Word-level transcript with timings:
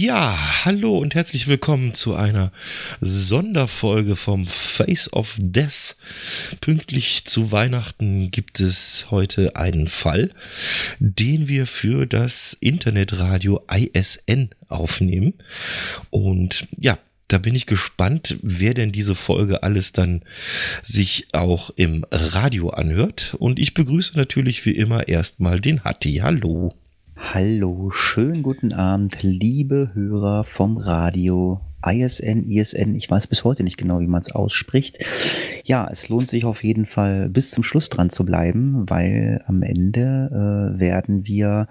Ja, 0.00 0.64
hallo 0.64 0.96
und 0.96 1.14
herzlich 1.14 1.46
willkommen 1.46 1.92
zu 1.92 2.14
einer 2.14 2.52
Sonderfolge 3.02 4.16
vom 4.16 4.46
Face 4.46 5.12
of 5.12 5.36
Death. 5.38 5.94
Pünktlich 6.62 7.26
zu 7.26 7.52
Weihnachten 7.52 8.30
gibt 8.30 8.60
es 8.60 9.08
heute 9.10 9.56
einen 9.56 9.88
Fall, 9.88 10.30
den 11.00 11.48
wir 11.48 11.66
für 11.66 12.06
das 12.06 12.56
Internetradio 12.60 13.60
ISN 13.70 14.48
aufnehmen. 14.68 15.34
Und 16.08 16.66
ja, 16.78 16.98
da 17.28 17.36
bin 17.36 17.54
ich 17.54 17.66
gespannt, 17.66 18.38
wer 18.40 18.72
denn 18.72 18.92
diese 18.92 19.14
Folge 19.14 19.62
alles 19.62 19.92
dann 19.92 20.22
sich 20.82 21.26
auch 21.32 21.68
im 21.76 22.06
Radio 22.10 22.70
anhört. 22.70 23.36
Und 23.38 23.58
ich 23.58 23.74
begrüße 23.74 24.16
natürlich 24.16 24.64
wie 24.64 24.76
immer 24.76 25.08
erstmal 25.08 25.60
den 25.60 25.84
Hatti. 25.84 26.20
Hallo. 26.22 26.74
Hallo, 27.22 27.90
schönen 27.92 28.42
guten 28.42 28.72
Abend, 28.72 29.22
liebe 29.22 29.90
Hörer 29.94 30.42
vom 30.42 30.78
Radio. 30.78 31.60
ISN, 31.86 32.44
ISN, 32.48 32.96
ich 32.96 33.08
weiß 33.08 33.28
bis 33.28 33.44
heute 33.44 33.62
nicht 33.62 33.76
genau, 33.76 34.00
wie 34.00 34.08
man 34.08 34.20
es 34.20 34.32
ausspricht. 34.32 34.98
Ja, 35.64 35.88
es 35.90 36.08
lohnt 36.08 36.28
sich 36.28 36.44
auf 36.44 36.64
jeden 36.64 36.86
Fall 36.86 37.28
bis 37.28 37.50
zum 37.52 37.62
Schluss 37.62 37.88
dran 37.88 38.10
zu 38.10 38.24
bleiben, 38.24 38.88
weil 38.90 39.44
am 39.46 39.62
Ende 39.62 40.74
äh, 40.76 40.80
werden 40.80 41.26
wir 41.26 41.68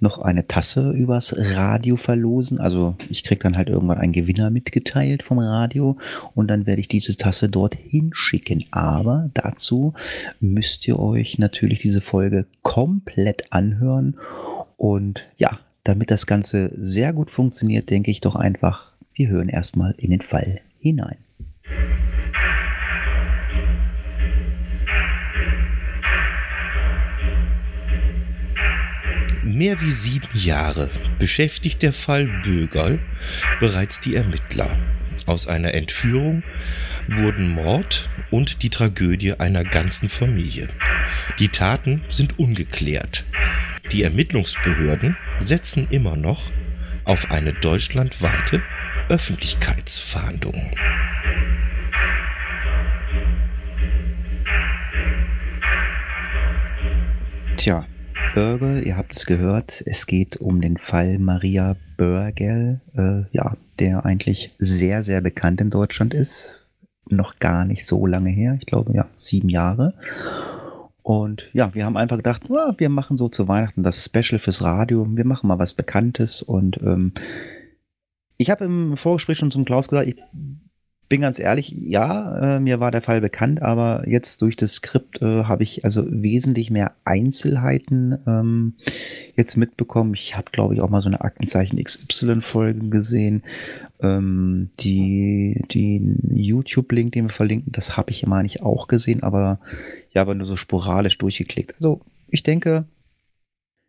noch 0.00 0.18
eine 0.18 0.46
Tasse 0.46 0.90
übers 0.90 1.34
Radio 1.38 1.96
verlosen. 1.96 2.60
Also 2.60 2.96
ich 3.08 3.24
krieg 3.24 3.40
dann 3.40 3.56
halt 3.56 3.68
irgendwann 3.68 3.98
einen 3.98 4.12
Gewinner 4.12 4.50
mitgeteilt 4.50 5.22
vom 5.22 5.38
Radio 5.38 5.96
und 6.34 6.48
dann 6.48 6.66
werde 6.66 6.80
ich 6.80 6.88
diese 6.88 7.16
Tasse 7.16 7.48
dorthin 7.48 8.10
schicken. 8.14 8.64
Aber 8.72 9.30
dazu 9.32 9.94
müsst 10.40 10.86
ihr 10.86 10.98
euch 10.98 11.38
natürlich 11.38 11.78
diese 11.78 12.02
Folge 12.02 12.46
komplett 12.62 13.52
anhören 13.52 14.16
und 14.78 15.28
ja, 15.36 15.58
damit 15.84 16.10
das 16.10 16.26
Ganze 16.26 16.70
sehr 16.74 17.12
gut 17.12 17.30
funktioniert, 17.30 17.90
denke 17.90 18.10
ich 18.10 18.22
doch 18.22 18.36
einfach, 18.36 18.94
wir 19.12 19.28
hören 19.28 19.48
erstmal 19.48 19.94
in 19.98 20.10
den 20.10 20.22
Fall 20.22 20.60
hinein. 20.78 21.18
Mehr 29.42 29.80
wie 29.80 29.90
sieben 29.90 30.28
Jahre 30.34 30.88
beschäftigt 31.18 31.82
der 31.82 31.92
Fall 31.92 32.26
Bögerl 32.44 33.00
bereits 33.58 34.00
die 34.00 34.14
Ermittler. 34.14 34.78
Aus 35.26 35.48
einer 35.48 35.74
Entführung 35.74 36.44
wurden 37.08 37.48
Mord 37.48 38.08
und 38.30 38.62
die 38.62 38.70
Tragödie 38.70 39.32
einer 39.32 39.64
ganzen 39.64 40.08
Familie. 40.08 40.68
Die 41.38 41.48
Taten 41.48 42.02
sind 42.08 42.38
ungeklärt. 42.38 43.24
Die 43.92 44.02
Ermittlungsbehörden 44.02 45.16
setzen 45.38 45.88
immer 45.90 46.14
noch 46.16 46.50
auf 47.04 47.30
eine 47.30 47.54
deutschlandweite 47.54 48.62
Öffentlichkeitsfahndung. 49.08 50.76
Tja, 57.56 57.86
Börgel, 58.34 58.86
ihr 58.86 58.98
habt 58.98 59.16
es 59.16 59.24
gehört, 59.24 59.82
es 59.86 60.06
geht 60.06 60.36
um 60.36 60.60
den 60.60 60.76
Fall 60.76 61.18
Maria 61.18 61.74
Börgel, 61.96 62.82
äh, 62.94 63.22
ja, 63.32 63.56
der 63.78 64.04
eigentlich 64.04 64.54
sehr, 64.58 65.02
sehr 65.02 65.22
bekannt 65.22 65.62
in 65.62 65.70
Deutschland 65.70 66.12
ist. 66.12 66.68
Noch 67.08 67.38
gar 67.38 67.64
nicht 67.64 67.86
so 67.86 68.04
lange 68.04 68.28
her, 68.28 68.58
ich 68.60 68.66
glaube 68.66 68.92
ja, 68.92 69.08
sieben 69.14 69.48
Jahre. 69.48 69.94
Und 71.08 71.48
ja, 71.54 71.74
wir 71.74 71.86
haben 71.86 71.96
einfach 71.96 72.18
gedacht, 72.18 72.42
ja, 72.50 72.74
wir 72.76 72.90
machen 72.90 73.16
so 73.16 73.30
zu 73.30 73.48
Weihnachten 73.48 73.82
das 73.82 74.04
Special 74.04 74.38
fürs 74.38 74.62
Radio, 74.62 75.06
wir 75.08 75.24
machen 75.24 75.48
mal 75.48 75.58
was 75.58 75.72
Bekanntes. 75.72 76.42
Und 76.42 76.76
ähm, 76.82 77.14
ich 78.36 78.50
habe 78.50 78.66
im 78.66 78.94
Vorgespräch 78.98 79.38
schon 79.38 79.50
zum 79.50 79.64
Klaus 79.64 79.88
gesagt, 79.88 80.06
ich 80.06 80.16
bin 81.08 81.22
ganz 81.22 81.38
ehrlich, 81.38 81.70
ja, 81.74 82.56
äh, 82.56 82.60
mir 82.60 82.78
war 82.80 82.90
der 82.90 83.00
Fall 83.00 83.22
bekannt, 83.22 83.62
aber 83.62 84.06
jetzt 84.06 84.42
durch 84.42 84.54
das 84.54 84.74
Skript 84.74 85.22
äh, 85.22 85.44
habe 85.44 85.62
ich 85.62 85.82
also 85.82 86.04
wesentlich 86.06 86.70
mehr 86.70 86.92
Einzelheiten 87.04 88.18
ähm, 88.26 88.74
jetzt 89.34 89.56
mitbekommen. 89.56 90.12
Ich 90.12 90.36
habe, 90.36 90.50
glaube 90.52 90.74
ich, 90.74 90.82
auch 90.82 90.90
mal 90.90 91.00
so 91.00 91.08
eine 91.08 91.22
Aktenzeichen 91.22 91.82
XY-Folge 91.82 92.90
gesehen. 92.90 93.44
Ähm, 94.00 94.70
die 94.78 95.62
die 95.70 96.16
YouTube-Link, 96.32 97.12
den 97.12 97.24
wir 97.24 97.30
verlinken, 97.30 97.72
das 97.72 97.96
habe 97.96 98.10
ich 98.10 98.22
immer 98.22 98.42
nicht 98.42 98.62
auch 98.62 98.86
gesehen, 98.86 99.22
aber 99.22 99.58
ja, 100.12 100.22
aber 100.22 100.34
nur 100.34 100.46
so 100.46 100.56
sporadisch 100.56 101.18
durchgeklickt. 101.18 101.74
Also 101.74 102.00
ich 102.28 102.42
denke, 102.42 102.84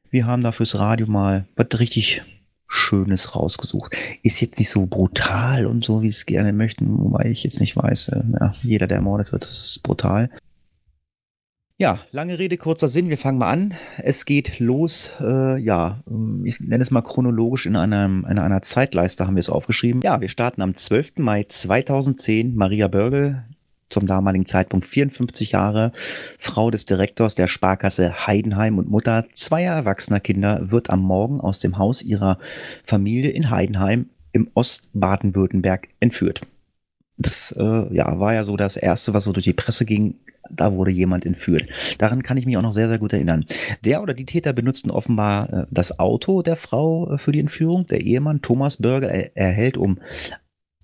wir 0.10 0.26
haben 0.26 0.42
da 0.42 0.52
fürs 0.52 0.80
Radio 0.80 1.06
mal 1.08 1.46
was 1.56 1.80
richtig 1.80 2.24
Schönes 2.68 3.36
rausgesucht. 3.36 3.96
Ist 4.22 4.42
jetzt 4.42 4.60
nicht 4.60 4.70
so 4.70 4.86
brutal 4.86 5.66
und 5.66 5.84
so, 5.84 6.04
wie 6.04 6.10
es 6.10 6.28
gerne 6.28 6.54
möchten, 6.54 7.00
wobei 7.00 7.26
ich 7.32 7.44
jetzt 7.44 7.60
nicht 7.60 7.76
weiß, 7.76 8.10
äh, 8.10 8.24
ja, 8.40 8.54
jeder, 8.62 8.88
der 8.88 8.98
ermordet 8.98 9.32
wird, 9.32 9.44
ist 9.44 9.82
brutal. 9.84 10.30
Ja, 11.82 12.00
lange 12.12 12.38
Rede, 12.38 12.58
kurzer 12.58 12.90
Sinn, 12.90 13.08
wir 13.08 13.18
fangen 13.18 13.38
mal 13.38 13.52
an. 13.52 13.74
Es 14.00 14.26
geht 14.26 14.60
los, 14.60 15.14
äh, 15.22 15.58
ja, 15.60 16.04
ich 16.44 16.60
nenne 16.60 16.84
es 16.84 16.92
mal 16.92 17.02
chronologisch 17.02 17.66
in, 17.68 17.78
einem, 17.78 18.28
in 18.30 18.38
einer 18.38 18.62
Zeitleiste 18.62 19.26
haben 19.26 19.38
wir 19.38 19.40
es 19.40 19.50
aufgeschrieben. 19.50 20.02
Ja, 20.02 20.20
wir 20.20 20.28
starten 20.28 20.62
am 20.62 20.76
12. 20.76 21.20
Mai 21.20 21.46
2010. 21.48 22.54
Maria 22.54 22.90
Börgel, 22.90 23.46
zum 23.88 24.08
damaligen 24.08 24.46
Zeitpunkt 24.46 24.88
54 24.88 25.54
Jahre, 25.54 25.94
Frau 26.38 26.70
des 26.70 26.84
Direktors 26.84 27.34
der 27.34 27.48
Sparkasse 27.48 28.28
Heidenheim 28.28 28.78
und 28.78 28.90
Mutter 28.90 29.28
zweier 29.34 29.74
erwachsener 29.74 30.20
Kinder, 30.20 30.72
wird 30.72 30.90
am 30.90 31.00
Morgen 31.00 31.40
aus 31.40 31.60
dem 31.60 31.78
Haus 31.78 32.02
ihrer 32.02 32.40
Familie 32.84 33.32
in 33.32 33.52
Heidenheim 33.52 34.10
im 34.34 34.50
Ost-Baden-Württemberg 34.54 35.88
entführt. 36.02 36.42
Das 37.20 37.54
äh, 37.58 37.94
ja, 37.94 38.18
war 38.20 38.34
ja 38.34 38.46
so 38.46 38.56
das 38.56 38.78
Erste, 38.78 39.14
was 39.14 39.26
so 39.26 39.34
durch 39.34 39.44
die 39.44 39.54
Presse 39.54 39.86
ging. 39.86 40.16
Da 40.50 40.74
wurde 40.74 40.90
jemand 40.90 41.26
entführt. 41.26 41.68
Daran 42.00 42.24
kann 42.24 42.38
ich 42.38 42.46
mich 42.46 42.58
auch 42.58 42.62
noch 42.64 42.72
sehr, 42.72 42.88
sehr 42.88 42.98
gut 42.98 43.14
erinnern. 43.14 43.46
Der 43.84 44.02
oder 44.02 44.14
die 44.14 44.26
Täter 44.26 44.54
benutzten 44.54 44.90
offenbar 44.90 45.54
äh, 45.54 45.66
das 45.70 46.00
Auto 46.00 46.42
der 46.42 46.56
Frau 46.56 47.14
äh, 47.14 47.18
für 47.18 47.34
die 47.34 47.42
Entführung. 47.42 47.86
Der 47.88 48.02
Ehemann 48.02 48.42
Thomas 48.42 48.78
Börger 48.78 49.10
er, 49.10 49.36
erhält 49.36 49.78
um 49.78 50.00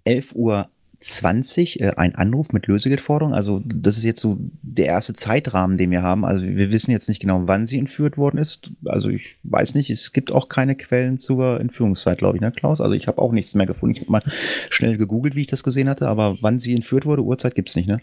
11 0.03 0.35
Uhr 0.35 0.69
20 1.05 1.81
äh, 1.81 1.91
ein 1.97 2.16
Anruf 2.16 2.51
mit 2.51 2.67
Lösegeldforderung. 2.67 3.33
Also 3.33 3.61
das 3.66 3.97
ist 3.97 4.03
jetzt 4.03 4.21
so 4.21 4.38
der 4.61 4.88
erste 4.88 5.13
Zeitrahmen, 5.13 5.77
den 5.77 5.91
wir 5.91 6.01
haben. 6.01 6.25
Also 6.25 6.45
wir 6.45 6.71
wissen 6.71 6.91
jetzt 6.91 7.07
nicht 7.07 7.21
genau, 7.21 7.43
wann 7.45 7.66
sie 7.66 7.77
entführt 7.77 8.17
worden 8.17 8.38
ist. 8.38 8.71
Also 8.85 9.09
ich 9.09 9.38
weiß 9.43 9.75
nicht, 9.75 9.89
es 9.89 10.13
gibt 10.13 10.31
auch 10.31 10.49
keine 10.49 10.75
Quellen 10.75 11.17
zur 11.17 11.59
Entführungszeit, 11.59 12.17
glaube 12.17 12.38
ich, 12.38 12.41
ne, 12.41 12.51
Klaus? 12.51 12.81
Also 12.81 12.93
ich 12.93 13.07
habe 13.07 13.21
auch 13.21 13.31
nichts 13.31 13.55
mehr 13.55 13.67
gefunden. 13.67 13.95
Ich 13.95 14.01
habe 14.01 14.11
mal 14.11 14.23
schnell 14.69 14.97
gegoogelt, 14.97 15.35
wie 15.35 15.41
ich 15.41 15.47
das 15.47 15.63
gesehen 15.63 15.89
hatte, 15.89 16.07
aber 16.07 16.38
wann 16.41 16.59
sie 16.59 16.73
entführt 16.73 17.05
wurde, 17.05 17.23
Uhrzeit 17.23 17.55
gibt's 17.55 17.75
nicht, 17.75 17.87
ne? 17.87 18.01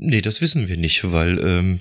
Nee, 0.00 0.20
das 0.20 0.40
wissen 0.40 0.68
wir 0.68 0.76
nicht, 0.76 1.10
weil 1.12 1.40
ähm, 1.40 1.80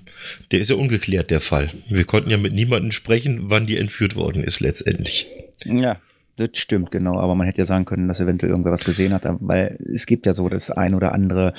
der 0.50 0.60
ist 0.60 0.72
ja 0.72 0.76
ungeklärt, 0.76 1.30
der 1.30 1.40
Fall. 1.40 1.72
Wir 1.88 2.04
konnten 2.04 2.32
ja 2.32 2.38
mit 2.38 2.52
niemandem 2.52 2.92
sprechen, 2.92 3.42
wann 3.44 3.68
die 3.68 3.78
entführt 3.78 4.16
worden 4.16 4.44
ist 4.44 4.60
letztendlich. 4.60 5.28
Ja, 5.66 5.98
das 6.38 6.50
stimmt, 6.54 6.92
genau. 6.92 7.20
Aber 7.20 7.36
man 7.36 7.48
hätte 7.48 7.60
ja 7.60 7.66
sagen 7.66 7.86
können, 7.86 8.08
dass 8.08 8.20
eventuell 8.20 8.52
irgendwer 8.52 8.72
was 8.72 8.86
gesehen 8.86 9.14
hat, 9.14 9.24
weil 9.26 9.78
es 9.94 10.06
gibt 10.06 10.26
ja 10.26 10.34
so 10.34 10.48
das 10.50 10.72
ein 10.72 10.94
oder 10.94 11.12
andere, 11.12 11.54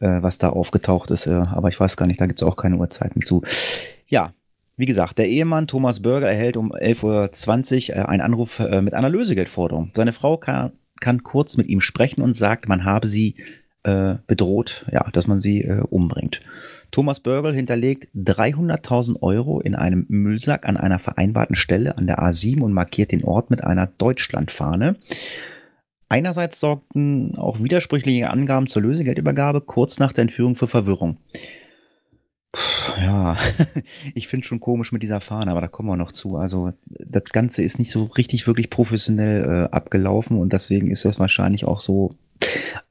äh, 0.00 0.22
was 0.22 0.38
da 0.38 0.50
aufgetaucht 0.50 1.10
ist. 1.10 1.26
Äh, 1.26 1.32
aber 1.32 1.68
ich 1.68 1.80
weiß 1.80 1.96
gar 1.96 2.06
nicht, 2.06 2.20
da 2.20 2.26
gibt 2.26 2.40
es 2.40 2.46
auch 2.46 2.56
keine 2.56 2.76
Uhrzeiten 2.76 3.22
zu. 3.22 3.42
Ja, 4.06 4.32
wie 4.76 4.86
gesagt, 4.86 5.18
der 5.18 5.28
Ehemann 5.28 5.66
Thomas 5.66 6.00
Bürger 6.00 6.28
erhält 6.28 6.56
um 6.56 6.72
11.20 6.72 7.90
Uhr 7.90 7.96
äh, 7.96 8.00
einen 8.02 8.20
Anruf 8.20 8.60
äh, 8.60 8.80
mit 8.80 8.94
einer 8.94 9.10
Lösegeldforderung. 9.10 9.90
Seine 9.94 10.12
Frau 10.12 10.36
kann, 10.36 10.72
kann 11.00 11.24
kurz 11.24 11.56
mit 11.56 11.66
ihm 11.66 11.80
sprechen 11.80 12.22
und 12.22 12.34
sagt, 12.34 12.68
man 12.68 12.84
habe 12.84 13.08
sie 13.08 13.34
äh, 13.84 14.16
bedroht, 14.26 14.86
ja, 14.92 15.08
dass 15.12 15.26
man 15.26 15.40
sie 15.40 15.62
äh, 15.62 15.82
umbringt. 15.88 16.40
Thomas 16.90 17.20
Börgel 17.20 17.54
hinterlegt 17.54 18.08
300.000 18.14 19.22
Euro 19.22 19.60
in 19.60 19.74
einem 19.74 20.06
Müllsack 20.08 20.66
an 20.66 20.76
einer 20.76 20.98
vereinbarten 20.98 21.56
Stelle 21.56 21.96
an 21.96 22.06
der 22.06 22.18
A7 22.18 22.60
und 22.60 22.72
markiert 22.72 23.12
den 23.12 23.24
Ort 23.24 23.50
mit 23.50 23.62
einer 23.62 23.86
Deutschlandfahne. 23.86 24.96
Einerseits 26.08 26.60
sorgten 26.60 27.36
auch 27.36 27.60
widersprüchliche 27.62 28.30
Angaben 28.30 28.66
zur 28.66 28.82
Lösegeldübergabe 28.82 29.60
kurz 29.60 29.98
nach 29.98 30.12
der 30.12 30.22
Entführung 30.22 30.54
für 30.54 30.66
Verwirrung. 30.66 31.18
Ja, 32.98 33.36
ich 34.14 34.26
finde 34.26 34.46
schon 34.46 34.60
komisch 34.60 34.90
mit 34.90 35.02
dieser 35.02 35.20
Fahne, 35.20 35.50
aber 35.50 35.60
da 35.60 35.68
kommen 35.68 35.90
wir 35.90 35.96
noch 35.96 36.12
zu. 36.12 36.36
Also 36.36 36.72
das 36.86 37.24
Ganze 37.32 37.62
ist 37.62 37.78
nicht 37.78 37.90
so 37.90 38.04
richtig 38.04 38.46
wirklich 38.46 38.70
professionell 38.70 39.44
äh, 39.44 39.74
abgelaufen 39.74 40.38
und 40.38 40.52
deswegen 40.54 40.90
ist 40.90 41.04
das 41.04 41.18
wahrscheinlich 41.18 41.66
auch 41.66 41.80
so 41.80 42.14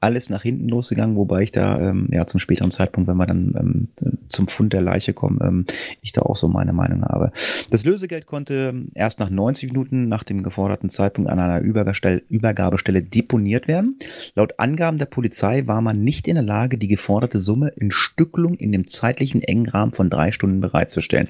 alles 0.00 0.30
nach 0.30 0.42
hinten 0.42 0.68
losgegangen, 0.68 1.16
wobei 1.16 1.42
ich 1.42 1.52
da 1.52 1.78
ähm, 1.80 2.08
ja 2.12 2.26
zum 2.26 2.40
späteren 2.40 2.70
Zeitpunkt, 2.70 3.08
wenn 3.08 3.16
wir 3.16 3.26
dann 3.26 3.54
ähm, 3.58 3.88
zum 4.28 4.48
Fund 4.48 4.72
der 4.72 4.80
Leiche 4.80 5.12
kommen, 5.12 5.38
ähm, 5.42 5.64
ich 6.02 6.12
da 6.12 6.22
auch 6.22 6.36
so 6.36 6.48
meine 6.48 6.72
Meinung 6.72 7.04
habe. 7.04 7.32
Das 7.70 7.84
Lösegeld 7.84 8.26
konnte 8.26 8.74
erst 8.94 9.20
nach 9.20 9.30
90 9.30 9.72
Minuten 9.72 10.08
nach 10.08 10.24
dem 10.24 10.42
geforderten 10.42 10.88
Zeitpunkt 10.88 11.30
an 11.30 11.38
einer 11.38 11.60
Übergabestelle 11.60 13.02
deponiert 13.02 13.68
werden. 13.68 13.98
Laut 14.34 14.58
Angaben 14.58 14.98
der 14.98 15.06
Polizei 15.06 15.66
war 15.66 15.80
man 15.80 16.02
nicht 16.02 16.28
in 16.28 16.34
der 16.34 16.44
Lage, 16.44 16.78
die 16.78 16.88
geforderte 16.88 17.38
Summe 17.38 17.68
in 17.76 17.90
Stücklung 17.90 18.54
in 18.54 18.72
dem 18.72 18.86
zeitlichen 18.86 19.42
engen 19.42 19.68
Rahmen 19.68 19.92
von 19.92 20.10
drei 20.10 20.32
Stunden 20.32 20.60
bereitzustellen. 20.60 21.28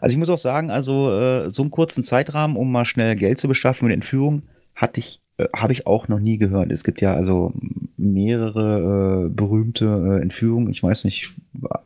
Also 0.00 0.12
ich 0.12 0.18
muss 0.18 0.30
auch 0.30 0.38
sagen, 0.38 0.70
also 0.70 1.10
äh, 1.10 1.50
so 1.50 1.62
einen 1.62 1.70
kurzen 1.70 2.02
Zeitrahmen, 2.02 2.56
um 2.56 2.70
mal 2.70 2.84
schnell 2.84 3.16
Geld 3.16 3.38
zu 3.38 3.48
beschaffen 3.48 3.86
mit 3.86 3.94
Entführung, 3.94 4.42
hatte 4.74 5.00
ich 5.00 5.20
habe 5.56 5.72
ich 5.72 5.86
auch 5.86 6.08
noch 6.08 6.18
nie 6.18 6.38
gehört. 6.38 6.72
Es 6.72 6.84
gibt 6.84 7.00
ja 7.00 7.14
also 7.14 7.52
mehrere 7.96 9.26
äh, 9.26 9.28
berühmte 9.28 9.84
äh, 9.84 10.22
Entführungen, 10.22 10.70
ich 10.70 10.82
weiß 10.82 11.04
nicht, 11.04 11.34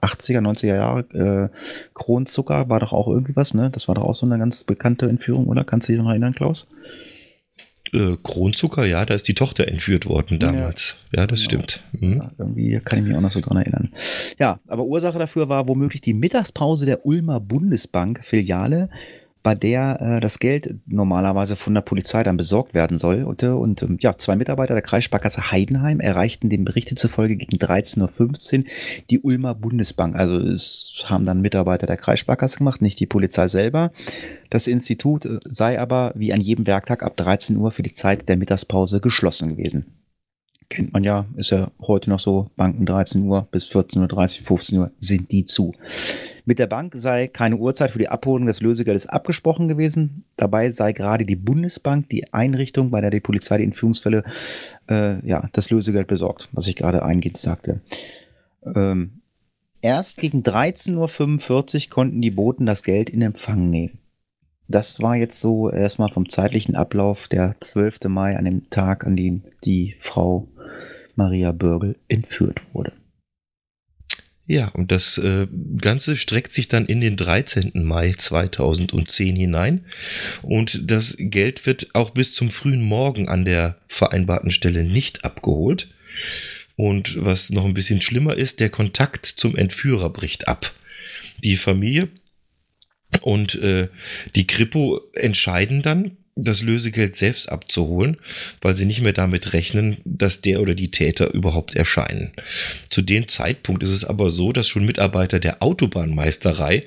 80er, 0.01 0.41
90er 0.41 0.75
Jahre, 0.75 1.51
äh, 1.53 1.57
Kronzucker 1.95 2.69
war 2.69 2.81
doch 2.81 2.93
auch 2.93 3.09
irgendwie 3.09 3.37
was, 3.37 3.55
ne? 3.55 3.71
Das 3.71 3.89
war 3.89 3.95
doch 3.95 4.05
auch 4.05 4.15
so 4.15 4.27
eine 4.27 4.39
ganz 4.39 4.65
bekannte 4.65 5.07
Entführung, 5.09 5.47
oder? 5.49 5.65
Kannst 5.65 5.89
du 5.89 5.93
dich 5.93 6.03
noch 6.03 6.11
erinnern, 6.11 6.35
Klaus? 6.35 6.69
Äh, 7.93 8.17
Kronzucker, 8.23 8.87
ja, 8.87 9.05
da 9.05 9.15
ist 9.15 9.29
die 9.29 9.35
Tochter 9.35 9.69
entführt 9.69 10.07
worden 10.07 10.39
damals. 10.39 10.97
Ja, 11.13 11.21
ja 11.21 11.27
das 11.27 11.47
genau. 11.47 11.65
stimmt. 11.65 11.83
Mhm. 12.01 12.17
Ja, 12.17 12.31
irgendwie 12.39 12.81
kann 12.81 12.99
ich 12.99 13.05
mich 13.05 13.17
auch 13.17 13.21
noch 13.21 13.33
so 13.33 13.41
dran 13.41 13.59
erinnern. 13.59 13.91
Ja, 14.39 14.61
aber 14.67 14.85
Ursache 14.85 15.19
dafür 15.19 15.49
war 15.49 15.69
womöglich 15.69 16.01
die 16.01 16.15
Mittagspause 16.15 16.87
der 16.87 17.05
Ulmer 17.05 17.41
Bundesbank 17.41 18.21
Filiale 18.23 18.89
bei 19.43 19.55
der 19.55 20.01
äh, 20.01 20.21
das 20.21 20.39
Geld 20.39 20.77
normalerweise 20.87 21.57
von 21.57 21.75
der 21.75 21.81
Polizei 21.81 22.23
dann 22.23 22.37
besorgt 22.37 22.75
werden 22.75 22.99
sollte. 22.99 23.57
Und 23.57 23.83
ähm, 23.83 23.99
ja, 24.01 24.17
zwei 24.17 24.37
Mitarbeiter 24.37 24.75
der 24.75 24.83
Kreissparkasse 24.83 25.51
Heidenheim 25.51 26.01
erreichten 26.01 26.49
den 26.49 26.65
Berichte 26.65 26.95
zufolge 26.95 27.37
gegen 27.37 27.57
13.15 27.57 28.59
Uhr 28.59 28.65
die 29.11 29.21
Ulmer 29.21 29.55
Bundesbank. 29.55 30.17
Also 30.17 30.37
es 30.37 31.05
haben 31.07 31.25
dann 31.25 31.41
Mitarbeiter 31.41 31.87
der 31.87 31.97
Kreissparkasse 31.97 32.59
gemacht, 32.59 32.83
nicht 32.83 33.01
die 33.01 33.07
Polizei 33.07 33.49
selber. 33.49 33.93
Das 34.51 34.67
Institut 34.67 35.25
äh, 35.25 35.41
sei 35.45 35.81
aber 35.81 36.13
wie 36.15 36.33
an 36.33 36.41
jedem 36.41 36.67
Werktag 36.67 37.03
ab 37.03 37.17
13 37.17 37.57
Uhr 37.57 37.73
für 37.73 37.83
die 37.83 37.95
Zeit 37.95 38.29
der 38.29 38.37
Mittagspause 38.37 39.01
geschlossen 39.01 39.57
gewesen 39.57 39.87
kennt 40.73 40.93
man 40.93 41.05
ja, 41.05 41.27
ist 41.37 41.51
ja 41.51 41.71
heute 41.83 42.09
noch 42.09 42.19
so, 42.19 42.51
Banken 42.57 42.87
13 42.87 43.23
Uhr 43.25 43.47
bis 43.51 43.67
14.30 43.67 44.41
Uhr, 44.41 44.47
15 44.47 44.79
Uhr 44.79 44.91
sind 44.99 45.31
die 45.31 45.45
zu. 45.45 45.75
Mit 46.47 46.59
der 46.59 46.67
Bank 46.67 46.95
sei 46.97 47.29
keine 47.29 47.57
Uhrzeit 47.57 47.91
für 47.91 47.99
die 47.99 48.09
Abholung 48.09 48.47
des 48.47 48.63
Lösegeldes 48.63 49.07
abgesprochen 49.07 49.69
gewesen. 49.69 50.25
Dabei 50.37 50.73
sei 50.73 50.93
gerade 50.93 51.27
die 51.27 51.37
Bundesbank 51.37 52.09
die 52.09 52.33
Einrichtung, 52.33 52.91
bei 52.91 53.01
der 53.03 53.11
die 53.11 53.21
Polizei 53.21 53.59
die 53.59 53.65
Entführungsfälle 53.65 54.25
äh, 54.89 55.25
ja, 55.27 55.49
das 55.53 55.71
Lösegeld 55.71 56.09
besorgt, 56.09 56.49
was 56.53 56.67
ich 56.67 56.75
gerade 56.75 57.05
eingehend 57.05 57.37
sagte. 57.37 57.83
Ähm, 58.75 59.21
erst 59.83 60.17
gegen 60.19 60.43
13.45 60.43 61.85
Uhr 61.85 61.91
konnten 61.91 62.23
die 62.23 62.31
Boten 62.31 62.65
das 62.65 62.83
Geld 62.83 63.11
in 63.11 63.21
Empfang 63.21 63.69
nehmen. 63.69 63.99
Das 64.73 65.03
war 65.03 65.17
jetzt 65.17 65.39
so 65.39 65.71
erstmal 65.71 66.09
vom 66.09 66.31
zeitlichen 66.31 66.77
Ablauf 66.77 67.29
der 67.29 67.57
12. 67.61 68.05
Mai 68.09 68.39
an 68.39 68.47
dem 68.47 68.71
Tag, 68.71 69.05
an 69.05 69.17
dem 69.17 69.43
die 69.65 69.97
Frau 70.01 70.49
Maria 71.15 71.53
Börgel 71.53 71.97
entführt 72.09 72.63
wurde. 72.73 72.93
Ja, 74.47 74.69
und 74.69 74.91
das 74.91 75.19
äh, 75.19 75.47
Ganze 75.79 76.17
streckt 76.17 76.55
sich 76.55 76.69
dann 76.69 76.87
in 76.87 77.03
den 77.03 77.17
13. 77.17 77.85
Mai 77.85 78.13
2010 78.13 79.37
hinein. 79.37 79.85
Und 80.41 80.91
das 80.91 81.17
Geld 81.19 81.67
wird 81.67 81.95
auch 81.95 82.11
bis 82.11 82.33
zum 82.33 82.51
frühen 82.51 82.83
Morgen 82.83 83.29
an 83.29 83.45
der 83.45 83.77
vereinbarten 83.89 84.51
Stelle 84.51 84.85
nicht 84.85 85.23
abgeholt. 85.23 85.89
Und 86.77 87.23
was 87.23 87.51
noch 87.51 87.67
ein 87.67 87.75
bisschen 87.75 88.01
schlimmer 88.01 88.39
ist, 88.39 88.59
der 88.61 88.71
Kontakt 88.71 89.27
zum 89.27 89.55
Entführer 89.55 90.09
bricht 90.09 90.49
ab. 90.49 90.73
Die 91.45 91.57
Familie 91.57 92.09
und 93.21 93.55
äh, 93.57 93.89
die 94.35 94.47
Kripo 94.47 95.01
entscheiden 95.15 95.83
dann, 95.83 96.17
das 96.35 96.63
Lösegeld 96.63 97.15
selbst 97.15 97.51
abzuholen, 97.51 98.17
weil 98.63 98.75
sie 98.75 98.87
nicht 98.87 99.03
mehr 99.03 99.13
damit 99.13 99.53
rechnen, 99.53 99.99
dass 100.05 100.41
der 100.41 100.63
oder 100.63 100.75
die 100.75 100.91
Täter 100.91 101.33
überhaupt 101.35 101.75
erscheinen. 101.77 102.33
Zu 102.89 103.03
dem 103.03 103.29
Zeitpunkt 103.29 103.83
ist 103.83 103.91
es 103.91 104.05
aber 104.05 104.31
so, 104.31 104.53
dass 104.53 104.69
schon 104.69 104.87
Mitarbeiter 104.87 105.41
der 105.41 105.63
Autobahnmeisterei 105.63 106.85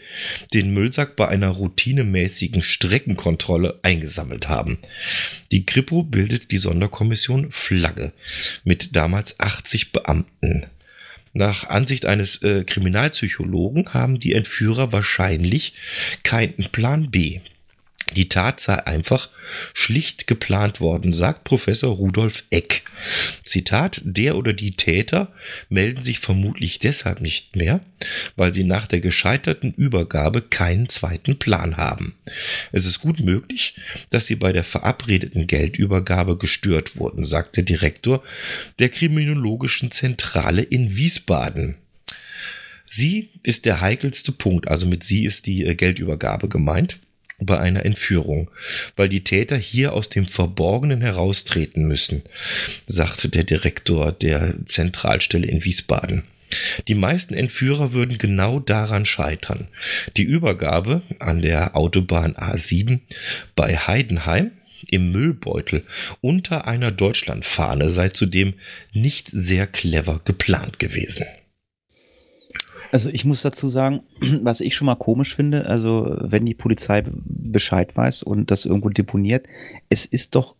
den 0.53 0.73
Müllsack 0.73 1.15
bei 1.15 1.27
einer 1.27 1.49
routinemäßigen 1.49 2.63
Streckenkontrolle 2.63 3.79
eingesammelt 3.83 4.49
haben. 4.49 4.79
Die 5.51 5.65
Kripo 5.65 6.01
bildet 6.01 6.51
die 6.51 6.57
Sonderkommission 6.57 7.51
Flagge 7.51 8.13
mit 8.63 8.95
damals 8.95 9.39
80 9.39 9.91
Beamten. 9.91 10.65
Nach 11.37 11.67
Ansicht 11.67 12.05
eines 12.05 12.41
äh, 12.43 12.63
Kriminalpsychologen 12.63 13.93
haben 13.93 14.17
die 14.17 14.31
Entführer 14.31 14.93
wahrscheinlich 14.93 15.73
keinen 16.23 16.63
Plan 16.71 17.11
B. 17.11 17.41
Die 18.13 18.29
Tat 18.29 18.59
sei 18.59 18.85
einfach 18.85 19.29
schlicht 19.73 20.27
geplant 20.27 20.79
worden, 20.79 21.11
sagt 21.11 21.43
Professor 21.43 21.95
Rudolf 21.95 22.43
Eck. 22.51 22.83
Zitat, 23.43 24.01
der 24.03 24.37
oder 24.37 24.53
die 24.53 24.71
Täter 24.71 25.33
melden 25.69 26.01
sich 26.01 26.19
vermutlich 26.19 26.79
deshalb 26.79 27.19
nicht 27.19 27.55
mehr, 27.55 27.81
weil 28.35 28.53
sie 28.53 28.63
nach 28.63 28.87
der 28.87 29.01
gescheiterten 29.01 29.73
Übergabe 29.73 30.41
keinen 30.41 30.87
zweiten 30.87 31.39
Plan 31.39 31.77
haben. 31.77 32.15
Es 32.71 32.85
ist 32.85 32.99
gut 32.99 33.19
möglich, 33.19 33.75
dass 34.11 34.27
sie 34.27 34.35
bei 34.35 34.53
der 34.53 34.63
verabredeten 34.63 35.47
Geldübergabe 35.47 36.37
gestört 36.37 36.97
wurden, 36.97 37.23
sagt 37.23 37.57
der 37.57 37.63
Direktor 37.63 38.23
der 38.79 38.89
Kriminologischen 38.89 39.89
Zentrale 39.91 40.61
in 40.61 40.95
Wiesbaden. 40.95 41.75
Sie 42.87 43.29
ist 43.41 43.65
der 43.65 43.81
heikelste 43.81 44.31
Punkt, 44.31 44.67
also 44.67 44.85
mit 44.85 45.03
sie 45.03 45.25
ist 45.25 45.47
die 45.47 45.65
äh, 45.65 45.75
Geldübergabe 45.75 46.47
gemeint 46.47 46.99
bei 47.39 47.59
einer 47.59 47.85
Entführung, 47.85 48.49
weil 48.95 49.09
die 49.09 49.23
Täter 49.23 49.57
hier 49.57 49.93
aus 49.93 50.09
dem 50.09 50.25
Verborgenen 50.25 51.01
heraustreten 51.01 51.87
müssen, 51.87 52.23
sagte 52.85 53.29
der 53.29 53.43
Direktor 53.43 54.11
der 54.11 54.55
Zentralstelle 54.65 55.47
in 55.47 55.63
Wiesbaden. 55.63 56.23
Die 56.87 56.95
meisten 56.95 57.33
Entführer 57.33 57.93
würden 57.93 58.17
genau 58.17 58.59
daran 58.59 59.05
scheitern. 59.05 59.67
Die 60.15 60.23
Übergabe 60.23 61.01
an 61.19 61.41
der 61.41 61.75
Autobahn 61.75 62.35
A7 62.35 62.99
bei 63.55 63.75
Heidenheim 63.75 64.51
im 64.87 65.11
Müllbeutel 65.11 65.83
unter 66.21 66.67
einer 66.67 66.91
Deutschlandfahne 66.91 67.89
sei 67.89 68.09
zudem 68.09 68.53
nicht 68.93 69.29
sehr 69.31 69.67
clever 69.67 70.21
geplant 70.23 70.79
gewesen. 70.79 71.25
Also 72.91 73.09
ich 73.09 73.25
muss 73.25 73.41
dazu 73.41 73.67
sagen, 73.67 74.03
was 74.41 74.61
ich 74.61 74.75
schon 74.75 74.85
mal 74.85 74.95
komisch 74.95 75.35
finde, 75.35 75.65
also 75.65 76.17
wenn 76.21 76.45
die 76.45 76.53
Polizei 76.53 77.03
Bescheid 77.55 77.95
weiß 77.95 78.21
und 78.21 78.51
das 78.51 78.65
irgendwo 78.65 78.89
deponiert, 78.89 79.45
es 79.87 80.05
ist 80.05 80.35
doch 80.35 80.57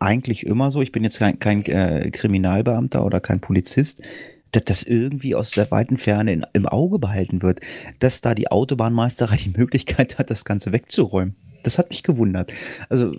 eigentlich 0.00 0.44
immer 0.44 0.72
so, 0.72 0.82
ich 0.82 0.90
bin 0.90 1.04
jetzt 1.04 1.20
kein, 1.20 1.38
kein 1.38 1.64
äh, 1.66 2.10
Kriminalbeamter 2.10 3.06
oder 3.06 3.20
kein 3.20 3.38
Polizist, 3.40 4.02
dass 4.50 4.64
das 4.64 4.82
irgendwie 4.82 5.36
aus 5.36 5.52
der 5.52 5.70
weiten 5.70 5.96
Ferne 5.96 6.32
in, 6.32 6.44
im 6.52 6.66
Auge 6.66 6.98
behalten 6.98 7.42
wird, 7.42 7.60
dass 8.00 8.20
da 8.20 8.34
die 8.34 8.50
Autobahnmeisterei 8.50 9.36
die 9.36 9.56
Möglichkeit 9.56 10.18
hat, 10.18 10.30
das 10.30 10.44
Ganze 10.44 10.72
wegzuräumen. 10.72 11.36
Das 11.62 11.78
hat 11.78 11.90
mich 11.90 12.02
gewundert. 12.02 12.52
Also 12.88 13.14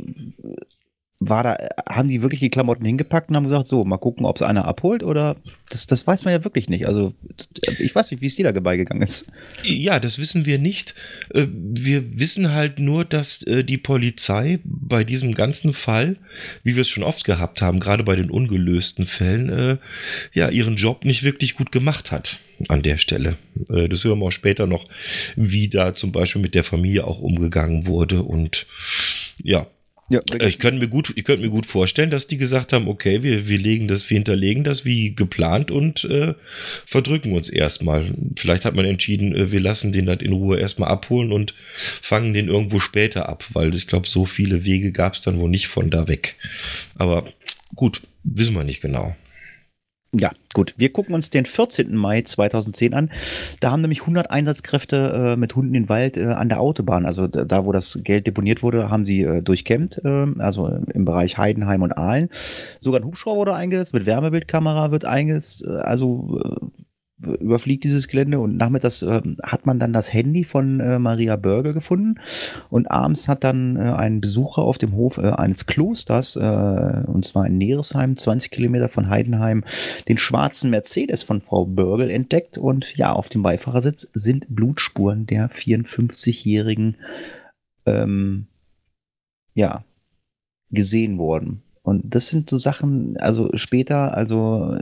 war 1.19 1.43
da, 1.43 1.57
haben 1.89 2.09
die 2.09 2.21
wirklich 2.21 2.41
die 2.41 2.49
Klamotten 2.49 2.85
hingepackt 2.85 3.29
und 3.29 3.35
haben 3.35 3.45
gesagt, 3.45 3.67
so, 3.67 3.83
mal 3.85 3.97
gucken, 3.97 4.25
ob 4.25 4.35
es 4.35 4.41
einer 4.41 4.65
abholt 4.65 5.01
oder 5.01 5.37
das, 5.69 5.87
das 5.87 6.05
weiß 6.05 6.25
man 6.25 6.33
ja 6.33 6.43
wirklich 6.43 6.67
nicht. 6.67 6.87
Also 6.87 7.13
ich 7.79 7.95
weiß 7.95 8.11
nicht, 8.11 8.21
wie 8.21 8.25
es 8.25 8.35
dir 8.35 8.51
da 8.51 8.59
beigegangen 8.59 9.01
ist. 9.01 9.27
Ja, 9.63 9.99
das 9.99 10.19
wissen 10.19 10.45
wir 10.45 10.59
nicht. 10.59 10.93
Äh, 11.33 11.47
wir 11.49 12.19
wissen 12.19 12.53
halt 12.53 12.79
nur, 12.79 13.05
dass 13.05 13.43
äh, 13.43 13.63
die 13.63 13.77
Polizei 13.77 14.59
bei 14.65 15.05
diesem 15.05 15.33
ganzen 15.33 15.73
Fall, 15.73 16.17
wie 16.63 16.75
wir 16.75 16.81
es 16.81 16.89
schon 16.89 17.03
oft 17.03 17.23
gehabt 17.23 17.61
haben, 17.61 17.79
gerade 17.79 18.03
bei 18.03 18.17
den 18.17 18.29
ungelösten 18.29 19.05
Fällen, 19.05 19.49
äh, 19.49 19.77
ja, 20.33 20.49
ihren 20.49 20.75
Job 20.75 21.05
nicht 21.05 21.23
wirklich 21.23 21.55
gut 21.55 21.71
gemacht 21.71 22.11
hat 22.11 22.39
an 22.69 22.83
der 22.83 22.97
Stelle. 22.97 23.37
Das 23.67 24.03
hören 24.03 24.19
wir 24.19 24.27
auch 24.27 24.31
später 24.31 24.65
noch, 24.65 24.87
wie 25.35 25.67
da 25.67 25.93
zum 25.93 26.13
Beispiel 26.13 26.41
mit 26.41 26.55
der 26.55 26.63
Familie 26.63 27.05
auch 27.05 27.19
umgegangen 27.19 27.85
wurde 27.85 28.23
und 28.23 28.65
ja, 29.43 29.67
ja, 30.07 30.19
äh, 30.31 30.47
ich 30.47 30.59
könnte 30.59 30.79
mir 30.79 30.87
gut, 30.87 31.13
ich 31.15 31.23
könnte 31.23 31.41
mir 31.41 31.49
gut 31.49 31.65
vorstellen, 31.65 32.11
dass 32.11 32.27
die 32.27 32.37
gesagt 32.37 32.73
haben, 32.73 32.87
okay, 32.87 33.23
wir, 33.23 33.47
wir 33.47 33.57
legen 33.57 33.87
das, 33.87 34.09
wir 34.09 34.15
hinterlegen 34.15 34.63
das 34.63 34.85
wie 34.85 35.15
geplant 35.15 35.71
und 35.71 36.03
äh, 36.05 36.35
verdrücken 36.85 37.33
uns 37.33 37.49
erstmal. 37.49 38.13
Vielleicht 38.35 38.65
hat 38.65 38.75
man 38.75 38.85
entschieden, 38.85 39.35
äh, 39.35 39.51
wir 39.51 39.59
lassen 39.59 39.91
den 39.91 40.05
dann 40.05 40.19
in 40.19 40.33
Ruhe 40.33 40.59
erstmal 40.59 40.89
abholen 40.89 41.31
und 41.31 41.55
fangen 41.55 42.33
den 42.33 42.49
irgendwo 42.49 42.79
später 42.79 43.27
ab, 43.29 43.43
weil 43.53 43.73
ich 43.73 43.87
glaube, 43.87 44.07
so 44.07 44.25
viele 44.25 44.63
Wege 44.63 44.91
gab 44.91 45.13
es 45.13 45.21
dann 45.21 45.39
wohl 45.39 45.49
nicht 45.49 45.67
von 45.67 45.89
da 45.89 46.07
weg. 46.07 46.35
Aber 46.95 47.25
gut, 47.73 48.01
wissen 48.23 48.53
wir 48.53 48.63
nicht 48.63 48.81
genau. 48.81 49.15
Ja, 50.13 50.31
gut. 50.55 50.73
Wir 50.77 50.91
gucken 50.91 51.13
uns 51.13 51.29
den 51.29 51.45
14. 51.45 51.95
Mai 51.95 52.23
2010 52.23 52.95
an. 52.95 53.11
Da 53.59 53.69
haben 53.69 53.81
nämlich 53.81 54.01
100 54.01 54.31
Einsatzkräfte 54.31 55.33
äh, 55.35 55.37
mit 55.37 55.55
Hunden 55.55 55.73
den 55.73 55.89
Wald 55.89 56.17
äh, 56.17 56.25
an 56.25 56.49
der 56.49 56.59
Autobahn, 56.59 57.05
also 57.05 57.27
da, 57.27 57.65
wo 57.65 57.71
das 57.71 57.99
Geld 58.03 58.25
deponiert 58.25 58.63
wurde, 58.63 58.89
haben 58.89 59.05
sie 59.05 59.21
äh, 59.21 59.43
durchkämmt, 59.43 60.01
ähm, 60.03 60.37
also 60.39 60.67
im 60.67 61.05
Bereich 61.05 61.37
Heidenheim 61.37 61.83
und 61.83 61.95
Aalen. 61.95 62.29
Sogar 62.79 63.01
ein 63.01 63.05
Hubschrauber 63.05 63.41
wurde 63.41 63.53
eingesetzt, 63.53 63.93
mit 63.93 64.07
Wärmebildkamera 64.07 64.91
wird 64.91 65.05
eingesetzt, 65.05 65.63
äh, 65.67 65.71
also 65.71 66.41
äh, 66.43 66.83
überfliegt 67.21 67.85
dieses 67.85 68.09
Gelände 68.09 68.39
und 68.39 68.57
nachmittags 68.57 69.01
äh, 69.01 69.21
hat 69.41 69.65
man 69.65 69.79
dann 69.79 69.93
das 69.93 70.11
Handy 70.11 70.43
von 70.43 70.81
äh, 70.81 70.99
Maria 70.99 71.37
Börger 71.37 71.71
gefunden 71.71 72.15
und 72.69 72.91
abends 72.91 73.29
hat 73.29 73.45
dann 73.45 73.77
äh, 73.77 73.79
ein 73.79 74.19
Besucher 74.19 74.63
auf 74.63 74.77
dem 74.77 74.93
Hof 74.95 75.17
äh, 75.17 75.29
eines 75.29 75.65
Klosters, 75.65 76.35
äh, 76.35 77.03
und 77.05 77.23
zwar 77.23 77.47
in 77.47 77.57
Neresheim, 77.57 78.17
20 78.17 78.51
Kilometer 78.51 78.89
von 78.89 79.09
Heidenheim, 79.09 79.63
den 80.09 80.17
schwarzen 80.17 80.69
Mercedes 80.69 81.23
von 81.23 81.41
Frau 81.41 81.65
Börgel 81.65 82.09
entdeckt 82.09 82.57
und 82.57 82.95
ja, 82.97 83.13
auf 83.13 83.29
dem 83.29 83.43
Beifahrersitz 83.43 84.09
sind 84.13 84.47
Blutspuren 84.49 85.25
der 85.25 85.49
54-jährigen 85.49 86.97
ähm, 87.85 88.47
ja, 89.53 89.85
gesehen 90.69 91.17
worden. 91.17 91.61
Und 91.81 92.15
das 92.15 92.27
sind 92.27 92.49
so 92.49 92.57
Sachen, 92.57 93.15
also 93.17 93.51
später, 93.55 94.17
also 94.17 94.75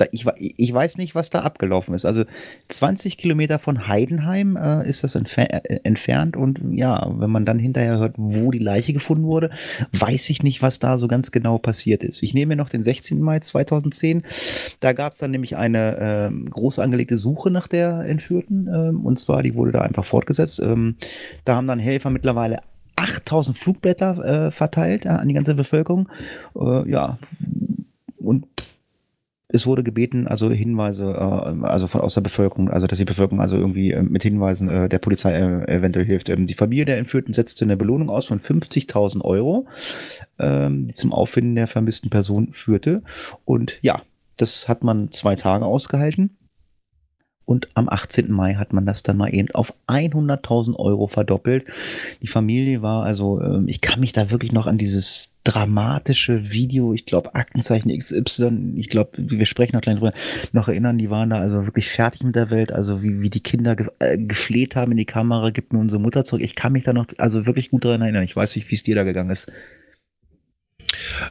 da, 0.00 0.06
ich, 0.12 0.26
ich 0.36 0.72
weiß 0.72 0.96
nicht, 0.96 1.14
was 1.14 1.30
da 1.30 1.40
abgelaufen 1.40 1.94
ist. 1.94 2.04
Also 2.04 2.24
20 2.68 3.18
Kilometer 3.18 3.58
von 3.58 3.86
Heidenheim 3.86 4.56
äh, 4.56 4.88
ist 4.88 5.04
das 5.04 5.14
entfer 5.14 5.52
äh, 5.52 5.80
entfernt 5.84 6.36
und 6.36 6.60
ja, 6.72 7.06
wenn 7.18 7.30
man 7.30 7.44
dann 7.44 7.58
hinterher 7.58 7.98
hört, 7.98 8.14
wo 8.16 8.50
die 8.50 8.58
Leiche 8.58 8.92
gefunden 8.92 9.24
wurde, 9.24 9.50
weiß 9.92 10.30
ich 10.30 10.42
nicht, 10.42 10.62
was 10.62 10.78
da 10.78 10.98
so 10.98 11.08
ganz 11.08 11.30
genau 11.32 11.58
passiert 11.58 12.02
ist. 12.02 12.22
Ich 12.22 12.34
nehme 12.34 12.50
mir 12.50 12.56
noch 12.56 12.70
den 12.70 12.82
16. 12.82 13.20
Mai 13.20 13.40
2010. 13.40 14.22
Da 14.80 14.92
gab 14.92 15.12
es 15.12 15.18
dann 15.18 15.30
nämlich 15.30 15.56
eine 15.56 16.30
äh, 16.30 16.50
groß 16.50 16.78
angelegte 16.78 17.18
Suche 17.18 17.50
nach 17.50 17.68
der 17.68 18.00
Entführten 18.00 18.66
äh, 18.68 18.90
und 18.90 19.18
zwar, 19.18 19.42
die 19.42 19.54
wurde 19.54 19.72
da 19.72 19.82
einfach 19.82 20.04
fortgesetzt. 20.04 20.60
Ähm, 20.60 20.96
da 21.44 21.56
haben 21.56 21.66
dann 21.66 21.78
Helfer 21.78 22.10
mittlerweile 22.10 22.60
8000 22.96 23.56
Flugblätter 23.56 24.46
äh, 24.46 24.50
verteilt 24.50 25.04
äh, 25.04 25.10
an 25.10 25.28
die 25.28 25.34
ganze 25.34 25.54
Bevölkerung. 25.54 26.08
Äh, 26.54 26.90
ja, 26.90 27.18
und 28.18 28.46
es 29.52 29.66
wurde 29.66 29.82
gebeten, 29.82 30.26
also 30.26 30.50
Hinweise, 30.50 31.12
äh, 31.12 31.66
also 31.66 31.86
von 31.86 32.00
aus 32.00 32.14
der 32.14 32.20
Bevölkerung, 32.20 32.70
also 32.70 32.86
dass 32.86 32.98
die 32.98 33.04
Bevölkerung 33.04 33.40
also 33.40 33.56
irgendwie 33.56 33.92
äh, 33.92 34.02
mit 34.02 34.22
Hinweisen 34.22 34.68
äh, 34.68 34.88
der 34.88 34.98
Polizei 34.98 35.32
äh, 35.32 35.76
eventuell 35.76 36.06
hilft. 36.06 36.28
Ähm, 36.28 36.46
die 36.46 36.54
Familie 36.54 36.84
der 36.84 36.98
Entführten 36.98 37.34
setzte 37.34 37.64
eine 37.64 37.76
Belohnung 37.76 38.10
aus 38.10 38.26
von 38.26 38.38
50.000 38.38 39.22
Euro, 39.22 39.66
ähm, 40.38 40.88
die 40.88 40.94
zum 40.94 41.12
Auffinden 41.12 41.56
der 41.56 41.66
vermissten 41.66 42.10
Person 42.10 42.52
führte. 42.52 43.02
Und 43.44 43.78
ja, 43.82 44.02
das 44.36 44.68
hat 44.68 44.82
man 44.84 45.10
zwei 45.10 45.36
Tage 45.36 45.64
ausgehalten. 45.64 46.36
Und 47.50 47.66
am 47.74 47.88
18. 47.88 48.30
Mai 48.30 48.54
hat 48.54 48.72
man 48.72 48.86
das 48.86 49.02
dann 49.02 49.16
mal 49.16 49.34
eben 49.34 49.50
auf 49.50 49.74
100.000 49.88 50.76
Euro 50.76 51.08
verdoppelt. 51.08 51.64
Die 52.22 52.28
Familie 52.28 52.80
war 52.80 53.02
also, 53.02 53.42
ähm, 53.42 53.66
ich 53.66 53.80
kann 53.80 53.98
mich 53.98 54.12
da 54.12 54.30
wirklich 54.30 54.52
noch 54.52 54.68
an 54.68 54.78
dieses 54.78 55.40
dramatische 55.42 56.52
Video, 56.52 56.94
ich 56.94 57.06
glaube 57.06 57.34
Aktenzeichen 57.34 57.90
XY, 57.90 58.74
ich 58.76 58.88
glaube, 58.88 59.10
wir 59.16 59.46
sprechen 59.46 59.74
noch 59.74 59.80
gleich 59.80 59.96
drüber, 59.96 60.12
noch 60.52 60.68
erinnern, 60.68 60.96
die 60.96 61.10
waren 61.10 61.30
da 61.30 61.38
also 61.38 61.66
wirklich 61.66 61.88
fertig 61.88 62.22
mit 62.22 62.36
der 62.36 62.50
Welt, 62.50 62.70
also 62.70 63.02
wie, 63.02 63.20
wie 63.20 63.30
die 63.30 63.40
Kinder 63.40 63.74
ge 63.74 63.88
äh, 63.98 64.16
gefleht 64.16 64.76
haben 64.76 64.92
in 64.92 64.98
die 64.98 65.04
Kamera, 65.04 65.50
gibt 65.50 65.72
mir 65.72 65.80
unsere 65.80 66.00
Mutter 66.00 66.22
zurück. 66.22 66.44
Ich 66.44 66.54
kann 66.54 66.72
mich 66.72 66.84
da 66.84 66.92
noch 66.92 67.06
also 67.18 67.46
wirklich 67.46 67.70
gut 67.70 67.84
daran 67.84 68.02
erinnern. 68.02 68.22
Ich 68.22 68.36
weiß 68.36 68.54
nicht, 68.54 68.70
wie 68.70 68.76
es 68.76 68.84
dir 68.84 68.94
da 68.94 69.02
gegangen 69.02 69.30
ist. 69.30 69.50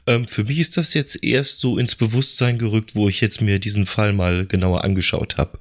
Ähm, 0.07 0.27
für 0.27 0.43
mich 0.43 0.59
ist 0.59 0.77
das 0.77 0.93
jetzt 0.93 1.23
erst 1.23 1.59
so 1.59 1.77
ins 1.77 1.95
Bewusstsein 1.95 2.57
gerückt, 2.57 2.95
wo 2.95 3.09
ich 3.09 3.21
jetzt 3.21 3.41
mir 3.41 3.59
diesen 3.59 3.85
Fall 3.85 4.13
mal 4.13 4.45
genauer 4.45 4.83
angeschaut 4.83 5.37
habe, 5.37 5.59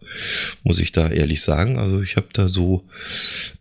muss 0.62 0.80
ich 0.80 0.92
da 0.92 1.08
ehrlich 1.08 1.42
sagen. 1.42 1.78
Also 1.78 2.00
ich 2.02 2.16
habe 2.16 2.28
da 2.32 2.48
so 2.48 2.84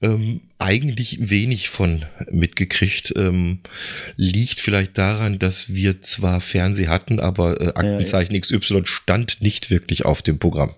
ähm, 0.01 0.41
eigentlich 0.59 1.29
wenig 1.29 1.69
von 1.69 2.05
mitgekriegt. 2.31 3.13
Ähm, 3.15 3.59
liegt 4.15 4.59
vielleicht 4.59 4.97
daran, 4.97 5.39
dass 5.39 5.73
wir 5.73 6.01
zwar 6.01 6.41
Fernseh 6.41 6.87
hatten, 6.87 7.19
aber 7.19 7.61
äh, 7.61 7.67
Aktenzeichen 7.67 8.39
XY 8.39 8.85
stand 8.85 9.41
nicht 9.41 9.69
wirklich 9.69 10.05
auf 10.05 10.21
dem 10.21 10.39
Programm. 10.39 10.75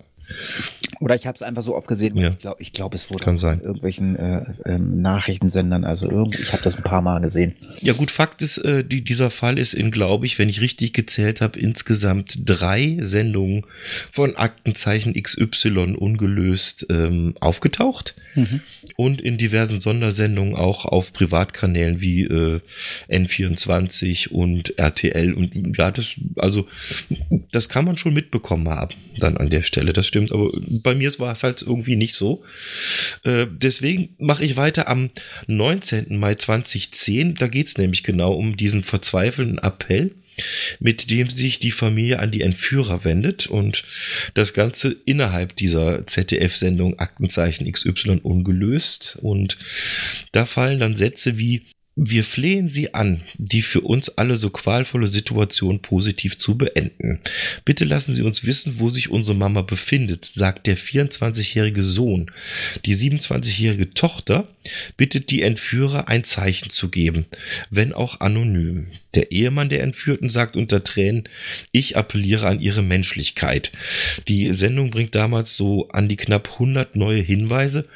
Oder 1.00 1.14
ich 1.16 1.26
habe 1.26 1.34
es 1.34 1.42
einfach 1.42 1.62
so 1.62 1.74
oft 1.74 1.88
gesehen. 1.88 2.16
Ja. 2.16 2.28
Ich 2.30 2.38
glaube, 2.38 2.62
ich 2.62 2.72
glaub, 2.72 2.94
es 2.94 3.10
wurde 3.10 3.24
Kann 3.24 3.38
sein. 3.38 3.60
irgendwelchen 3.62 4.16
äh, 4.16 4.44
ähm, 4.66 5.00
Nachrichtensendern. 5.00 5.84
Also 5.84 6.10
irgendwie, 6.10 6.42
ich 6.42 6.52
habe 6.52 6.62
das 6.62 6.76
ein 6.76 6.82
paar 6.82 7.00
Mal 7.02 7.20
gesehen. 7.20 7.56
Ja 7.80 7.94
gut, 7.94 8.10
Fakt 8.10 8.42
ist, 8.42 8.58
äh, 8.58 8.84
die, 8.84 9.02
dieser 9.02 9.30
Fall 9.30 9.58
ist 9.58 9.72
in, 9.74 9.90
glaube 9.90 10.26
ich, 10.26 10.38
wenn 10.38 10.48
ich 10.50 10.60
richtig 10.60 10.92
gezählt 10.92 11.40
habe, 11.40 11.58
insgesamt 11.58 12.40
drei 12.44 12.98
Sendungen 13.00 13.64
von 14.12 14.36
Aktenzeichen 14.36 15.14
XY 15.20 15.94
ungelöst 15.96 16.86
ähm, 16.90 17.34
aufgetaucht 17.40 18.14
Mhm. 18.36 18.60
und 18.94 19.20
in 19.20 19.38
diversen 19.38 19.80
Sondersendungen 19.80 20.54
auch 20.54 20.84
auf 20.84 21.12
Privatkanälen 21.12 22.00
wie 22.00 22.22
äh, 22.22 22.60
N24 23.08 24.28
und 24.28 24.78
RTL 24.78 25.32
und 25.34 25.76
ja, 25.76 25.90
das 25.90 26.14
also 26.36 26.66
das 27.52 27.68
kann 27.68 27.84
man 27.84 27.96
schon 27.96 28.14
mitbekommen 28.14 28.68
haben 28.68 28.94
dann 29.18 29.36
an 29.36 29.50
der 29.50 29.62
Stelle. 29.64 29.92
Das 29.92 30.06
stimmt, 30.06 30.32
aber 30.32 30.48
bei 30.82 30.89
mir 30.94 31.10
war 31.18 31.32
es 31.32 31.42
halt 31.42 31.62
irgendwie 31.62 31.96
nicht 31.96 32.14
so. 32.14 32.44
Äh, 33.24 33.46
deswegen 33.50 34.14
mache 34.18 34.44
ich 34.44 34.56
weiter 34.56 34.88
am 34.88 35.10
19. 35.46 36.16
Mai 36.18 36.34
2010. 36.34 37.34
Da 37.34 37.48
geht 37.48 37.66
es 37.68 37.78
nämlich 37.78 38.02
genau 38.02 38.32
um 38.32 38.56
diesen 38.56 38.82
verzweifelnden 38.82 39.58
Appell 39.58 40.12
mit 40.78 41.10
dem 41.10 41.28
sich 41.28 41.58
die 41.58 41.70
Familie 41.70 42.18
an 42.18 42.30
die 42.30 42.42
Entführer 42.42 43.04
wendet 43.04 43.46
und 43.46 43.84
das 44.34 44.54
Ganze 44.54 44.96
innerhalb 45.04 45.56
dieser 45.56 46.06
ZDF-Sendung 46.06 46.98
Aktenzeichen 46.98 47.70
XY 47.70 48.20
ungelöst. 48.22 49.18
Und 49.20 49.58
da 50.32 50.46
fallen 50.46 50.78
dann 50.78 50.96
Sätze 50.96 51.38
wie 51.38 51.62
wir 52.02 52.24
flehen 52.24 52.70
Sie 52.70 52.94
an, 52.94 53.20
die 53.36 53.60
für 53.60 53.82
uns 53.82 54.08
alle 54.16 54.38
so 54.38 54.48
qualvolle 54.48 55.06
Situation 55.06 55.82
positiv 55.82 56.38
zu 56.38 56.56
beenden. 56.56 57.20
Bitte 57.66 57.84
lassen 57.84 58.14
Sie 58.14 58.22
uns 58.22 58.42
wissen, 58.46 58.76
wo 58.78 58.88
sich 58.88 59.10
unsere 59.10 59.36
Mama 59.36 59.60
befindet, 59.60 60.24
sagt 60.24 60.66
der 60.66 60.78
24-jährige 60.78 61.82
Sohn. 61.82 62.30
Die 62.86 62.96
27-jährige 62.96 63.92
Tochter 63.92 64.48
bittet 64.96 65.30
die 65.30 65.42
Entführer 65.42 66.08
ein 66.08 66.24
Zeichen 66.24 66.70
zu 66.70 66.88
geben, 66.88 67.26
wenn 67.68 67.92
auch 67.92 68.20
anonym. 68.20 68.86
Der 69.12 69.30
Ehemann 69.30 69.68
der 69.68 69.82
Entführten 69.82 70.30
sagt 70.30 70.56
unter 70.56 70.82
Tränen, 70.82 71.28
ich 71.70 71.98
appelliere 71.98 72.46
an 72.46 72.62
ihre 72.62 72.82
Menschlichkeit. 72.82 73.72
Die 74.26 74.54
Sendung 74.54 74.90
bringt 74.90 75.14
damals 75.14 75.54
so 75.54 75.88
an 75.90 76.08
die 76.08 76.16
knapp 76.16 76.52
100 76.54 76.96
neue 76.96 77.20
Hinweise, 77.20 77.86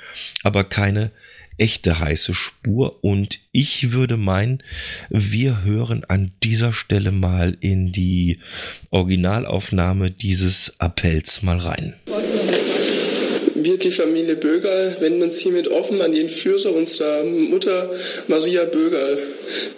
aber 0.42 0.64
keine 0.64 1.10
echte 1.58 1.98
heiße 1.98 2.34
Spur 2.34 2.98
und 3.02 3.38
ich 3.52 3.92
würde 3.92 4.16
meinen, 4.16 4.62
wir 5.10 5.64
hören 5.64 6.04
an 6.08 6.32
dieser 6.42 6.72
Stelle 6.72 7.10
mal 7.10 7.56
in 7.60 7.92
die 7.92 8.38
Originalaufnahme 8.90 10.10
dieses 10.10 10.74
Appells 10.78 11.42
mal 11.42 11.58
rein. 11.58 11.94
Wir, 13.56 13.78
die 13.78 13.92
Familie 13.92 14.36
Bögerl, 14.36 14.96
wenden 15.00 15.22
uns 15.22 15.38
hiermit 15.38 15.68
offen 15.68 16.02
an 16.02 16.12
den 16.12 16.28
Führer 16.28 16.74
unserer 16.74 17.24
Mutter 17.24 17.90
Maria 18.28 18.64
Bögerl. 18.64 19.16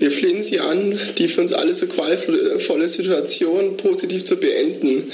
Wir 0.01 0.11
flehen 0.11 0.43
sie 0.43 0.59
an, 0.59 0.99
die 1.19 1.29
für 1.29 1.43
uns 1.43 1.53
alle 1.53 1.73
so 1.73 1.87
qualvolle 1.87 2.89
Situation 2.89 3.77
positiv 3.77 4.25
zu 4.25 4.39
beenden. 4.39 5.05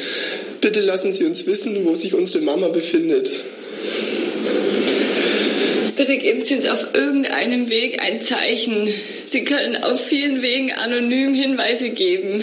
Bitte 0.63 0.81
lassen 0.81 1.13
Sie 1.13 1.25
uns 1.25 1.47
wissen, 1.47 1.85
wo 1.85 1.95
sich 1.95 2.15
unsere 2.15 2.45
Mama 2.45 2.69
befindet. 2.69 3.43
Bitte 5.97 6.17
geben 6.17 6.43
Sie 6.43 6.55
uns 6.57 6.69
auf 6.69 6.95
irgendeinem 6.95 7.69
Weg 7.69 8.03
ein 8.03 8.21
Zeichen. 8.21 8.89
Sie 9.25 9.45
können 9.45 9.83
auf 9.83 10.05
vielen 10.05 10.43
Wegen 10.43 10.73
anonym 10.73 11.35
Hinweise 11.35 11.91
geben. 11.91 12.43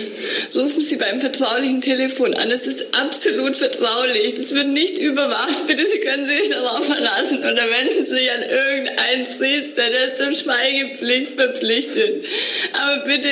Rufen 0.55 0.81
Sie 0.81 0.97
beim 0.97 1.19
vertraulichen 1.19 1.81
Telefon 1.81 2.33
an. 2.33 2.49
Das 2.49 2.67
ist 2.67 2.95
absolut 2.99 3.55
vertraulich. 3.55 4.35
Das 4.35 4.53
wird 4.53 4.67
nicht 4.69 4.97
überwacht. 4.97 5.67
Bitte, 5.67 5.85
Sie 5.85 5.99
können 5.99 6.27
sich 6.27 6.49
darauf 6.49 6.85
verlassen. 6.85 7.39
Oder 7.39 7.69
wenden 7.69 8.05
Sie 8.05 8.11
sich 8.11 8.31
an 8.31 8.43
irgendeinen 8.43 9.25
Priester, 9.25 9.83
der 9.89 10.07
ist 10.07 10.17
zur 10.17 10.31
Schweigepflicht 10.31 11.33
verpflichtet. 11.35 12.25
Aber 12.73 13.03
bitte 13.03 13.29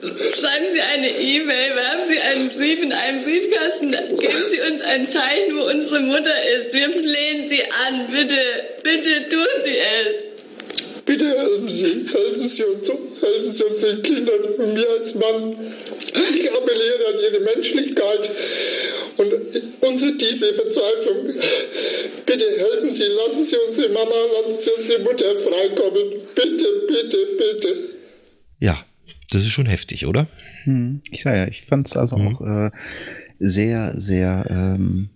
Schreiben 0.00 0.66
Sie 0.72 0.80
eine 0.80 1.08
E-Mail, 1.08 1.74
werfen 1.74 2.08
Sie 2.08 2.18
einen 2.20 2.48
Brief 2.50 2.82
in 2.82 2.92
einen 2.92 3.24
Briefkasten, 3.24 3.90
geben 3.90 4.44
Sie 4.50 4.60
uns 4.70 4.80
ein 4.82 5.08
Zeichen, 5.08 5.56
wo 5.56 5.62
unsere 5.62 6.00
Mutter 6.00 6.34
ist. 6.56 6.72
Wir 6.72 6.90
flehen 6.90 7.48
Sie 7.48 7.62
an, 7.64 8.06
bitte, 8.08 8.36
bitte 8.84 9.28
tun 9.28 9.46
Sie 9.64 9.76
es. 9.76 10.22
Bitte 11.04 11.24
helfen 11.26 11.68
Sie, 11.68 12.06
helfen 12.12 12.48
Sie 12.48 12.64
uns, 12.64 12.88
helfen 12.88 13.50
Sie 13.50 13.64
uns 13.64 13.80
den 13.80 14.02
Kindern 14.02 14.40
und 14.58 14.74
mir 14.74 14.88
als 14.90 15.14
Mann. 15.16 15.74
Ich 16.34 16.52
appelliere 16.52 17.06
an 17.08 17.18
Ihre 17.20 17.40
Menschlichkeit 17.40 18.30
und 19.16 19.32
unsere 19.80 20.16
tiefe 20.16 20.54
Verzweiflung. 20.54 21.34
Bitte 22.24 22.50
helfen 22.50 22.90
Sie, 22.90 23.04
lassen 23.04 23.44
Sie 23.44 23.56
unsere 23.66 23.88
Mama, 23.88 24.14
lassen 24.34 24.56
Sie 24.56 24.70
unsere 24.70 25.00
Mutter 25.00 25.34
freikommen. 25.40 26.12
Bitte, 26.34 26.66
bitte, 26.86 27.26
bitte. 27.36 27.97
Das 29.30 29.42
ist 29.42 29.50
schon 29.50 29.66
heftig, 29.66 30.06
oder? 30.06 30.26
Hm, 30.64 31.02
Ich 31.10 31.22
sage 31.22 31.38
ja, 31.38 31.46
ich 31.46 31.66
fand 31.66 31.86
es 31.86 31.96
also 31.96 32.16
Mhm. 32.16 32.36
auch, 32.36 32.40
äh, 32.40 32.70
sehr, 33.38 33.98
sehr 34.00 34.46
ähm, 34.50 35.10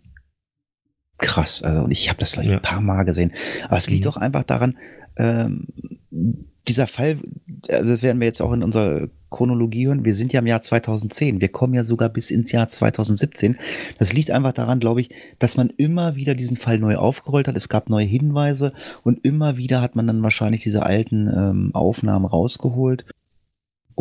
krass. 1.18 1.62
Also 1.62 1.88
ich 1.88 2.08
habe 2.08 2.18
das 2.20 2.32
gleich 2.32 2.46
ja. 2.48 2.56
ein 2.56 2.62
paar 2.62 2.80
Mal 2.80 3.04
gesehen. 3.04 3.32
Aber 3.64 3.76
es 3.76 3.88
liegt 3.88 4.04
mhm. 4.04 4.10
doch 4.10 4.16
einfach 4.16 4.44
daran, 4.44 4.76
ähm, 5.16 5.66
dieser 6.68 6.86
Fall, 6.86 7.18
also 7.68 7.90
das 7.90 8.02
werden 8.02 8.20
wir 8.20 8.26
jetzt 8.26 8.40
auch 8.40 8.52
in 8.52 8.62
unserer 8.62 9.08
Chronologie 9.30 9.86
hören, 9.88 10.04
wir 10.04 10.14
sind 10.14 10.32
ja 10.32 10.40
im 10.40 10.46
Jahr 10.46 10.60
2010, 10.60 11.40
wir 11.40 11.48
kommen 11.48 11.74
ja 11.74 11.82
sogar 11.82 12.08
bis 12.08 12.30
ins 12.30 12.52
Jahr 12.52 12.68
2017. 12.68 13.56
Das 13.98 14.12
liegt 14.12 14.30
einfach 14.30 14.52
daran, 14.52 14.78
glaube 14.78 15.00
ich, 15.00 15.10
dass 15.38 15.56
man 15.56 15.70
immer 15.70 16.14
wieder 16.16 16.34
diesen 16.34 16.56
Fall 16.56 16.78
neu 16.78 16.96
aufgerollt 16.96 17.48
hat. 17.48 17.56
Es 17.56 17.68
gab 17.68 17.88
neue 17.88 18.04
Hinweise 18.04 18.72
und 19.02 19.24
immer 19.24 19.56
wieder 19.56 19.80
hat 19.80 19.96
man 19.96 20.06
dann 20.06 20.22
wahrscheinlich 20.22 20.62
diese 20.62 20.84
alten 20.84 21.28
ähm, 21.28 21.70
Aufnahmen 21.74 22.26
rausgeholt. 22.26 23.06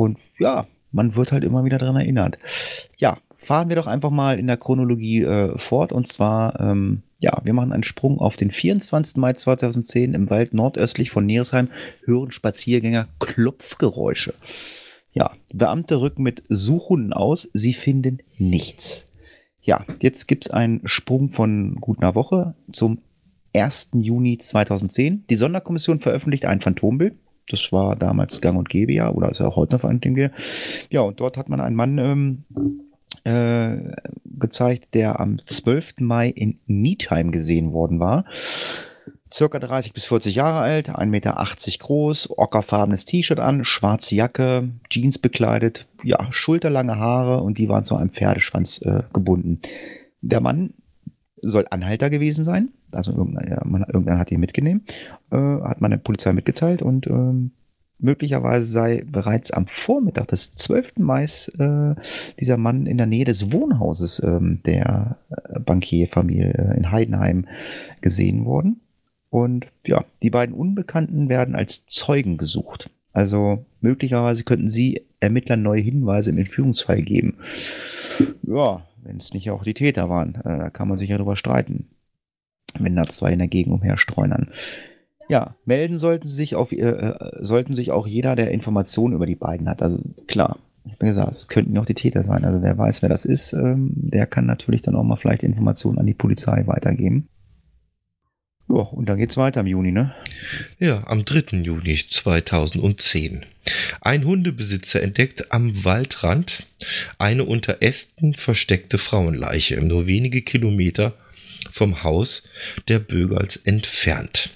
Und 0.02 0.18
ja, 0.40 0.66
man 0.92 1.16
wird 1.16 1.32
halt 1.32 1.44
immer 1.44 1.64
wieder 1.64 1.78
daran 1.78 1.96
erinnert. 1.96 2.40
Ja, 2.98 3.20
fahren 3.38 3.70
wir 3.70 3.76
doch 3.76 3.86
einfach 3.86 4.10
mal 4.10 4.40
in 4.40 4.48
der 4.48 4.58
Chronologie 4.58 5.22
äh, 5.22 5.56
fort. 5.60 5.92
Und 5.92 6.08
zwar, 6.08 6.60
ähm, 6.60 7.04
ja, 7.20 7.40
wir 7.44 7.54
machen 7.54 7.72
einen 7.72 7.84
Sprung 7.84 8.18
auf 8.18 8.36
den 8.36 8.50
24. 8.50 9.18
Mai 9.18 9.34
2010 9.34 10.16
im 10.16 10.32
Wald 10.32 10.56
nordöstlich 10.56 11.12
von 11.12 11.28
Neresheim, 11.28 11.70
hören 12.04 12.32
Spaziergänger 12.32 13.10
Klopfgeräusche. 13.20 14.34
Ja, 15.14 15.34
Beamte 15.54 16.02
rücken 16.02 16.24
mit 16.24 16.42
Suchhunden 16.50 17.14
aus, 17.14 17.52
sie 17.54 17.74
finden 17.74 18.24
nichts. 18.40 19.20
Ja, 19.62 19.86
jetzt 20.02 20.28
gibt 20.28 20.46
es 20.46 20.52
einen 20.52 20.82
Sprung 20.86 21.30
von 21.30 21.76
gut 21.76 22.00
einer 22.00 22.16
Woche 22.16 22.56
zum 22.72 22.98
1. 23.56 23.92
Juni 23.94 24.40
2010. 24.40 25.26
Die 25.30 25.36
Sonderkommission 25.36 26.00
veröffentlicht 26.00 26.46
ein 26.46 26.60
Phantombild. 26.60 27.14
Das 27.50 27.72
war 27.72 27.96
damals 27.96 28.42
gang 28.42 28.58
und 28.58 28.70
gäbe 28.70 28.94
ja, 28.94 29.12
oder 29.12 29.30
ist 29.30 29.40
ja 29.40 29.48
auch 29.48 29.56
heute 29.56 29.76
noch 29.76 29.84
ein 29.84 30.00
Ding. 30.00 30.30
Ja, 30.90 31.02
und 31.02 31.20
dort 31.20 31.38
hat 31.38 31.50
man 31.50 31.60
einen 31.60 31.76
Mann 31.76 31.98
ähm, 31.98 32.46
äh, 33.24 33.92
gezeigt, 34.26 34.94
der 34.94 35.20
am 35.20 35.40
12. 35.44 35.96
Mai 36.00 36.30
in 36.30 36.60
Niedheim 36.66 37.32
gesehen 37.32 37.74
worden 37.74 38.00
war. 38.00 38.26
Circa 39.34 39.60
30 39.60 39.94
bis 39.94 40.06
40 40.06 40.36
Jahre 40.36 40.60
alt, 40.60 40.90
1,80 40.90 41.06
Meter 41.06 41.46
groß, 41.80 42.38
ockerfarbenes 42.38 43.06
T-Shirt 43.06 43.40
an, 43.40 43.64
schwarze 43.64 44.16
Jacke, 44.16 44.70
Jeans 44.90 45.20
bekleidet, 45.20 45.88
ja, 46.04 46.28
schulterlange 46.32 46.98
Haare 46.98 47.42
und 47.42 47.58
die 47.58 47.70
waren 47.70 47.86
zu 47.86 47.96
einem 47.96 48.10
Pferdeschwanz 48.10 48.82
äh, 48.82 49.04
gebunden. 49.14 49.62
Der 50.22 50.42
Mann 50.42 50.74
soll 51.42 51.66
Anhalter 51.70 52.10
gewesen 52.10 52.44
sein, 52.46 52.70
also 52.92 53.12
irgendeiner, 53.12 53.88
irgendeiner 53.88 54.20
hat 54.20 54.32
ihn 54.32 54.40
mitgenommen, 54.40 54.84
äh, 55.32 55.38
hat 55.38 55.82
man 55.82 55.92
der 55.92 55.98
Polizei 55.98 56.34
mitgeteilt 56.34 56.82
und 56.82 57.08
ähm, 57.08 57.52
möglicherweise 58.02 58.66
sei 58.66 59.04
bereits 59.10 59.52
am 59.52 59.68
Vormittag 59.68 60.28
des 60.28 60.52
12. 60.52 60.98
Mai 60.98 61.24
äh, 61.24 61.96
dieser 62.40 62.58
Mann 62.58 62.86
in 62.86 62.98
der 62.98 63.06
Nähe 63.06 63.26
des 63.26 63.52
Wohnhauses 63.52 64.20
äh, 64.20 64.40
der 64.66 65.18
Bankierfamilie 65.66 66.54
äh, 66.54 66.78
in 66.78 66.92
Heidenheim 66.92 67.48
gesehen 68.02 68.46
worden. 68.46 68.82
Und 69.30 69.68
ja, 69.88 70.04
die 70.24 70.30
beiden 70.30 70.54
Unbekannten 70.54 71.30
werden 71.30 71.56
als 71.56 71.86
Zeugen 71.86 72.38
gesucht. 72.38 72.90
Also 73.14 73.66
möglicherweise 73.80 74.44
könnten 74.44 74.68
sie 74.68 75.04
Ermittlern 75.20 75.62
neue 75.62 75.82
Hinweise 75.82 76.32
im 76.32 76.38
Entführungsfall 76.38 77.02
geben. 77.02 77.38
Ja, 78.44 78.86
wenn 79.04 79.18
es 79.18 79.34
nicht 79.34 79.50
auch 79.52 79.64
die 79.64 79.74
Täter 79.74 80.10
waren, 80.10 80.36
äh, 80.36 80.58
da 80.58 80.70
kann 80.70 80.88
man 80.88 80.98
sich 80.98 81.10
ja 81.10 81.18
drüber 81.18 81.36
streiten, 81.36 81.88
wenn 82.80 82.96
da 82.96 83.06
zwei 83.06 83.34
in 83.34 83.40
der 83.40 83.48
Gegend 83.48 83.74
umherstreunern. 83.74 84.50
Ja, 85.30 85.56
melden 85.66 85.98
sollten 85.98 86.28
sie 86.28 86.36
sich 86.36 86.56
auf, 86.56 86.72
äh, 86.72 86.82
äh, 86.82 87.44
sollten 87.44 87.76
sich 87.76 87.92
auch 87.92 88.08
jeder, 88.08 88.36
der 88.36 88.52
Informationen 88.52 89.14
über 89.14 89.26
die 89.26 89.36
beiden 89.36 89.70
hat. 89.70 89.82
Also 89.82 90.00
klar, 90.28 90.58
ich 90.86 90.94
habe 90.94 91.06
gesagt, 91.06 91.32
es 91.32 91.48
könnten 91.48 91.78
auch 91.78 91.86
die 91.86 91.94
Täter 91.94 92.24
sein. 92.24 92.44
Also 92.44 92.62
wer 92.62 92.78
weiß, 92.78 93.02
wer 93.02 93.10
das 93.10 93.26
ist, 93.26 93.54
ähm, 93.54 93.92
der 93.96 94.26
kann 94.26 94.46
natürlich 94.46 94.82
dann 94.82 94.96
auch 94.96 95.04
mal 95.04 95.16
vielleicht 95.16 95.44
Informationen 95.44 96.00
an 96.00 96.06
die 96.06 96.14
Polizei 96.14 96.66
weitergeben. 96.68 97.28
Ja, 98.74 98.84
und 98.84 99.08
dann 99.10 99.18
geht's 99.18 99.36
weiter 99.36 99.62
im 99.62 99.68
Juni, 99.68 99.92
ne? 99.92 100.16
Ja, 100.80 101.06
am 101.08 101.26
3. 101.26 101.58
Juni 101.58 101.98
2010. 101.98 103.46
Ein 104.00 104.24
Hundebesitzer 104.24 105.02
entdeckt 105.02 105.52
am 105.52 105.84
Waldrand 105.84 106.66
eine 107.18 107.44
unter 107.44 107.82
Ästen 107.82 108.34
versteckte 108.34 108.98
Frauenleiche, 108.98 109.82
nur 109.82 110.08
wenige 110.08 110.42
Kilometer 110.42 111.14
vom 111.70 112.04
Haus 112.04 112.48
der 112.88 113.00
Bögals 113.00 113.58
entfernt. 113.58 114.52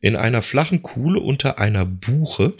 In 0.00 0.14
einer 0.14 0.42
flachen 0.42 0.82
Kuhle 0.82 1.18
unter 1.18 1.58
einer 1.58 1.84
Buche 1.84 2.54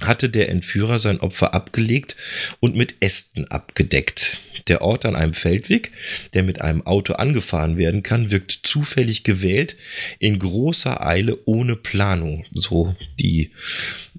hatte 0.00 0.28
der 0.28 0.48
Entführer 0.48 0.98
sein 0.98 1.20
Opfer 1.20 1.54
abgelegt 1.54 2.16
und 2.60 2.76
mit 2.76 2.96
Ästen 3.00 3.50
abgedeckt. 3.50 4.38
Der 4.68 4.82
Ort 4.82 5.04
an 5.04 5.16
einem 5.16 5.34
Feldweg, 5.34 5.92
der 6.34 6.42
mit 6.42 6.60
einem 6.60 6.86
Auto 6.86 7.14
angefahren 7.14 7.76
werden 7.76 8.02
kann, 8.02 8.30
wirkt 8.30 8.60
zufällig 8.62 9.24
gewählt, 9.24 9.76
in 10.18 10.38
großer 10.38 11.04
Eile 11.04 11.38
ohne 11.46 11.76
Planung, 11.76 12.44
so 12.52 12.94
die 13.18 13.50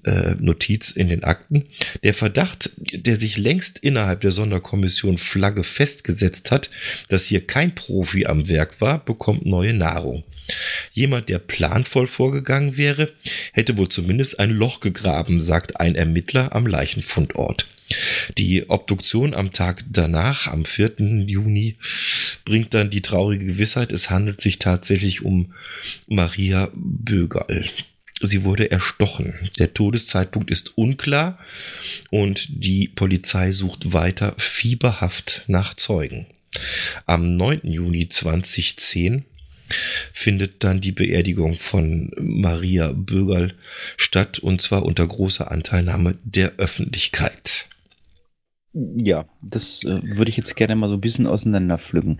äh, 0.04 0.34
Notiz 0.38 0.90
in 0.90 1.08
den 1.08 1.24
Akten. 1.24 1.66
Der 2.02 2.14
Verdacht, 2.14 2.70
der 2.92 3.16
sich 3.16 3.38
längst 3.38 3.78
innerhalb 3.78 4.20
der 4.20 4.32
Sonderkommission 4.32 5.18
Flagge 5.18 5.64
festgesetzt 5.64 6.50
hat, 6.50 6.70
dass 7.08 7.26
hier 7.26 7.46
kein 7.46 7.74
Profi 7.74 8.26
am 8.26 8.48
Werk 8.48 8.80
war, 8.80 9.04
bekommt 9.04 9.46
neue 9.46 9.74
Nahrung. 9.74 10.24
Jemand, 10.92 11.28
der 11.28 11.38
planvoll 11.38 12.06
vorgegangen 12.06 12.76
wäre, 12.76 13.12
hätte 13.52 13.78
wohl 13.78 13.88
zumindest 13.88 14.38
ein 14.38 14.50
Loch 14.50 14.80
gegraben, 14.80 15.40
sagt 15.40 15.80
ein 15.80 15.94
Ermittler 15.94 16.54
am 16.54 16.66
Leichenfundort. 16.66 17.66
Die 18.38 18.68
Obduktion 18.68 19.34
am 19.34 19.52
Tag 19.52 19.84
danach, 19.90 20.46
am 20.46 20.64
4. 20.64 20.94
Juni, 21.26 21.76
bringt 22.44 22.74
dann 22.74 22.90
die 22.90 23.02
traurige 23.02 23.46
Gewissheit, 23.46 23.92
es 23.92 24.10
handelt 24.10 24.40
sich 24.40 24.58
tatsächlich 24.58 25.22
um 25.22 25.54
Maria 26.06 26.70
Bögerl. 26.74 27.64
Sie 28.20 28.44
wurde 28.44 28.70
erstochen. 28.70 29.34
Der 29.58 29.74
Todeszeitpunkt 29.74 30.50
ist 30.50 30.78
unklar 30.78 31.38
und 32.10 32.46
die 32.48 32.88
Polizei 32.88 33.52
sucht 33.52 33.92
weiter 33.92 34.34
fieberhaft 34.38 35.44
nach 35.46 35.74
Zeugen. 35.74 36.26
Am 37.06 37.36
9. 37.36 37.60
Juni 37.64 38.08
2010 38.08 39.24
findet 40.12 40.62
dann 40.62 40.80
die 40.80 40.92
Beerdigung 40.92 41.54
von 41.54 42.10
Maria 42.18 42.92
Bögerl 42.92 43.54
statt 43.96 44.38
und 44.38 44.62
zwar 44.62 44.84
unter 44.84 45.06
großer 45.06 45.50
Anteilnahme 45.50 46.16
der 46.22 46.52
Öffentlichkeit. 46.58 47.66
Ja, 48.72 49.26
das 49.40 49.84
äh, 49.84 50.00
würde 50.02 50.30
ich 50.30 50.36
jetzt 50.36 50.56
gerne 50.56 50.76
mal 50.76 50.88
so 50.88 50.94
ein 50.94 51.00
bisschen 51.00 51.26
auseinanderpflücken. 51.26 52.18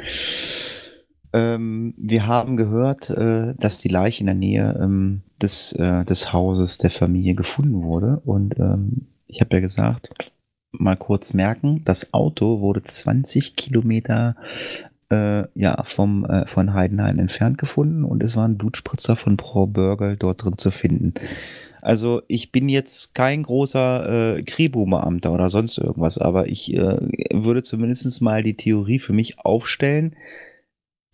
Ähm, 1.32 1.94
wir 1.96 2.26
haben 2.26 2.56
gehört, 2.56 3.10
äh, 3.10 3.54
dass 3.58 3.78
die 3.78 3.88
Leiche 3.88 4.20
in 4.20 4.26
der 4.26 4.36
Nähe 4.36 4.78
ähm, 4.80 5.22
des, 5.44 5.72
äh, 5.74 6.04
des 6.04 6.32
Hauses 6.32 6.78
der 6.78 6.90
Familie 6.90 7.34
gefunden 7.34 7.82
wurde. 7.82 8.20
Und 8.24 8.58
ähm, 8.58 9.06
ich 9.26 9.40
habe 9.40 9.56
ja 9.56 9.60
gesagt, 9.60 10.10
mal 10.72 10.96
kurz 10.96 11.34
merken, 11.34 11.82
das 11.84 12.12
Auto 12.12 12.60
wurde 12.60 12.82
20 12.82 13.54
Kilometer 13.54 14.36
äh, 15.10 15.44
ja, 15.54 15.82
vom, 15.84 16.24
äh, 16.24 16.46
von 16.46 16.72
Heidenheim 16.74 17.18
entfernt 17.18 17.58
gefunden 17.58 18.04
und 18.04 18.22
es 18.22 18.36
war 18.36 18.48
ein 18.48 18.58
Blutspritzer 18.58 19.16
von 19.16 19.36
Pro 19.36 19.66
Burger 19.66 20.16
dort 20.16 20.44
drin 20.44 20.56
zu 20.56 20.70
finden. 20.70 21.14
Also 21.82 22.22
ich 22.28 22.50
bin 22.50 22.70
jetzt 22.70 23.14
kein 23.14 23.42
großer 23.42 24.36
äh, 24.38 24.42
Kribo-Beamter 24.42 25.30
oder 25.30 25.50
sonst 25.50 25.76
irgendwas, 25.76 26.16
aber 26.16 26.48
ich 26.48 26.72
äh, 26.72 26.96
würde 27.30 27.62
zumindest 27.62 28.22
mal 28.22 28.42
die 28.42 28.56
Theorie 28.56 28.98
für 28.98 29.12
mich 29.12 29.38
aufstellen, 29.40 30.16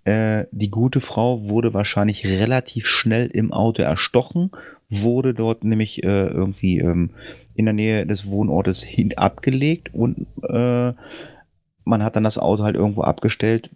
äh, 0.04 0.46
die 0.50 0.70
gute 0.70 1.00
Frau 1.00 1.44
wurde 1.48 1.74
wahrscheinlich 1.74 2.26
relativ 2.26 2.86
schnell 2.86 3.26
im 3.26 3.52
Auto 3.52 3.82
erstochen, 3.82 4.50
wurde 4.88 5.34
dort 5.34 5.64
nämlich 5.64 6.02
äh, 6.02 6.26
irgendwie 6.26 6.78
ähm, 6.78 7.10
in 7.54 7.66
der 7.66 7.74
Nähe 7.74 8.06
des 8.06 8.26
Wohnortes 8.26 8.82
hin 8.82 9.16
abgelegt 9.16 9.92
und 9.94 10.26
äh, 10.42 10.92
man 11.84 12.02
hat 12.02 12.16
dann 12.16 12.24
das 12.24 12.38
Auto 12.38 12.62
halt 12.62 12.76
irgendwo 12.76 13.02
abgestellt. 13.02 13.70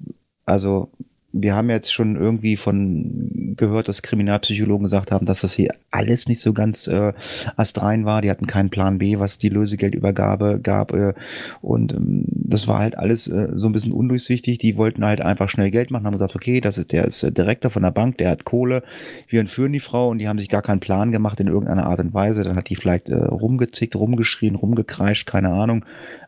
Also 0.47 0.91
wir 1.35 1.55
haben 1.55 1.69
jetzt 1.69 1.93
schon 1.93 2.15
irgendwie 2.17 2.57
von 2.57 3.55
gehört, 3.57 3.89
dass 3.89 4.03
Kriminalpsychologen 4.03 4.85
gesagt 4.85 5.11
haben, 5.11 5.27
dass 5.27 5.41
das 5.41 5.53
hier 5.53 5.75
alles 5.91 6.29
nicht 6.29 6.41
so 6.41 6.53
ganz 6.53 6.87
äh, 6.87 7.13
astrein 7.57 8.05
war. 8.05 8.23
Die 8.23 8.31
hatten 8.31 8.47
keinen 8.47 8.71
Plan 8.71 8.99
B, 8.99 9.19
was 9.19 9.37
die 9.37 9.49
Lösegeldübergabe 9.49 10.61
gab. 10.63 10.93
Äh, 10.93 11.15
und 11.61 11.93
ähm, 11.93 12.25
das 12.29 12.69
war 12.69 12.79
halt 12.79 12.97
alles 12.97 13.27
äh, 13.27 13.49
so 13.55 13.69
ein 13.69 13.73
bisschen 13.73 13.93
undurchsichtig. 13.93 14.59
Die 14.59 14.77
wollten 14.77 15.05
halt 15.05 15.21
einfach 15.21 15.49
schnell 15.49 15.73
Geld 15.73 15.91
machen, 15.91 16.07
haben 16.07 16.13
gesagt, 16.13 16.37
okay, 16.37 16.61
das 16.61 16.79
ist, 16.79 16.93
der 16.93 17.05
ist 17.05 17.23
Direktor 17.37 17.71
von 17.71 17.83
der 17.83 17.91
Bank, 17.91 18.19
der 18.19 18.31
hat 18.31 18.45
Kohle, 18.45 18.85
wir 19.29 19.41
entführen 19.41 19.73
die 19.73 19.81
Frau 19.81 20.11
und 20.11 20.19
die 20.19 20.29
haben 20.29 20.39
sich 20.39 20.49
gar 20.49 20.63
keinen 20.63 20.81
Plan 20.81 21.11
gemacht 21.11 21.41
in 21.41 21.49
irgendeiner 21.49 21.87
Art 21.87 21.99
und 21.99 22.15
Weise. 22.15 22.45
Dann 22.45 22.57
hat 22.57 22.69
die 22.69 22.77
vielleicht 22.77 23.09
äh, 23.09 23.17
rumgezickt, 23.17 23.97
rumgeschrien, 23.97 24.55
rumgekreischt, 24.55 25.27
keine 25.27 25.51
Ahnung 25.51 25.85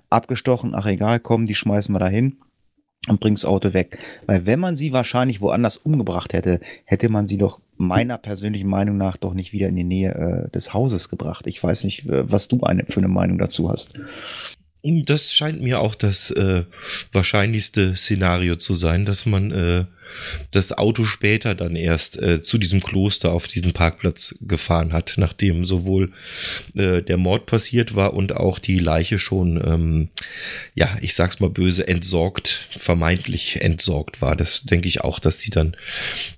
abgestochen, 0.09 0.77
ach 0.77 0.87
egal, 0.87 1.19
komm, 1.19 1.47
die 1.47 1.57
schmeißen 1.57 1.93
wir 1.93 1.99
dahin 1.99 2.37
und 3.09 3.21
bringen 3.21 3.37
das 3.37 3.45
Auto 3.45 3.73
weg. 3.73 3.99
Weil 4.27 4.47
wenn 4.47 4.61
man 4.61 4.77
sie 4.77 4.93
wahrscheinlich 4.93 5.41
woanders 5.41 5.77
umgebracht 5.77 6.33
hätte, 6.33 6.61
hätte 6.85 7.09
man 7.09 7.27
sie 7.27 7.39
doch 7.39 7.61
meiner 7.77 8.19
persönlichen 8.19 8.69
Meinung 8.69 8.97
nach 8.97 9.17
doch 9.17 9.35
nicht 9.35 9.53
wieder 9.53 9.69
in 9.69 9.77
die 9.77 9.85
Nähe 9.85 10.15
äh, 10.15 10.51
des 10.51 10.73
Hauses 10.73 11.09
gebracht. 11.09 11.47
Ich 11.47 11.63
weiß 11.63 11.85
nicht, 11.85 12.05
was 12.07 12.49
du 12.49 12.61
eine, 12.63 12.85
für 12.87 13.01
eine 13.01 13.09
Meinung 13.09 13.39
dazu 13.39 13.71
hast. 13.71 14.01
Das 14.89 15.35
scheint 15.35 15.61
mir 15.61 15.81
auch 15.81 15.97
das 15.97 16.31
äh, 16.31 16.63
wahrscheinlichste 17.13 17.97
Szenario 17.97 18.55
zu 18.55 18.75
sein, 18.75 19.05
dass 19.05 19.27
man 19.27 19.51
äh, 19.51 19.85
das 20.53 20.73
Auto 20.73 21.05
später 21.05 21.57
dann 21.57 21.75
erst 21.75 22.23
äh, 22.23 22.41
zu 22.41 22.57
diesem 22.57 22.81
Kloster 22.81 23.33
auf 23.33 23.49
diesen 23.49 23.73
Parkplatz 23.73 24.37
gefahren 24.43 24.93
hat, 24.93 25.15
nachdem 25.17 25.65
sowohl 25.65 26.13
äh, 26.75 27.03
der 27.03 27.17
Mord 27.17 27.47
passiert 27.47 27.97
war 27.97 28.15
und 28.15 28.37
auch 28.37 28.61
die 28.61 28.79
Leiche 28.79 29.19
schon, 29.19 29.57
ähm, 29.57 30.09
ja, 30.77 30.97
ich 31.01 31.15
sag's 31.15 31.41
mal 31.41 31.51
böse, 31.51 31.89
entsorgt, 31.89 32.69
vermeintlich 32.77 33.61
entsorgt 33.63 34.23
war. 34.23 34.37
Das 34.37 34.63
denke 34.63 34.87
ich 34.87 35.01
auch, 35.01 35.19
dass 35.19 35.41
sie 35.41 35.51
dann 35.51 35.77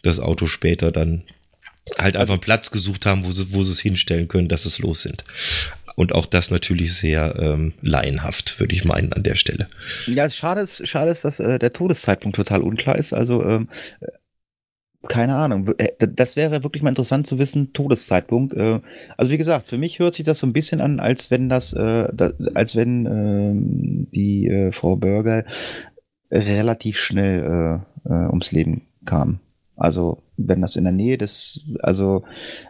das 0.02 0.20
Auto 0.20 0.46
später 0.46 0.90
dann 0.90 1.24
halt 1.96 2.16
einfach 2.16 2.34
einen 2.34 2.40
Platz 2.40 2.70
gesucht 2.70 3.06
haben, 3.06 3.24
wo 3.24 3.30
sie, 3.30 3.52
wo 3.52 3.62
sie 3.62 3.72
es 3.72 3.80
hinstellen 3.80 4.28
können, 4.28 4.48
dass 4.48 4.66
es 4.66 4.78
los 4.78 5.02
sind. 5.02 5.24
Und 5.98 6.14
auch 6.14 6.26
das 6.26 6.52
natürlich 6.52 6.94
sehr 6.94 7.34
ähm, 7.40 7.72
laienhaft, 7.82 8.61
würde 8.61 8.72
ich 8.72 8.84
meinen, 8.84 9.12
an 9.12 9.24
der 9.24 9.34
Stelle. 9.34 9.66
Ja, 10.06 10.26
es 10.26 10.37
schade 10.37 10.61
ist, 10.61 10.87
schade 10.87 11.11
ist, 11.11 11.24
dass 11.24 11.40
äh, 11.40 11.58
der 11.58 11.72
Todeszeitpunkt 11.72 12.37
total 12.37 12.62
unklar 12.62 12.96
ist. 12.96 13.12
Also, 13.12 13.42
ähm, 13.42 13.68
äh, 13.98 14.06
keine 15.08 15.34
Ahnung. 15.34 15.74
Äh, 15.76 15.88
das 16.06 16.37
wäre 16.37 16.62
wirklich 16.62 16.84
mal 16.84 16.90
interessant 16.90 17.26
zu 17.26 17.40
wissen, 17.40 17.72
Todeszeitpunkt. 17.72 18.54
Äh, 18.54 18.78
also 19.16 19.32
wie 19.32 19.38
gesagt, 19.38 19.66
für 19.66 19.76
mich 19.76 19.98
hört 19.98 20.14
sich 20.14 20.24
das 20.24 20.38
so 20.38 20.46
ein 20.46 20.52
bisschen 20.52 20.80
an, 20.80 21.00
als 21.00 21.32
wenn 21.32 21.48
das, 21.48 21.72
da, 21.72 22.12
als 22.54 22.76
wenn 22.76 23.04
äh, 23.04 24.06
die 24.14 24.70
Frau 24.70 24.94
Bürger 24.94 25.46
relativ 26.30 26.96
schnell 26.96 27.82
ums 28.04 28.52
Leben 28.52 28.82
kam. 29.04 29.40
Also 29.74 30.22
wenn 30.37 30.61
das 30.61 30.76
in 30.76 30.84
der 30.84 30.92
Nähe 30.92 31.18
des, 31.18 31.66
also 31.80 32.24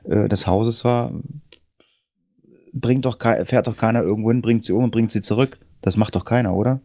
des 0.06 0.46
Hauses 0.46 0.84
war, 0.84 1.12
bringt 2.80 3.04
doch 3.04 3.18
fährt 3.20 3.66
doch 3.66 3.76
keiner 3.76 4.02
irgendwo 4.02 4.30
hin, 4.30 4.42
bringt 4.42 4.64
sie 4.64 4.72
um 4.72 4.84
und 4.84 4.90
bringt 4.90 5.10
sie 5.10 5.20
zurück. 5.20 5.58
Das 5.80 5.96
macht 5.96 6.14
doch 6.14 6.24
keiner, 6.24 6.54
oder? 6.54 6.80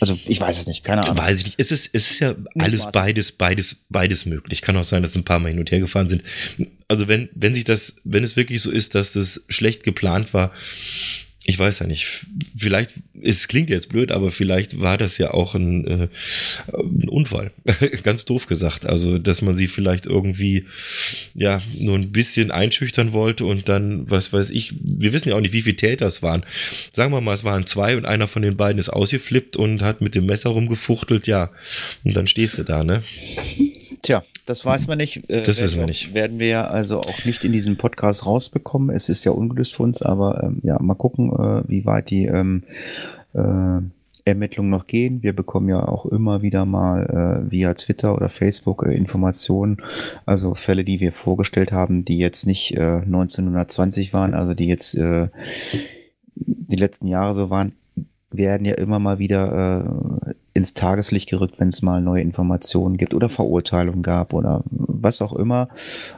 Also 0.00 0.18
ich 0.24 0.40
weiß 0.40 0.60
es 0.60 0.66
nicht, 0.66 0.84
keine 0.84 1.02
Ahnung. 1.02 1.18
Weiß 1.18 1.38
ich 1.40 1.44
nicht. 1.44 1.60
Es 1.60 1.70
ist, 1.70 1.90
es 1.92 2.10
ist 2.10 2.20
ja 2.20 2.34
alles 2.58 2.90
beides, 2.90 3.32
beides, 3.32 3.84
beides 3.90 4.24
möglich. 4.24 4.62
Kann 4.62 4.76
auch 4.76 4.84
sein, 4.84 5.02
dass 5.02 5.14
ein 5.16 5.24
paar 5.24 5.38
Mal 5.38 5.50
hin 5.50 5.58
und 5.58 5.70
her 5.70 5.80
gefahren 5.80 6.08
sind. 6.08 6.22
Also 6.88 7.08
wenn, 7.08 7.28
wenn 7.34 7.52
sich 7.52 7.64
das, 7.64 7.96
wenn 8.04 8.24
es 8.24 8.36
wirklich 8.36 8.62
so 8.62 8.70
ist, 8.70 8.94
dass 8.94 9.12
das 9.12 9.44
schlecht 9.48 9.84
geplant 9.84 10.32
war, 10.32 10.52
ich 11.44 11.58
weiß 11.58 11.80
ja 11.80 11.86
nicht, 11.86 12.06
vielleicht, 12.56 12.90
es 13.20 13.48
klingt 13.48 13.68
jetzt 13.68 13.88
blöd, 13.88 14.12
aber 14.12 14.30
vielleicht 14.30 14.80
war 14.80 14.96
das 14.96 15.18
ja 15.18 15.32
auch 15.32 15.56
ein, 15.56 15.86
äh, 15.86 16.08
ein 16.72 17.08
Unfall. 17.08 17.50
Ganz 18.04 18.24
doof 18.24 18.46
gesagt. 18.46 18.86
Also, 18.86 19.18
dass 19.18 19.42
man 19.42 19.56
sie 19.56 19.66
vielleicht 19.66 20.06
irgendwie, 20.06 20.66
ja, 21.34 21.60
nur 21.78 21.98
ein 21.98 22.12
bisschen 22.12 22.52
einschüchtern 22.52 23.12
wollte 23.12 23.44
und 23.44 23.68
dann, 23.68 24.08
was 24.08 24.32
weiß 24.32 24.50
ich, 24.50 24.74
wir 24.80 25.12
wissen 25.12 25.30
ja 25.30 25.34
auch 25.34 25.40
nicht, 25.40 25.52
wie 25.52 25.62
viele 25.62 25.76
Täter 25.76 26.06
es 26.06 26.22
waren. 26.22 26.44
Sagen 26.92 27.12
wir 27.12 27.20
mal, 27.20 27.34
es 27.34 27.44
waren 27.44 27.66
zwei 27.66 27.96
und 27.96 28.06
einer 28.06 28.28
von 28.28 28.42
den 28.42 28.56
beiden 28.56 28.78
ist 28.78 28.90
ausgeflippt 28.90 29.56
und 29.56 29.82
hat 29.82 30.00
mit 30.00 30.14
dem 30.14 30.26
Messer 30.26 30.50
rumgefuchtelt, 30.50 31.26
ja. 31.26 31.50
Und 32.04 32.14
dann 32.16 32.28
stehst 32.28 32.58
du 32.58 32.62
da, 32.62 32.84
ne? 32.84 33.02
Tja, 34.02 34.24
das 34.46 34.64
weiß 34.64 34.88
man 34.88 34.98
nicht. 34.98 35.30
Äh, 35.30 35.42
das 35.42 35.62
wissen 35.62 35.78
wir 35.78 35.86
nicht. 35.86 36.12
Werden 36.12 36.40
wir 36.40 36.48
ja 36.48 36.66
also 36.66 36.98
auch 36.98 37.24
nicht 37.24 37.44
in 37.44 37.52
diesem 37.52 37.76
Podcast 37.76 38.26
rausbekommen. 38.26 38.94
Es 38.94 39.08
ist 39.08 39.24
ja 39.24 39.30
ungelöst 39.30 39.74
für 39.74 39.84
uns, 39.84 40.02
aber 40.02 40.42
ähm, 40.42 40.60
ja, 40.64 40.76
mal 40.82 40.94
gucken, 40.94 41.30
äh, 41.32 41.62
wie 41.68 41.86
weit 41.86 42.10
die 42.10 42.26
ähm, 42.26 42.64
äh, 43.32 43.80
Ermittlungen 44.24 44.70
noch 44.70 44.86
gehen. 44.86 45.22
Wir 45.22 45.32
bekommen 45.32 45.68
ja 45.68 45.86
auch 45.86 46.06
immer 46.06 46.42
wieder 46.42 46.64
mal 46.64 47.44
äh, 47.46 47.50
via 47.50 47.74
Twitter 47.74 48.14
oder 48.14 48.28
Facebook 48.28 48.84
äh, 48.84 48.94
Informationen, 48.94 49.78
also 50.26 50.54
Fälle, 50.54 50.84
die 50.84 50.98
wir 50.98 51.12
vorgestellt 51.12 51.70
haben, 51.70 52.04
die 52.04 52.18
jetzt 52.18 52.46
nicht 52.46 52.76
äh, 52.76 53.02
1920 53.04 54.12
waren, 54.12 54.34
also 54.34 54.54
die 54.54 54.66
jetzt 54.66 54.94
äh, 54.96 55.28
die 56.34 56.76
letzten 56.76 57.06
Jahre 57.06 57.34
so 57.34 57.50
waren, 57.50 57.72
werden 58.30 58.64
ja 58.64 58.74
immer 58.74 58.98
mal 58.98 59.18
wieder 59.18 60.16
äh, 60.26 60.34
ins 60.54 60.74
Tageslicht 60.74 61.30
gerückt, 61.30 61.58
wenn 61.58 61.68
es 61.68 61.82
mal 61.82 62.00
neue 62.00 62.22
Informationen 62.22 62.96
gibt 62.96 63.14
oder 63.14 63.28
Verurteilungen 63.28 64.02
gab 64.02 64.32
oder 64.34 64.62
was 64.70 65.22
auch 65.22 65.32
immer. 65.32 65.68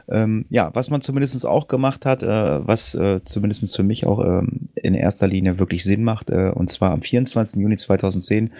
Ähm, 0.09 0.45
ja, 0.49 0.71
was 0.73 0.89
man 0.89 1.01
zumindest 1.01 1.45
auch 1.45 1.67
gemacht 1.67 2.05
hat, 2.05 2.23
äh, 2.23 2.67
was 2.67 2.95
äh, 2.95 3.23
zumindest 3.23 3.75
für 3.75 3.83
mich 3.83 4.05
auch 4.05 4.19
ähm, 4.23 4.69
in 4.75 4.93
erster 4.93 5.27
Linie 5.27 5.57
wirklich 5.59 5.83
Sinn 5.83 6.03
macht, 6.03 6.29
äh, 6.29 6.51
und 6.53 6.69
zwar 6.69 6.91
am 6.91 7.01
24. 7.01 7.61
Juni 7.61 7.77
2010 7.77 8.51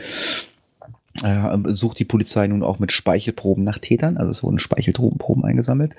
äh, 1.24 1.58
sucht 1.68 2.00
die 2.00 2.06
Polizei 2.06 2.48
nun 2.48 2.64
auch 2.64 2.80
mit 2.80 2.92
Speichelproben 2.92 3.64
nach 3.64 3.80
Tätern, 3.80 4.18
also 4.18 4.32
es 4.32 4.44
wurden 4.44 4.60
Speichelproben 4.60 5.44
eingesammelt. 5.44 5.96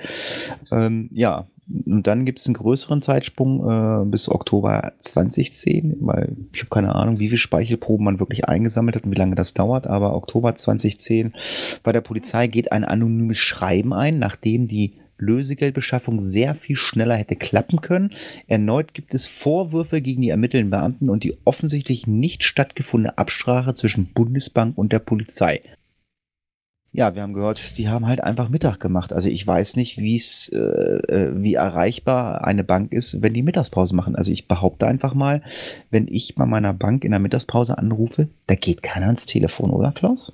Ähm, 0.71 1.09
ja, 1.13 1.47
und 1.69 2.07
dann 2.07 2.25
gibt 2.25 2.39
es 2.39 2.47
einen 2.47 2.55
größeren 2.55 3.03
Zeitsprung 3.03 3.69
äh, 3.69 4.05
bis 4.07 4.29
Oktober 4.29 4.93
2010, 5.01 5.97
weil 6.01 6.37
ich 6.53 6.61
habe 6.61 6.71
keine 6.71 6.95
Ahnung, 6.95 7.19
wie 7.19 7.29
viele 7.29 7.39
Speichelproben 7.39 8.05
man 8.05 8.21
wirklich 8.21 8.49
eingesammelt 8.49 8.97
hat 8.97 9.05
und 9.05 9.11
wie 9.11 9.19
lange 9.19 9.35
das 9.35 9.55
dauert, 9.55 9.87
aber 9.87 10.15
Oktober 10.15 10.55
2010 10.55 11.35
bei 11.83 11.93
der 11.93 12.03
Polizei 12.03 12.47
geht 12.47 12.71
ein 12.71 12.85
anonymes 12.85 13.39
Schreiben 13.39 13.93
ein, 13.93 14.19
nachdem 14.19 14.67
die 14.67 14.95
Lösegeldbeschaffung 15.19 16.21
sehr 16.21 16.55
viel 16.55 16.77
schneller 16.77 17.17
hätte 17.17 17.37
klappen 17.37 17.81
können. 17.81 18.13
Erneut 18.47 18.95
gibt 18.95 19.15
es 19.15 19.27
Vorwürfe 19.27 20.03
gegen 20.03 20.23
die 20.23 20.29
ermittelnden 20.29 20.71
Beamten 20.71 21.09
und 21.09 21.25
die 21.25 21.37
offensichtlich 21.45 22.07
nicht 22.07 22.45
stattgefundene 22.45 23.17
Absprache 23.17 23.75
zwischen 23.75 24.13
Bundesbank 24.13 24.77
und 24.77 24.93
der 24.93 24.99
Polizei 24.99 25.63
ja, 26.97 27.15
wir 27.15 27.21
haben 27.21 27.35
gehört, 27.35 27.77
die 27.77 27.91
haben 27.91 28.07
halt 28.07 28.25
einfach 28.25 28.49
Mittag 28.49 28.81
gemacht. 28.81 29.13
Also 29.13 29.29
ich 29.29 29.47
weiß 29.47 29.77
nicht, 29.77 29.99
wie 29.99 30.17
es, 30.17 30.49
äh, 30.49 30.57
äh, 30.59 31.31
wie 31.35 31.53
erreichbar 31.53 32.43
eine 32.47 32.65
Bank 32.65 32.91
ist, 32.91 33.21
wenn 33.21 33.35
die 33.35 33.43
Mittagspause 33.43 33.95
machen. 33.95 34.17
Also 34.17 34.33
ich 34.33 34.49
behaupte 34.49 34.87
einfach 34.87 35.13
mal, 35.13 35.43
wenn 35.91 36.09
ich 36.09 36.37
bei 36.37 36.47
meiner 36.47 36.73
Bank 36.73 37.05
in 37.05 37.11
der 37.11 37.21
Mittagspause 37.21 37.77
anrufe, 37.77 38.31
da 38.47 38.55
geht 38.55 38.83
keiner 38.83 39.07
ans 39.07 39.27
Telefon, 39.27 39.71
oder 39.71 39.93
Klaus? 39.93 40.33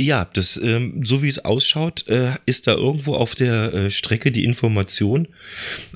Ja, 0.00 0.26
das, 0.32 0.56
ähm, 0.56 1.02
so 1.04 1.22
wie 1.22 1.28
es 1.28 1.44
ausschaut, 1.44 2.08
äh, 2.08 2.30
ist 2.46 2.66
da 2.66 2.72
irgendwo 2.72 3.16
auf 3.16 3.34
der 3.34 3.74
äh, 3.74 3.90
Strecke 3.90 4.32
die 4.32 4.44
Information 4.44 5.28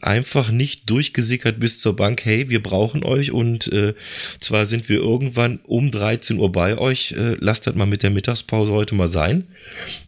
einfach 0.03 0.51
nicht 0.51 0.91
durchgesickert 0.91 1.59
bis 1.59 1.81
zur 1.81 1.97
Bank, 1.97 2.23
hey, 2.27 2.51
wir 2.51 2.63
brauchen 2.63 3.03
euch 3.03 3.33
und 3.33 3.73
äh, 3.73 3.95
zwar 4.41 4.67
sind 4.67 4.91
wir 4.91 4.99
irgendwann 4.99 5.59
um 5.65 5.91
13 5.91 6.39
Uhr 6.39 6.53
bei 6.53 6.77
euch, 6.77 7.13
äh, 7.13 7.37
lasst 7.41 7.67
das 7.67 7.77
mal 7.77 7.87
mit 7.87 8.03
der 8.03 8.11
Mittagspause 8.11 8.73
heute 8.73 8.95
mal 8.95 9.09
sein 9.09 9.45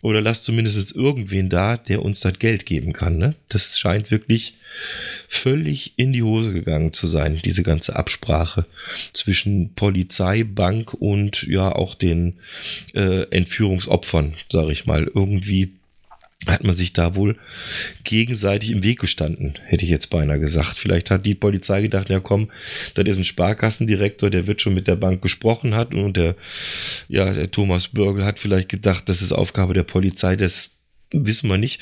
oder 0.02 0.20
lasst 0.20 0.44
zumindest 0.44 0.94
irgendwen 0.94 1.48
da, 1.48 1.78
der 1.78 2.02
uns 2.02 2.20
das 2.20 2.38
Geld 2.38 2.66
geben 2.66 2.92
kann. 2.92 3.16
Ne? 3.16 3.34
Das 3.48 3.78
scheint 3.78 4.10
wirklich 4.10 4.56
völlig 5.28 5.94
in 5.96 6.12
die 6.12 6.22
Hose 6.22 6.52
gegangen 6.52 6.92
zu 6.92 7.06
sein, 7.06 7.40
diese 7.44 7.62
ganze 7.62 7.96
Absprache 7.96 8.66
zwischen 9.12 9.74
Polizei, 9.74 10.44
Bank 10.44 10.94
und 10.94 11.42
ja 11.44 11.74
auch 11.74 11.94
den 11.94 12.34
äh, 12.94 13.22
Entführungsopfern, 13.30 14.34
sage 14.50 14.72
ich 14.72 14.86
mal. 14.86 15.10
Irgendwie 15.14 15.72
hat 16.46 16.64
man 16.64 16.76
sich 16.76 16.92
da 16.92 17.16
wohl 17.16 17.36
gegenseitig 18.04 18.70
im 18.70 18.82
Weg 18.82 19.00
gestanden, 19.00 19.54
hätte 19.64 19.84
ich 19.84 19.90
jetzt 19.90 20.10
beinahe 20.10 20.38
gesagt. 20.38 20.76
Vielleicht 20.76 21.10
hat 21.10 21.24
die 21.24 21.34
Polizei 21.34 21.82
gedacht, 21.82 22.10
ja 22.10 22.20
komm, 22.20 22.50
das 22.94 23.06
ist 23.06 23.16
ein 23.16 23.24
Sparkassendirektor, 23.24 24.30
der 24.30 24.46
wird 24.46 24.60
schon 24.60 24.74
mit 24.74 24.86
der 24.86 24.96
Bank 24.96 25.22
gesprochen 25.22 25.74
hat 25.74 25.94
und 25.94 26.16
der, 26.16 26.36
ja, 27.08 27.32
der 27.32 27.50
Thomas 27.50 27.88
Bürgel 27.88 28.24
hat 28.24 28.38
vielleicht 28.38 28.68
gedacht, 28.68 29.08
das 29.08 29.22
ist 29.22 29.32
Aufgabe 29.32 29.74
der 29.74 29.82
Polizei, 29.84 30.36
das 30.36 30.72
wissen 31.10 31.48
wir 31.48 31.58
nicht. 31.58 31.80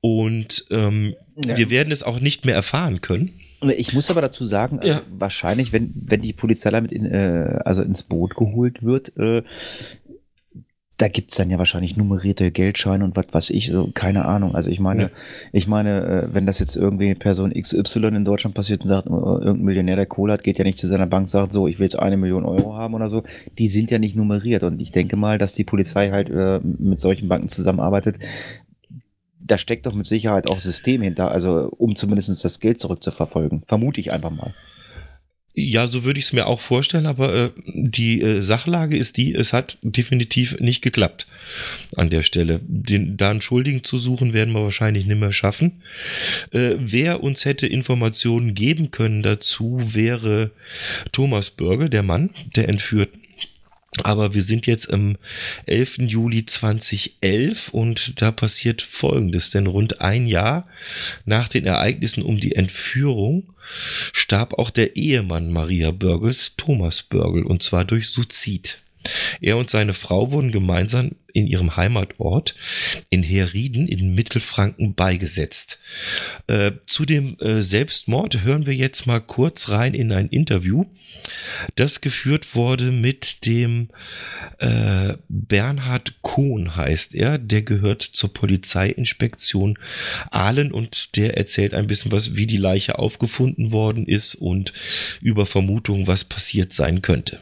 Und 0.00 0.66
ähm, 0.70 1.14
ja. 1.46 1.56
wir 1.56 1.70
werden 1.70 1.92
es 1.92 2.02
auch 2.02 2.20
nicht 2.20 2.44
mehr 2.44 2.54
erfahren 2.54 3.00
können. 3.00 3.32
Ich 3.76 3.92
muss 3.92 4.10
aber 4.10 4.20
dazu 4.20 4.46
sagen, 4.46 4.80
ja. 4.82 4.98
äh, 4.98 5.02
wahrscheinlich, 5.10 5.72
wenn, 5.72 5.92
wenn 5.94 6.22
die 6.22 6.32
Polizei 6.32 6.70
damit 6.70 6.92
in, 6.92 7.04
äh, 7.06 7.58
also 7.64 7.82
ins 7.82 8.04
Boot 8.04 8.36
geholt 8.36 8.84
wird, 8.84 9.16
äh, 9.16 9.42
da 10.98 11.06
gibt's 11.06 11.36
dann 11.36 11.48
ja 11.48 11.58
wahrscheinlich 11.58 11.96
nummerierte 11.96 12.50
Geldscheine 12.50 13.04
und 13.04 13.14
was 13.14 13.26
weiß 13.30 13.50
ich, 13.50 13.68
so, 13.68 13.88
keine 13.94 14.24
Ahnung. 14.24 14.56
Also 14.56 14.68
ich 14.68 14.80
meine, 14.80 15.02
ja. 15.02 15.10
ich 15.52 15.68
meine, 15.68 16.04
äh, 16.04 16.34
wenn 16.34 16.44
das 16.44 16.58
jetzt 16.58 16.76
irgendwie 16.76 17.14
Person 17.14 17.52
XY 17.52 18.08
in 18.08 18.24
Deutschland 18.24 18.54
passiert 18.56 18.82
und 18.82 18.88
sagt, 18.88 19.06
äh, 19.06 19.10
irgendein 19.10 19.62
Millionär, 19.62 19.96
der 19.96 20.06
Kohle 20.06 20.32
hat, 20.32 20.42
geht 20.42 20.58
ja 20.58 20.64
nicht 20.64 20.78
zu 20.78 20.88
seiner 20.88 21.06
Bank, 21.06 21.28
sagt 21.28 21.52
so, 21.52 21.68
ich 21.68 21.78
will 21.78 21.84
jetzt 21.84 21.98
eine 21.98 22.16
Million 22.16 22.44
Euro 22.44 22.74
haben 22.74 22.94
oder 22.94 23.08
so, 23.08 23.22
die 23.58 23.68
sind 23.68 23.92
ja 23.92 24.00
nicht 24.00 24.16
nummeriert. 24.16 24.64
Und 24.64 24.82
ich 24.82 24.90
denke 24.90 25.16
mal, 25.16 25.38
dass 25.38 25.52
die 25.52 25.64
Polizei 25.64 26.10
halt 26.10 26.30
äh, 26.30 26.60
mit 26.62 27.00
solchen 27.00 27.28
Banken 27.28 27.48
zusammenarbeitet, 27.48 28.16
da 29.50 29.58
steckt 29.58 29.86
doch 29.86 29.94
mit 29.94 30.06
Sicherheit 30.06 30.46
auch 30.46 30.60
System 30.60 31.02
hinter, 31.02 31.30
also 31.30 31.70
um 31.76 31.96
zumindest 31.96 32.44
das 32.44 32.60
Geld 32.60 32.80
zurückzuverfolgen. 32.80 33.62
Vermute 33.66 34.00
ich 34.00 34.12
einfach 34.12 34.30
mal. 34.30 34.54
Ja, 35.60 35.88
so 35.88 36.04
würde 36.04 36.20
ich 36.20 36.26
es 36.26 36.32
mir 36.32 36.46
auch 36.46 36.60
vorstellen, 36.60 37.06
aber 37.06 37.34
äh, 37.34 37.50
die 37.66 38.22
äh, 38.22 38.42
Sachlage 38.42 38.96
ist 38.96 39.16
die, 39.16 39.34
es 39.34 39.52
hat 39.52 39.76
definitiv 39.82 40.60
nicht 40.60 40.82
geklappt 40.82 41.26
an 41.96 42.10
der 42.10 42.22
Stelle. 42.22 42.60
Den, 42.64 43.16
da 43.16 43.30
einen 43.30 43.40
Schuldigen 43.40 43.82
zu 43.82 43.98
suchen, 43.98 44.32
werden 44.32 44.54
wir 44.54 44.62
wahrscheinlich 44.62 45.06
nicht 45.06 45.18
mehr 45.18 45.32
schaffen. 45.32 45.82
Äh, 46.52 46.76
wer 46.78 47.24
uns 47.24 47.44
hätte 47.44 47.66
Informationen 47.66 48.54
geben 48.54 48.92
können 48.92 49.24
dazu, 49.24 49.80
wäre 49.80 50.52
Thomas 51.10 51.50
Börgel, 51.50 51.88
der 51.88 52.04
Mann, 52.04 52.30
der 52.54 52.68
Entführten 52.68 53.20
Aber 54.04 54.34
wir 54.34 54.42
sind 54.42 54.66
jetzt 54.66 54.92
am 54.92 55.16
11. 55.66 55.98
Juli 56.08 56.46
2011 56.46 57.68
und 57.70 58.20
da 58.20 58.30
passiert 58.30 58.82
Folgendes, 58.82 59.50
denn 59.50 59.66
rund 59.66 60.00
ein 60.00 60.26
Jahr 60.26 60.66
nach 61.24 61.48
den 61.48 61.66
Ereignissen 61.66 62.22
um 62.22 62.40
die 62.40 62.54
Entführung 62.54 63.48
starb 64.12 64.54
auch 64.58 64.70
der 64.70 64.96
Ehemann 64.96 65.50
Maria 65.50 65.90
Börgels, 65.90 66.52
Thomas 66.56 67.02
Börgel, 67.02 67.44
und 67.44 67.62
zwar 67.62 67.84
durch 67.84 68.08
Suizid. 68.08 68.78
Er 69.40 69.56
und 69.56 69.70
seine 69.70 69.94
Frau 69.94 70.30
wurden 70.30 70.52
gemeinsam 70.52 71.12
in 71.32 71.46
ihrem 71.46 71.76
Heimatort 71.76 72.54
in 73.10 73.22
Herrieden 73.22 73.86
in 73.86 74.14
Mittelfranken 74.14 74.94
beigesetzt. 74.94 75.78
Äh, 76.46 76.72
zu 76.86 77.04
dem 77.04 77.36
äh, 77.40 77.62
Selbstmord 77.62 78.42
hören 78.42 78.66
wir 78.66 78.74
jetzt 78.74 79.06
mal 79.06 79.20
kurz 79.20 79.68
rein 79.68 79.94
in 79.94 80.12
ein 80.12 80.28
Interview, 80.28 80.84
das 81.74 82.00
geführt 82.00 82.54
wurde 82.54 82.90
mit 82.90 83.46
dem 83.46 83.88
äh, 84.58 85.14
Bernhard 85.28 86.14
Kohn 86.22 86.76
heißt 86.76 87.14
er, 87.14 87.38
der 87.38 87.62
gehört 87.62 88.02
zur 88.02 88.32
Polizeiinspektion 88.32 89.78
Aalen 90.30 90.72
und 90.72 91.16
der 91.16 91.36
erzählt 91.36 91.74
ein 91.74 91.86
bisschen 91.86 92.12
was, 92.12 92.36
wie 92.36 92.46
die 92.46 92.56
Leiche 92.56 92.98
aufgefunden 92.98 93.72
worden 93.72 94.06
ist 94.06 94.34
und 94.34 94.72
über 95.20 95.46
Vermutungen, 95.46 96.06
was 96.06 96.24
passiert 96.24 96.72
sein 96.72 97.02
könnte. 97.02 97.40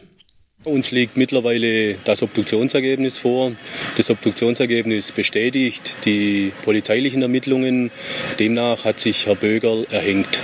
Uns 0.66 0.90
liegt 0.90 1.16
mittlerweile 1.16 1.94
das 2.02 2.24
Obduktionsergebnis 2.24 3.18
vor. 3.18 3.52
Das 3.96 4.10
Obduktionsergebnis 4.10 5.12
bestätigt 5.12 5.98
die 6.04 6.50
polizeilichen 6.62 7.22
Ermittlungen. 7.22 7.92
Demnach 8.40 8.84
hat 8.84 8.98
sich 8.98 9.26
Herr 9.26 9.36
Bögerl 9.36 9.86
erhängt. 9.90 10.42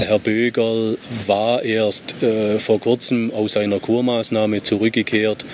Herr 0.00 0.18
Bögerl 0.18 0.96
war 1.26 1.62
erst 1.62 2.22
äh, 2.22 2.58
vor 2.58 2.80
kurzem 2.80 3.32
aus 3.32 3.56
einer 3.56 3.80
Kurmaßnahme 3.80 4.62
zurückgekehrt, 4.62 5.44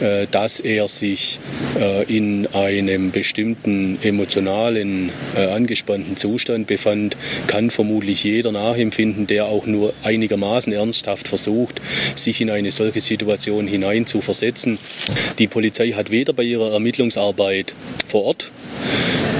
äh, 0.00 0.26
dass 0.30 0.60
er 0.60 0.88
sich 0.88 1.40
äh, 1.78 2.04
in 2.04 2.46
einem 2.48 3.10
bestimmten 3.10 3.98
emotionalen, 4.02 5.10
äh, 5.34 5.46
angespannten 5.46 6.16
Zustand 6.16 6.66
befand, 6.66 7.16
kann 7.46 7.70
vermutlich 7.70 8.24
jeder 8.24 8.52
nachempfinden, 8.52 9.26
der 9.26 9.46
auch 9.46 9.66
nur 9.66 9.94
einigermaßen 10.02 10.72
ernsthaft 10.72 11.26
versucht, 11.26 11.80
sich 12.14 12.40
in 12.40 12.50
eine 12.50 12.70
solche 12.70 13.00
Situation 13.00 13.66
hinein 13.66 14.06
zu 14.06 14.20
versetzen. 14.20 14.78
Die 15.38 15.46
Polizei 15.46 15.92
hat 15.92 16.10
weder 16.10 16.32
bei 16.32 16.42
ihrer 16.42 16.72
Ermittlungsarbeit 16.72 17.74
vor 18.06 18.24
Ort 18.24 18.52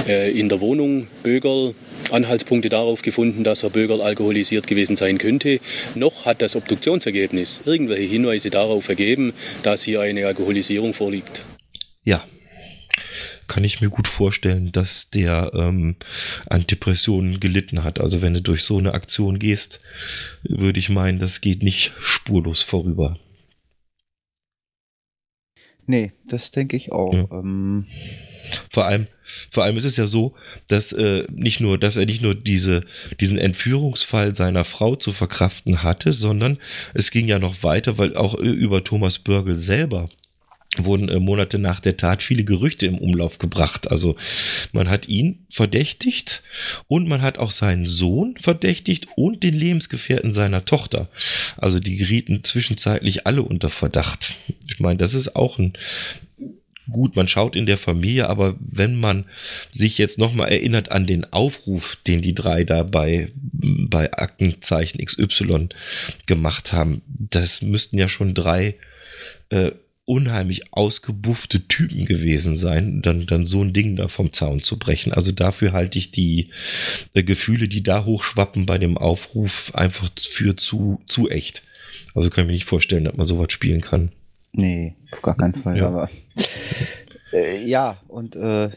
äh, 0.07 0.31
in 0.31 0.49
der 0.49 0.59
Wohnung 0.59 1.07
Bögerl 1.23 1.75
Anhaltspunkte 2.11 2.69
darauf 2.69 3.01
gefunden, 3.01 3.43
dass 3.43 3.63
Herr 3.63 3.69
Bögerl 3.69 4.01
alkoholisiert 4.01 4.67
gewesen 4.67 4.95
sein 4.95 5.17
könnte. 5.17 5.59
Noch 5.95 6.25
hat 6.25 6.41
das 6.41 6.55
Obduktionsergebnis 6.55 7.63
irgendwelche 7.65 8.07
Hinweise 8.09 8.49
darauf 8.49 8.89
ergeben, 8.89 9.33
dass 9.63 9.83
hier 9.83 10.01
eine 10.01 10.25
Alkoholisierung 10.25 10.93
vorliegt. 10.93 11.45
Ja, 12.03 12.23
kann 13.49 13.63
ich 13.63 13.81
mir 13.81 13.89
gut 13.89 14.07
vorstellen, 14.07 14.71
dass 14.71 15.09
der 15.09 15.51
ähm, 15.53 15.97
an 16.47 16.65
Depressionen 16.67 17.39
gelitten 17.39 17.83
hat. 17.83 17.99
Also 17.99 18.21
wenn 18.21 18.35
du 18.35 18.41
durch 18.41 18.63
so 18.63 18.77
eine 18.77 18.93
Aktion 18.93 19.39
gehst, 19.39 19.81
würde 20.43 20.79
ich 20.79 20.89
meinen, 20.89 21.19
das 21.19 21.41
geht 21.41 21.63
nicht 21.63 21.91
spurlos 22.01 22.63
vorüber. 22.63 23.17
Nee, 25.89 26.11
das 26.27 26.51
denke 26.51 26.77
ich 26.77 26.91
auch. 26.91 27.11
Ja. 27.15 27.25
Ähm 27.31 27.87
vor 28.69 28.85
allem, 28.85 29.07
vor 29.49 29.63
allem 29.63 29.75
ist 29.75 29.85
es 29.85 29.97
ja 29.97 30.05
so, 30.05 30.35
dass 30.67 30.93
äh, 30.93 31.25
nicht 31.31 31.61
nur, 31.61 31.79
dass 31.79 31.97
er 31.97 32.05
nicht 32.05 32.21
nur 32.21 32.35
diese, 32.35 32.81
diesen 33.19 33.39
Entführungsfall 33.39 34.35
seiner 34.35 34.65
Frau 34.65 34.95
zu 34.95 35.11
verkraften 35.11 35.81
hatte, 35.81 36.13
sondern 36.13 36.59
es 36.93 37.09
ging 37.09 37.27
ja 37.27 37.39
noch 37.39 37.63
weiter, 37.63 37.97
weil 37.97 38.15
auch 38.15 38.35
äh, 38.35 38.47
über 38.47 38.83
Thomas 38.83 39.17
Börgel 39.17 39.57
selber 39.57 40.11
wurden 40.77 41.09
äh, 41.09 41.19
Monate 41.19 41.57
nach 41.57 41.79
der 41.79 41.97
Tat 41.97 42.21
viele 42.21 42.43
Gerüchte 42.43 42.85
im 42.85 42.97
Umlauf 42.97 43.37
gebracht. 43.37 43.89
Also 43.89 44.15
man 44.71 44.89
hat 44.89 45.07
ihn 45.07 45.45
verdächtigt 45.49 46.43
und 46.87 47.07
man 47.07 47.21
hat 47.21 47.37
auch 47.37 47.51
seinen 47.51 47.87
Sohn 47.87 48.35
verdächtigt 48.39 49.07
und 49.15 49.43
den 49.43 49.55
Lebensgefährten 49.55 50.31
seiner 50.31 50.65
Tochter. 50.65 51.09
Also 51.57 51.79
die 51.79 51.97
gerieten 51.97 52.43
zwischenzeitlich 52.43 53.25
alle 53.25 53.41
unter 53.41 53.69
Verdacht. 53.69 54.35
Ich 54.67 54.79
meine, 54.79 54.97
das 54.97 55.13
ist 55.13 55.35
auch 55.35 55.57
ein 55.57 55.73
gut, 56.91 57.15
man 57.15 57.27
schaut 57.27 57.55
in 57.55 57.67
der 57.67 57.77
Familie, 57.77 58.29
aber 58.29 58.55
wenn 58.59 58.95
man 58.95 59.25
sich 59.69 59.99
jetzt 59.99 60.17
nochmal 60.17 60.51
erinnert 60.51 60.91
an 60.91 61.05
den 61.05 61.31
Aufruf, 61.31 61.97
den 62.07 62.23
die 62.23 62.33
drei 62.33 62.63
da 62.63 62.81
bei, 62.81 63.29
bei 63.33 64.11
Aktenzeichen 64.11 65.03
XY 65.03 65.69
gemacht 66.25 66.73
haben, 66.73 67.03
das 67.07 67.61
müssten 67.61 67.99
ja 67.99 68.07
schon 68.07 68.33
drei 68.33 68.75
äh, 69.49 69.71
unheimlich 70.09 70.73
ausgebuffte 70.73 71.67
Typen 71.67 72.05
gewesen 72.05 72.55
sein, 72.55 73.03
dann, 73.03 73.27
dann 73.27 73.45
so 73.45 73.61
ein 73.61 73.73
Ding 73.73 73.95
da 73.95 74.07
vom 74.07 74.33
Zaun 74.33 74.59
zu 74.63 74.79
brechen. 74.79 75.13
Also 75.13 75.31
dafür 75.31 75.71
halte 75.71 75.99
ich 75.99 76.09
die 76.09 76.49
äh, 77.13 77.21
Gefühle, 77.21 77.67
die 77.67 77.83
da 77.83 78.05
hochschwappen 78.05 78.65
bei 78.65 78.79
dem 78.79 78.97
Aufruf, 78.97 79.71
einfach 79.75 80.09
für 80.19 80.55
zu, 80.55 80.99
zu 81.05 81.29
echt. 81.29 81.61
Also 82.15 82.31
kann 82.31 82.45
ich 82.45 82.47
mir 82.47 82.53
nicht 82.53 82.65
vorstellen, 82.65 83.03
dass 83.03 83.17
man 83.17 83.27
sowas 83.27 83.51
spielen 83.51 83.81
kann. 83.81 84.11
Nee, 84.51 84.95
auf 85.11 85.21
gar 85.21 85.37
keinen 85.37 85.53
Fall. 85.53 85.77
Ja. 85.77 85.87
Aber 85.87 86.09
äh, 87.31 87.63
ja, 87.63 88.01
und 88.07 88.35
äh, 88.35 88.71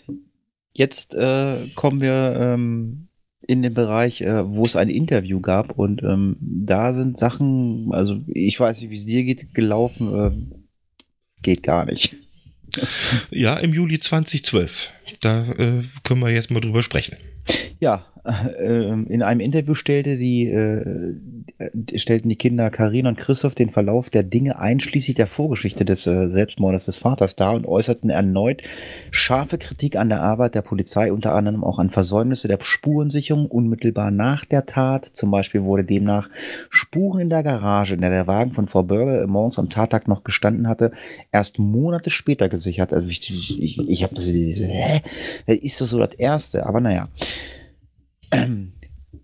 jetzt 0.75 1.15
äh, 1.15 1.67
kommen 1.75 2.03
wir 2.03 2.37
ähm, 2.39 3.09
in 3.47 3.63
den 3.63 3.73
Bereich, 3.73 4.21
äh, 4.21 4.47
wo 4.47 4.67
es 4.67 4.77
ein 4.77 4.91
Interview 4.91 5.41
gab 5.41 5.79
und 5.79 6.03
ähm, 6.03 6.37
da 6.41 6.93
sind 6.93 7.17
Sachen, 7.17 7.89
also 7.93 8.21
ich 8.27 8.61
weiß 8.61 8.83
nicht, 8.83 8.91
wie 8.91 8.99
es 8.99 9.07
dir 9.07 9.25
geht, 9.25 9.55
gelaufen, 9.55 10.15
äh, 10.15 10.62
geht 11.43 11.63
gar 11.63 11.85
nicht. 11.85 12.15
Ja, 13.31 13.57
im 13.59 13.75
Juli 13.75 14.01
2012. 14.01 14.91
Da 15.21 15.51
äh, 15.53 15.83
können 16.05 16.21
wir 16.21 16.31
jetzt 16.31 16.51
mal 16.51 16.61
drüber 16.61 16.83
sprechen. 16.83 17.17
Ja, 17.81 18.07
in 18.25 19.23
einem 19.23 19.41
Interview 19.41 19.75
stellte 19.75 20.17
die, 20.17 20.47
äh, 20.47 21.17
stellten 21.97 22.29
die 22.29 22.37
Kinder 22.37 22.71
Karina 22.71 23.09
und 23.09 23.19
Christoph 23.19 23.57
den 23.57 23.71
Verlauf 23.71 24.11
der 24.11 24.23
Dinge 24.23 24.61
einschließlich 24.61 25.17
der 25.17 25.27
Vorgeschichte 25.27 25.85
des 25.85 26.07
äh, 26.07 26.29
Selbstmordes 26.29 26.85
des 26.85 26.97
Vaters 26.97 27.35
dar 27.35 27.55
und 27.55 27.67
äußerten 27.67 28.11
erneut 28.11 28.63
scharfe 29.11 29.59
Kritik 29.59 29.97
an 29.97 30.09
der 30.09 30.23
Arbeit 30.23 30.55
der 30.55 30.63
Polizei, 30.63 31.13
unter 31.13 31.35
anderem 31.35 31.65
auch 31.65 31.81
an 31.81 31.91
Versäumnisse 31.91 32.47
der 32.47 32.59
Spurensicherung 32.61 33.47
unmittelbar 33.47 34.13
nach 34.13 34.45
der 34.45 34.67
Tat. 34.67 35.11
Zum 35.13 35.33
Beispiel 35.33 35.65
wurde 35.65 35.85
demnach 35.85 36.31
Spuren 36.71 37.19
in 37.19 37.31
der 37.31 37.43
Garage, 37.43 37.95
in 37.95 38.03
der 38.03 38.11
der 38.11 38.29
Wagen 38.29 38.53
von 38.53 38.69
Frau 38.69 38.85
Börgel 38.85 39.27
morgens 39.27 39.59
am 39.59 39.69
Tattag 39.69 40.07
noch 40.07 40.23
gestanden 40.23 40.69
hatte, 40.69 40.93
erst 41.33 41.59
Monate 41.59 42.11
später 42.11 42.49
gesichert. 42.49 42.93
Also 42.93 43.09
ich, 43.09 43.29
ich, 43.61 43.79
ich, 43.79 44.03
habe 44.05 44.15
das 44.15 44.27
hä? 44.27 45.01
Das 45.47 45.57
ist 45.57 45.81
doch 45.81 45.87
so 45.87 45.99
das 45.99 46.15
Erste, 46.15 46.67
aber 46.67 46.81
naja. 46.81 47.09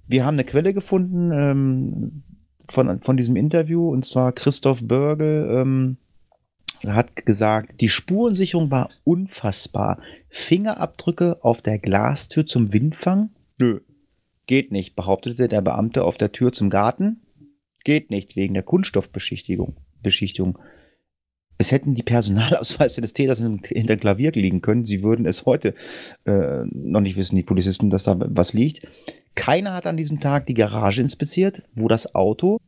Wir 0.06 0.24
haben 0.24 0.34
eine 0.34 0.44
Quelle 0.44 0.74
gefunden 0.74 1.30
ähm, 1.32 2.22
von, 2.68 3.00
von 3.00 3.16
diesem 3.16 3.36
Interview 3.36 3.90
und 3.90 4.04
zwar 4.04 4.32
Christoph 4.32 4.82
Börgel 4.82 5.48
ähm, 5.50 5.96
hat 6.86 7.26
gesagt, 7.26 7.80
die 7.80 7.88
Spurensicherung 7.88 8.70
war 8.70 8.90
unfassbar. 9.04 10.00
Fingerabdrücke 10.28 11.42
auf 11.42 11.62
der 11.62 11.78
Glastür 11.78 12.46
zum 12.46 12.72
Windfang? 12.72 13.30
Nö, 13.58 13.80
geht 14.46 14.70
nicht, 14.70 14.94
behauptete 14.94 15.48
der 15.48 15.60
Beamte 15.60 16.04
auf 16.04 16.16
der 16.16 16.32
Tür 16.32 16.52
zum 16.52 16.70
Garten. 16.70 17.22
Geht 17.84 18.10
nicht, 18.10 18.36
wegen 18.36 18.54
der 18.54 18.62
Kunststoffbeschichtigung. 18.62 19.76
Beschichtung. 20.02 20.58
Es 21.58 21.72
hätten 21.72 21.94
die 21.94 22.04
Personalausweise 22.04 23.00
des 23.00 23.12
Täters 23.12 23.38
hinter 23.38 23.96
Klavier 23.96 24.30
liegen 24.32 24.62
können. 24.62 24.86
Sie 24.86 25.02
würden 25.02 25.26
es 25.26 25.44
heute 25.44 25.74
äh, 26.24 26.64
noch 26.72 27.00
nicht 27.00 27.16
wissen, 27.16 27.36
die 27.36 27.42
Polizisten, 27.42 27.90
dass 27.90 28.04
da 28.04 28.16
was 28.18 28.52
liegt. 28.52 28.86
Keiner 29.34 29.74
hat 29.74 29.86
an 29.86 29.96
diesem 29.96 30.20
Tag 30.20 30.46
die 30.46 30.54
Garage 30.54 31.02
inspiziert, 31.02 31.62
wo 31.74 31.88
das 31.88 32.14
Auto 32.14 32.58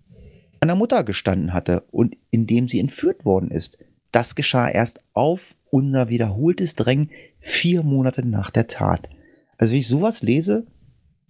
einer 0.61 0.75
Mutter 0.75 1.05
gestanden 1.05 1.53
hatte 1.53 1.85
und 1.91 2.17
in 2.31 2.47
dem 2.47 2.69
sie 2.69 2.81
entführt 2.81 3.25
worden 3.25 3.51
ist. 3.51 3.79
Das 4.13 4.35
geschah 4.35 4.69
erst 4.69 5.01
auf 5.13 5.57
unser 5.71 6.09
wiederholtes 6.09 6.75
Drängen 6.75 7.11
vier 7.39 7.83
Monate 7.83 8.27
nach 8.27 8.51
der 8.51 8.67
Tat. 8.67 9.09
Also 9.57 9.73
wenn 9.73 9.81
ich 9.81 9.89
sowas 9.89 10.23
lese, 10.23 10.67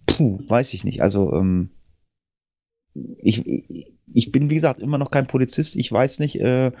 puh, 0.05 0.39
weiß 0.47 0.73
ich 0.73 0.83
nicht. 0.83 1.01
Also 1.01 1.33
ähm, 1.33 1.69
ich, 2.93 3.45
ich 3.45 3.93
bin, 4.31 4.49
wie 4.49 4.55
gesagt, 4.55 4.81
immer 4.81 4.97
noch 4.97 5.11
kein 5.11 5.27
Polizist. 5.27 5.75
Ich 5.75 5.91
weiß 5.91 6.19
nicht, 6.19 6.39
äh, 6.39 6.71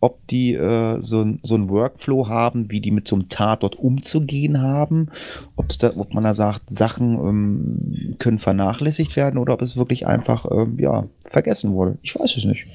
ob 0.00 0.26
die 0.28 0.54
äh, 0.54 1.00
so, 1.00 1.26
so 1.42 1.54
ein 1.54 1.68
Workflow 1.68 2.28
haben, 2.28 2.70
wie 2.70 2.80
die 2.80 2.90
mit 2.90 3.08
so 3.08 3.16
einem 3.16 3.28
Tatort 3.28 3.76
umzugehen 3.76 4.62
haben. 4.62 5.08
Ob's 5.56 5.78
da, 5.78 5.92
ob 5.96 6.14
man 6.14 6.24
da 6.24 6.34
sagt, 6.34 6.70
Sachen 6.70 7.14
ähm, 7.14 8.16
können 8.18 8.38
vernachlässigt 8.38 9.16
werden 9.16 9.38
oder 9.38 9.54
ob 9.54 9.62
es 9.62 9.76
wirklich 9.76 10.06
einfach 10.06 10.46
ähm, 10.50 10.78
ja, 10.78 11.06
vergessen 11.24 11.72
wurde. 11.72 11.98
Ich 12.02 12.18
weiß 12.18 12.36
es 12.36 12.44
nicht. 12.44 12.66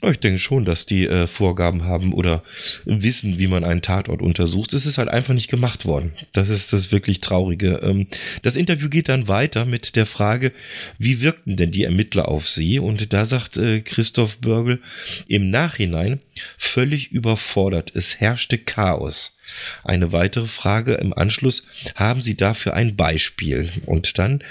Ich 0.00 0.20
denke 0.20 0.38
schon, 0.38 0.64
dass 0.64 0.86
die 0.86 1.08
äh, 1.08 1.26
Vorgaben 1.26 1.82
haben 1.82 2.12
oder 2.12 2.44
wissen, 2.84 3.40
wie 3.40 3.48
man 3.48 3.64
einen 3.64 3.82
Tatort 3.82 4.22
untersucht. 4.22 4.72
Es 4.74 4.86
ist 4.86 4.96
halt 4.96 5.08
einfach 5.08 5.34
nicht 5.34 5.50
gemacht 5.50 5.86
worden. 5.86 6.12
Das 6.32 6.50
ist 6.50 6.72
das 6.72 6.92
wirklich 6.92 7.20
Traurige. 7.20 7.80
Ähm, 7.82 8.06
das 8.42 8.56
Interview 8.56 8.88
geht 8.88 9.08
dann 9.08 9.26
weiter 9.26 9.64
mit 9.64 9.96
der 9.96 10.06
Frage, 10.06 10.52
wie 10.98 11.20
wirkten 11.20 11.56
denn 11.56 11.72
die 11.72 11.82
Ermittler 11.82 12.28
auf 12.28 12.48
sie? 12.48 12.78
Und 12.78 13.12
da 13.12 13.24
sagt 13.24 13.56
äh, 13.56 13.80
Christoph 13.80 14.38
Börgel 14.38 14.80
im 15.26 15.50
Nachhinein 15.50 16.20
völlig 16.58 17.10
überfordert. 17.10 17.90
Es 17.96 18.20
herrschte 18.20 18.56
Chaos. 18.56 19.37
Eine 19.84 20.12
weitere 20.12 20.46
Frage 20.46 20.94
im 20.94 21.12
Anschluss, 21.12 21.64
haben 21.94 22.22
Sie 22.22 22.36
dafür 22.36 22.74
ein 22.74 22.96
Beispiel? 22.96 23.72
Und 23.86 24.18
dann 24.18 24.42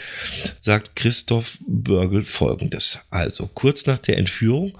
sagt 0.59 0.95
Christoph 0.95 1.59
Börgel 1.67 2.25
folgendes. 2.25 2.99
Also 3.09 3.47
kurz 3.47 3.85
nach 3.85 3.99
der 3.99 4.17
Entführung 4.17 4.77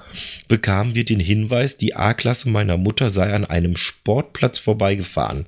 bekamen 0.48 0.96
wir 0.96 1.06
den 1.06 1.20
Hinweis, 1.20 1.78
die 1.78 1.96
A-Klasse 1.96 2.50
meiner 2.50 2.78
Mutter 2.78 3.10
sei 3.10 3.34
an 3.34 3.46
einem 3.46 3.78
Sportplatz 3.78 4.60
vorbeigefahren. 4.60 5.46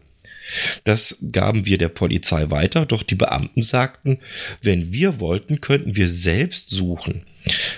Das 0.84 1.18
gaben 1.32 1.66
wir 1.66 1.78
der 1.78 1.90
Polizei 1.90 2.50
weiter, 2.50 2.86
doch 2.86 3.04
die 3.04 3.16
Beamten 3.16 3.62
sagten, 3.62 4.20
wenn 4.62 4.92
wir 4.92 5.20
wollten, 5.20 5.62
könnten 5.62 5.96
wir 5.96 6.10
selbst 6.10 6.70
suchen. 6.70 7.26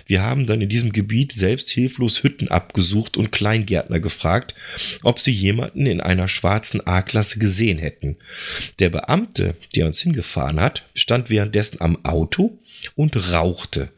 Wir 0.05 0.21
haben 0.21 0.45
dann 0.45 0.61
in 0.61 0.69
diesem 0.69 0.91
Gebiet 0.91 1.31
selbst 1.31 1.69
hilflos 1.69 2.23
Hütten 2.23 2.49
abgesucht 2.49 3.17
und 3.17 3.31
Kleingärtner 3.31 3.99
gefragt, 3.99 4.55
ob 5.03 5.19
sie 5.19 5.31
jemanden 5.31 5.85
in 5.85 6.01
einer 6.01 6.27
schwarzen 6.27 6.85
A-Klasse 6.85 7.39
gesehen 7.39 7.77
hätten. 7.77 8.17
Der 8.79 8.89
Beamte, 8.89 9.55
der 9.75 9.85
uns 9.85 10.01
hingefahren 10.01 10.59
hat, 10.59 10.83
stand 10.95 11.29
währenddessen 11.29 11.81
am 11.81 12.03
Auto 12.03 12.57
und 12.95 13.31
rauchte. 13.31 13.89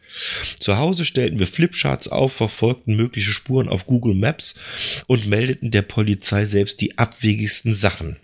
Zu 0.60 0.78
Hause 0.78 1.06
stellten 1.06 1.39
wir 1.39 1.47
Flipcharts 1.47 2.08
auf, 2.08 2.34
verfolgten 2.34 2.95
mögliche 2.95 3.32
Spuren 3.32 3.67
auf 3.67 3.88
Google 3.88 4.13
Maps 4.13 4.56
und 5.08 5.28
meldeten 5.28 5.71
der 5.71 5.82
Polizei 5.82 6.45
selbst 6.45 6.82
die 6.82 6.97
abwegigsten 6.97 7.73
Sachen. 7.73 8.17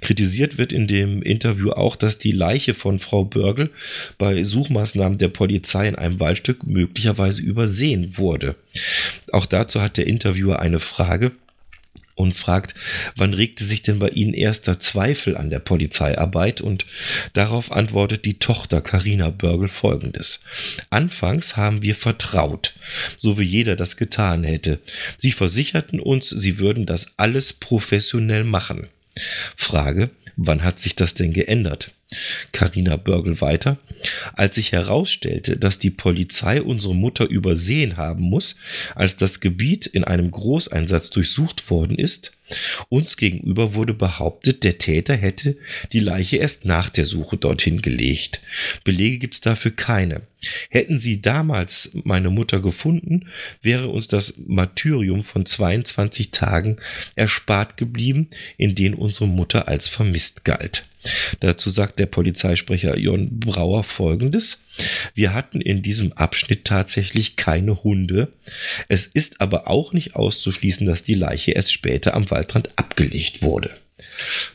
Kritisiert 0.00 0.58
wird 0.58 0.72
in 0.72 0.86
dem 0.86 1.22
Interview 1.22 1.70
auch, 1.70 1.96
dass 1.96 2.18
die 2.18 2.32
Leiche 2.32 2.74
von 2.74 2.98
Frau 2.98 3.24
Börgel 3.24 3.70
bei 4.18 4.42
Suchmaßnahmen 4.42 5.18
der 5.18 5.28
Polizei 5.28 5.88
in 5.88 5.96
einem 5.96 6.20
Waldstück 6.20 6.66
möglicherweise 6.66 7.42
übersehen 7.42 8.16
wurde. 8.18 8.56
Auch 9.32 9.46
dazu 9.46 9.80
hat 9.80 9.96
der 9.96 10.06
Interviewer 10.06 10.60
eine 10.60 10.80
Frage 10.80 11.32
und 12.20 12.34
fragt, 12.34 12.74
wann 13.16 13.34
regte 13.34 13.64
sich 13.64 13.82
denn 13.82 13.98
bei 13.98 14.10
Ihnen 14.10 14.34
erster 14.34 14.78
Zweifel 14.78 15.36
an 15.36 15.50
der 15.50 15.58
Polizeiarbeit? 15.58 16.60
Und 16.60 16.84
darauf 17.32 17.72
antwortet 17.72 18.24
die 18.24 18.38
Tochter 18.38 18.82
Karina 18.82 19.30
Börgel 19.30 19.68
folgendes. 19.68 20.42
Anfangs 20.90 21.56
haben 21.56 21.82
wir 21.82 21.94
vertraut, 21.94 22.74
so 23.16 23.38
wie 23.38 23.44
jeder 23.44 23.74
das 23.74 23.96
getan 23.96 24.44
hätte. 24.44 24.80
Sie 25.16 25.32
versicherten 25.32 25.98
uns, 25.98 26.28
sie 26.28 26.58
würden 26.58 26.84
das 26.84 27.14
alles 27.16 27.54
professionell 27.54 28.44
machen. 28.44 28.88
Frage, 29.56 30.10
wann 30.36 30.62
hat 30.62 30.78
sich 30.78 30.96
das 30.96 31.14
denn 31.14 31.32
geändert? 31.32 31.92
Carina 32.52 32.96
Börgel 32.96 33.40
weiter. 33.40 33.78
Als 34.34 34.56
sich 34.56 34.72
herausstellte, 34.72 35.56
dass 35.56 35.78
die 35.78 35.90
Polizei 35.90 36.62
unsere 36.62 36.94
Mutter 36.94 37.28
übersehen 37.28 37.96
haben 37.96 38.24
muss, 38.24 38.56
als 38.94 39.16
das 39.16 39.40
Gebiet 39.40 39.86
in 39.86 40.04
einem 40.04 40.30
Großeinsatz 40.30 41.10
durchsucht 41.10 41.70
worden 41.70 41.96
ist, 41.96 42.32
uns 42.88 43.16
gegenüber 43.16 43.74
wurde 43.74 43.94
behauptet, 43.94 44.64
der 44.64 44.78
Täter 44.78 45.14
hätte 45.14 45.56
die 45.92 46.00
Leiche 46.00 46.38
erst 46.38 46.64
nach 46.64 46.88
der 46.88 47.04
Suche 47.04 47.36
dorthin 47.36 47.80
gelegt. 47.80 48.40
Belege 48.82 49.18
gibt 49.18 49.34
es 49.34 49.40
dafür 49.40 49.70
keine. 49.70 50.22
Hätten 50.70 50.98
sie 50.98 51.22
damals 51.22 51.90
meine 52.04 52.30
Mutter 52.30 52.60
gefunden, 52.60 53.28
wäre 53.62 53.88
uns 53.88 54.08
das 54.08 54.34
Martyrium 54.46 55.22
von 55.22 55.46
22 55.46 56.30
Tagen 56.30 56.78
erspart 57.14 57.76
geblieben, 57.76 58.28
in 58.56 58.74
denen 58.74 58.94
unsere 58.94 59.28
Mutter 59.28 59.68
als 59.68 59.88
vermisst 59.88 60.44
galt. 60.44 60.86
Dazu 61.40 61.70
sagt 61.70 61.98
der 61.98 62.06
Polizeisprecher 62.06 62.98
Jon 62.98 63.40
Brauer 63.40 63.84
folgendes. 63.84 64.62
Wir 65.14 65.32
hatten 65.32 65.60
in 65.60 65.82
diesem 65.82 66.12
Abschnitt 66.12 66.64
tatsächlich 66.64 67.36
keine 67.36 67.82
Hunde. 67.82 68.28
Es 68.88 69.06
ist 69.06 69.40
aber 69.40 69.68
auch 69.68 69.92
nicht 69.92 70.16
auszuschließen, 70.16 70.86
dass 70.86 71.02
die 71.02 71.14
Leiche 71.14 71.52
erst 71.52 71.72
später 71.72 72.14
am 72.14 72.30
Waldrand 72.30 72.70
abgelegt 72.76 73.42
wurde. 73.42 73.70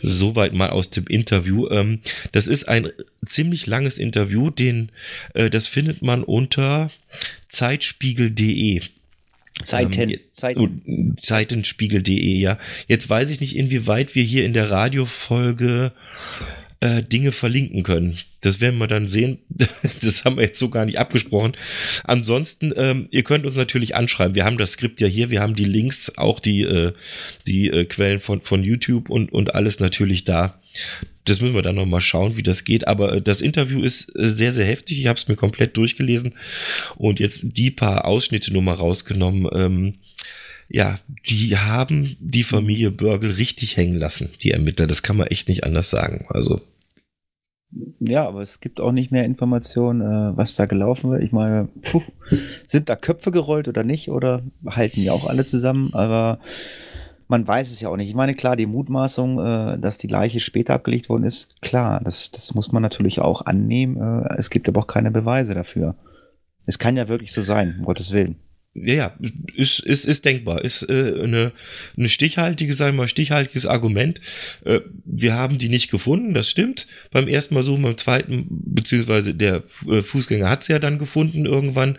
Soweit 0.01 0.53
mal 0.53 0.69
aus 0.69 0.89
dem 0.89 1.07
Interview. 1.07 1.67
Ähm, 1.69 2.01
das 2.31 2.47
ist 2.47 2.67
ein 2.67 2.91
ziemlich 3.25 3.65
langes 3.67 3.97
Interview, 3.97 4.49
den, 4.49 4.91
äh, 5.33 5.49
das 5.49 5.67
findet 5.67 6.01
man 6.01 6.23
unter 6.23 6.91
zeitspiegel.de. 7.47 8.81
Zeiten, 9.63 10.09
ähm, 10.09 10.19
Zeiten. 10.31 11.15
Zeitenspiegel.de, 11.17 12.37
ja. 12.37 12.59
Jetzt 12.87 13.09
weiß 13.09 13.29
ich 13.29 13.39
nicht, 13.39 13.55
inwieweit 13.55 14.15
wir 14.15 14.23
hier 14.23 14.45
in 14.45 14.53
der 14.53 14.69
Radiofolge 14.69 15.93
äh, 16.81 17.01
Dinge 17.03 17.31
verlinken 17.31 17.83
können. 17.83 18.17
Das 18.41 18.59
werden 18.59 18.77
wir 18.77 18.87
dann 18.87 19.07
sehen. 19.07 19.39
Das 20.03 20.25
haben 20.25 20.37
wir 20.37 20.43
jetzt 20.43 20.59
so 20.59 20.69
gar 20.69 20.85
nicht 20.85 20.99
abgesprochen. 20.99 21.55
Ansonsten, 22.03 22.73
ähm, 22.75 23.07
ihr 23.11 23.23
könnt 23.23 23.45
uns 23.45 23.55
natürlich 23.55 23.95
anschreiben. 23.95 24.35
Wir 24.35 24.45
haben 24.45 24.57
das 24.57 24.73
Skript 24.73 25.01
ja 25.01 25.07
hier, 25.07 25.29
wir 25.29 25.41
haben 25.41 25.55
die 25.55 25.65
Links, 25.65 26.17
auch 26.17 26.39
die, 26.39 26.61
äh, 26.61 26.93
die 27.47 27.69
äh, 27.69 27.85
Quellen 27.85 28.19
von, 28.19 28.41
von 28.41 28.63
YouTube 28.63 29.09
und, 29.09 29.31
und 29.31 29.55
alles 29.55 29.79
natürlich 29.79 30.25
da 30.25 30.59
das 31.25 31.41
müssen 31.41 31.55
wir 31.55 31.61
dann 31.61 31.75
noch 31.75 31.85
mal 31.85 32.01
schauen, 32.01 32.37
wie 32.37 32.43
das 32.43 32.63
geht. 32.63 32.87
Aber 32.87 33.13
äh, 33.13 33.21
das 33.21 33.41
Interview 33.41 33.81
ist 33.81 34.15
äh, 34.17 34.29
sehr, 34.29 34.51
sehr 34.51 34.65
heftig. 34.65 34.99
Ich 34.99 35.07
habe 35.07 35.17
es 35.17 35.27
mir 35.27 35.35
komplett 35.35 35.75
durchgelesen 35.77 36.35
und 36.95 37.19
jetzt 37.19 37.41
die 37.57 37.71
paar 37.71 38.05
Ausschnitte 38.05 38.53
nur 38.53 38.61
mal 38.61 38.73
rausgenommen. 38.73 39.49
Ähm, 39.53 39.95
ja, 40.69 40.95
die 41.27 41.57
haben 41.57 42.17
die 42.19 42.43
Familie 42.43 42.91
Börgel 42.91 43.31
richtig 43.31 43.77
hängen 43.77 43.97
lassen, 43.97 44.29
die 44.41 44.51
Ermittler. 44.51 44.87
Das 44.87 45.03
kann 45.03 45.17
man 45.17 45.27
echt 45.27 45.47
nicht 45.47 45.63
anders 45.63 45.89
sagen. 45.89 46.25
Also 46.29 46.61
ja, 47.99 48.25
aber 48.25 48.41
es 48.41 48.59
gibt 48.61 48.79
auch 48.79 48.91
nicht 48.91 49.11
mehr 49.11 49.25
Informationen, 49.25 50.01
äh, 50.01 50.37
was 50.37 50.55
da 50.55 50.65
gelaufen 50.65 51.11
wird. 51.11 51.23
Ich 51.23 51.31
meine, 51.31 51.67
puh, 51.81 52.01
sind 52.67 52.89
da 52.89 52.95
Köpfe 52.95 53.31
gerollt 53.31 53.67
oder 53.67 53.83
nicht? 53.83 54.09
Oder 54.09 54.43
halten 54.65 55.01
die 55.01 55.09
auch 55.09 55.25
alle 55.25 55.45
zusammen? 55.45 55.93
Aber 55.93 56.39
man 57.27 57.47
weiß 57.47 57.71
es 57.71 57.81
ja 57.81 57.89
auch 57.89 57.97
nicht. 57.97 58.09
Ich 58.09 58.15
meine, 58.15 58.35
klar, 58.35 58.55
die 58.55 58.65
Mutmaßung, 58.65 59.39
äh, 59.39 59.79
dass 59.79 59.97
die 59.97 60.07
Leiche 60.07 60.39
später 60.39 60.73
abgelegt 60.73 61.09
worden 61.09 61.23
ist, 61.23 61.61
klar, 61.61 62.01
das, 62.03 62.31
das 62.31 62.53
muss 62.53 62.71
man 62.71 62.81
natürlich 62.81 63.19
auch 63.19 63.45
annehmen. 63.45 63.97
Äh, 63.97 64.35
es 64.37 64.49
gibt 64.49 64.69
aber 64.69 64.81
auch 64.81 64.87
keine 64.87 65.11
Beweise 65.11 65.53
dafür. 65.55 65.95
Es 66.65 66.79
kann 66.79 66.97
ja 66.97 67.07
wirklich 67.07 67.31
so 67.31 67.41
sein, 67.41 67.75
um 67.79 67.85
Gottes 67.85 68.11
Willen 68.11 68.37
ja, 68.75 68.93
ja, 68.93 69.17
ist, 69.55 69.79
ist, 69.79 70.05
ist 70.05 70.25
denkbar, 70.25 70.63
ist 70.63 70.83
äh, 70.89 71.21
eine, 71.23 71.53
eine 71.97 72.09
stichhaltige, 72.09 72.73
sagen 72.73 72.97
wir 72.97 73.03
mal, 73.03 73.07
stichhaltiges 73.07 73.65
Argument. 73.65 74.19
Äh, 74.65 74.81
wir 75.05 75.33
haben 75.33 75.57
die 75.57 75.69
nicht 75.69 75.89
gefunden, 75.89 76.33
das 76.33 76.49
stimmt. 76.49 76.85
Beim 77.11 77.29
ersten 77.29 77.53
Mal 77.53 77.63
suchen, 77.63 77.83
beim 77.83 77.97
zweiten, 77.97 78.47
beziehungsweise 78.49 79.33
der 79.33 79.63
äh, 79.89 80.01
Fußgänger 80.01 80.49
hat 80.49 80.63
sie 80.63 80.73
ja 80.73 80.79
dann 80.79 80.99
gefunden 80.99 81.45
irgendwann. 81.45 81.97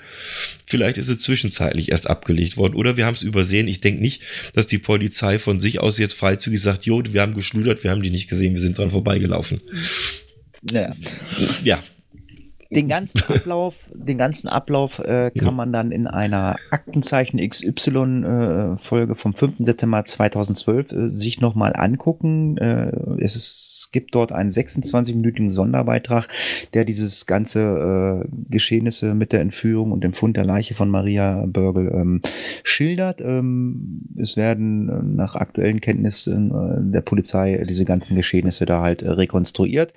Vielleicht 0.67 0.99
ist 0.99 1.07
sie 1.07 1.17
zwischenzeitlich 1.17 1.91
erst 1.91 2.11
abgelegt 2.11 2.59
worden 2.59 2.75
oder 2.75 2.99
wir 2.99 3.07
haben 3.07 3.15
es 3.15 3.23
übersehen. 3.23 3.69
Ich 3.69 3.81
denke 3.81 4.03
nicht, 4.03 4.21
dass 4.53 4.67
die 4.67 4.79
Polizei 4.79 5.39
von 5.39 5.61
sich 5.61 5.81
aus 5.81 5.97
jetzt 5.97 6.15
freizügig 6.15 6.61
sagt, 6.61 6.85
jo, 6.85 7.03
wir 7.11 7.23
haben 7.23 7.35
geschludert, 7.35 7.85
wir 7.85 7.91
haben 7.91 8.03
die 8.03 8.11
nicht 8.11 8.29
gesehen, 8.29 8.53
wir 8.53 8.61
sind 8.61 8.77
dran 8.77 8.91
vorbeigelaufen. 8.91 9.62
Naja. 10.71 10.95
Ja, 11.65 11.83
den 12.77 12.89
ganzen 12.89 13.23
Ablauf, 13.23 13.91
den 13.95 14.19
ganzen 14.19 14.49
Ablauf 14.49 14.99
äh, 14.99 15.31
kann 15.31 15.57
man 15.57 15.73
dann 15.73 15.91
in 15.91 16.07
einer 16.07 16.57
Aktenzeichen 16.71 17.41
XY 17.41 18.23
äh, 18.25 18.77
Folge 18.77 19.15
vom 19.15 19.33
5. 19.35 19.55
September 19.61 20.05
2012 20.05 20.93
äh, 20.93 21.09
sich 21.09 21.41
nochmal 21.41 21.75
angucken. 21.75 22.59
Äh, 22.59 22.93
es, 23.19 23.35
ist, 23.35 23.89
gibt 23.93 24.15
dort 24.15 24.31
einen 24.31 24.51
26-minütigen 24.51 25.49
Sonderbeitrag, 25.49 26.29
der 26.75 26.85
dieses 26.85 27.25
ganze 27.25 28.25
äh, 28.25 28.29
Geschehnisse 28.51 29.15
mit 29.15 29.33
der 29.33 29.41
Entführung 29.41 29.91
und 29.91 30.05
dem 30.05 30.12
Fund 30.12 30.37
der 30.37 30.45
Leiche 30.45 30.75
von 30.75 30.91
Maria 30.91 31.47
Börgel 31.47 31.91
ähm, 31.95 32.21
schildert. 32.62 33.23
Ähm, 33.23 34.03
es 34.19 34.37
werden 34.37 34.89
äh, 34.91 35.03
nach 35.03 35.35
aktuellen 35.35 35.81
Kenntnissen 35.81 36.93
der 36.93 37.01
Polizei 37.01 37.65
diese 37.67 37.87
ganzen 37.87 38.17
Geschehnisse 38.17 38.67
da 38.67 38.83
halt 38.83 39.03
rekonstruiert 39.03 39.95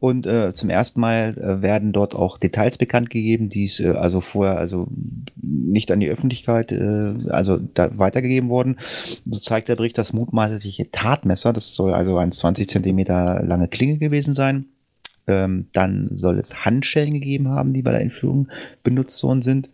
und 0.00 0.28
zum 0.52 0.70
ersten 0.70 1.00
Mal 1.00 1.36
werden 1.62 1.92
dort 1.92 2.14
auch 2.16 2.38
Details 2.38 2.78
bekannt 2.78 3.10
gegeben, 3.10 3.48
die 3.48 3.64
es 3.64 3.80
äh, 3.80 3.90
also 3.90 4.20
vorher 4.20 4.58
also 4.58 4.88
nicht 5.36 5.90
an 5.90 6.00
die 6.00 6.08
Öffentlichkeit 6.08 6.72
äh, 6.72 7.14
also 7.28 7.60
weitergegeben 7.74 8.48
wurden. 8.48 8.76
So 9.24 9.40
zeigt 9.40 9.68
der 9.68 9.76
Bericht 9.76 9.98
das 9.98 10.12
mutmaßliche 10.12 10.90
Tatmesser, 10.90 11.52
das 11.52 11.74
soll 11.74 11.94
also 11.94 12.18
ein 12.18 12.32
20 12.32 12.68
Zentimeter 12.68 13.42
lange 13.42 13.68
Klinge 13.68 13.98
gewesen 13.98 14.34
sein. 14.34 14.66
Ähm, 15.28 15.66
dann 15.72 16.08
soll 16.12 16.38
es 16.38 16.64
Handschellen 16.64 17.14
gegeben 17.14 17.48
haben, 17.48 17.72
die 17.72 17.82
bei 17.82 17.90
der 17.90 18.00
Entführung 18.00 18.48
benutzt 18.84 19.22
worden 19.22 19.42
sind. 19.42 19.70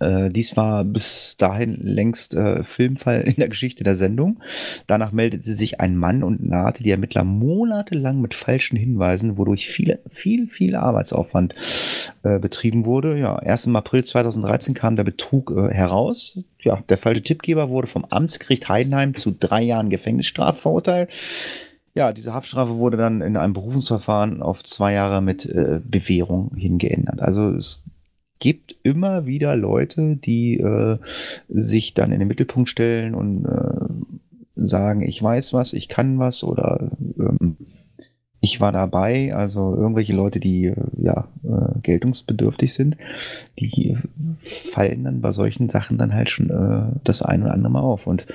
Äh, 0.00 0.30
dies 0.30 0.56
war 0.56 0.84
bis 0.84 1.36
dahin 1.36 1.78
längst 1.82 2.34
äh, 2.34 2.64
Filmfall 2.64 3.20
in 3.20 3.36
der 3.36 3.48
Geschichte 3.48 3.84
der 3.84 3.96
Sendung. 3.96 4.40
Danach 4.86 5.12
meldete 5.12 5.52
sich 5.52 5.80
ein 5.80 5.96
Mann 5.96 6.22
und 6.22 6.42
nahte 6.42 6.82
die 6.82 6.90
Ermittler 6.90 7.22
monatelang 7.22 8.20
mit 8.20 8.34
falschen 8.34 8.76
Hinweisen, 8.76 9.38
wodurch 9.38 9.68
viel, 9.68 9.98
viel, 10.08 10.48
viel 10.48 10.74
Arbeitsaufwand 10.74 11.54
äh, 12.22 12.38
betrieben 12.38 12.84
wurde. 12.86 13.18
Ja, 13.18 13.40
erst 13.40 13.66
im 13.66 13.76
April 13.76 14.04
2013 14.04 14.74
kam 14.74 14.96
der 14.96 15.04
Betrug 15.04 15.50
äh, 15.50 15.72
heraus. 15.72 16.38
Ja, 16.60 16.82
der 16.88 16.98
falsche 16.98 17.22
Tippgeber 17.22 17.68
wurde 17.68 17.86
vom 17.86 18.04
Amtsgericht 18.06 18.68
Heidenheim 18.68 19.14
zu 19.14 19.32
drei 19.38 19.62
Jahren 19.62 19.90
Gefängnisstrafe 19.90 20.60
verurteilt. 20.60 21.10
Ja, 21.94 22.12
diese 22.12 22.32
Haftstrafe 22.32 22.76
wurde 22.76 22.96
dann 22.96 23.20
in 23.20 23.36
einem 23.36 23.52
Berufungsverfahren 23.52 24.42
auf 24.42 24.62
zwei 24.62 24.92
Jahre 24.92 25.20
mit 25.20 25.44
äh, 25.44 25.80
Bewährung 25.84 26.54
hingeändert. 26.54 27.20
Also 27.20 27.50
es 27.50 27.82
gibt 28.40 28.76
immer 28.82 29.26
wieder 29.26 29.54
Leute, 29.54 30.16
die 30.16 30.58
äh, 30.58 30.98
sich 31.48 31.94
dann 31.94 32.10
in 32.10 32.18
den 32.18 32.28
Mittelpunkt 32.28 32.68
stellen 32.68 33.14
und 33.14 33.44
äh, 33.44 34.26
sagen, 34.56 35.02
ich 35.02 35.22
weiß 35.22 35.52
was, 35.52 35.72
ich 35.72 35.88
kann 35.88 36.18
was 36.18 36.42
oder 36.42 36.90
ähm, 37.18 37.56
ich 38.42 38.60
war 38.60 38.72
dabei, 38.72 39.34
also 39.34 39.74
irgendwelche 39.76 40.14
Leute, 40.14 40.40
die 40.40 40.66
äh, 40.66 40.74
ja 40.96 41.28
äh, 41.44 41.78
geltungsbedürftig 41.82 42.72
sind, 42.72 42.96
die 43.58 43.96
fallen 44.38 45.04
dann 45.04 45.20
bei 45.20 45.32
solchen 45.32 45.68
Sachen 45.68 45.98
dann 45.98 46.14
halt 46.14 46.30
schon 46.30 46.48
äh, 46.50 46.98
das 47.04 47.22
ein 47.22 47.42
oder 47.42 47.52
andere 47.52 47.72
Mal 47.72 47.80
auf. 47.80 48.06
Und 48.06 48.26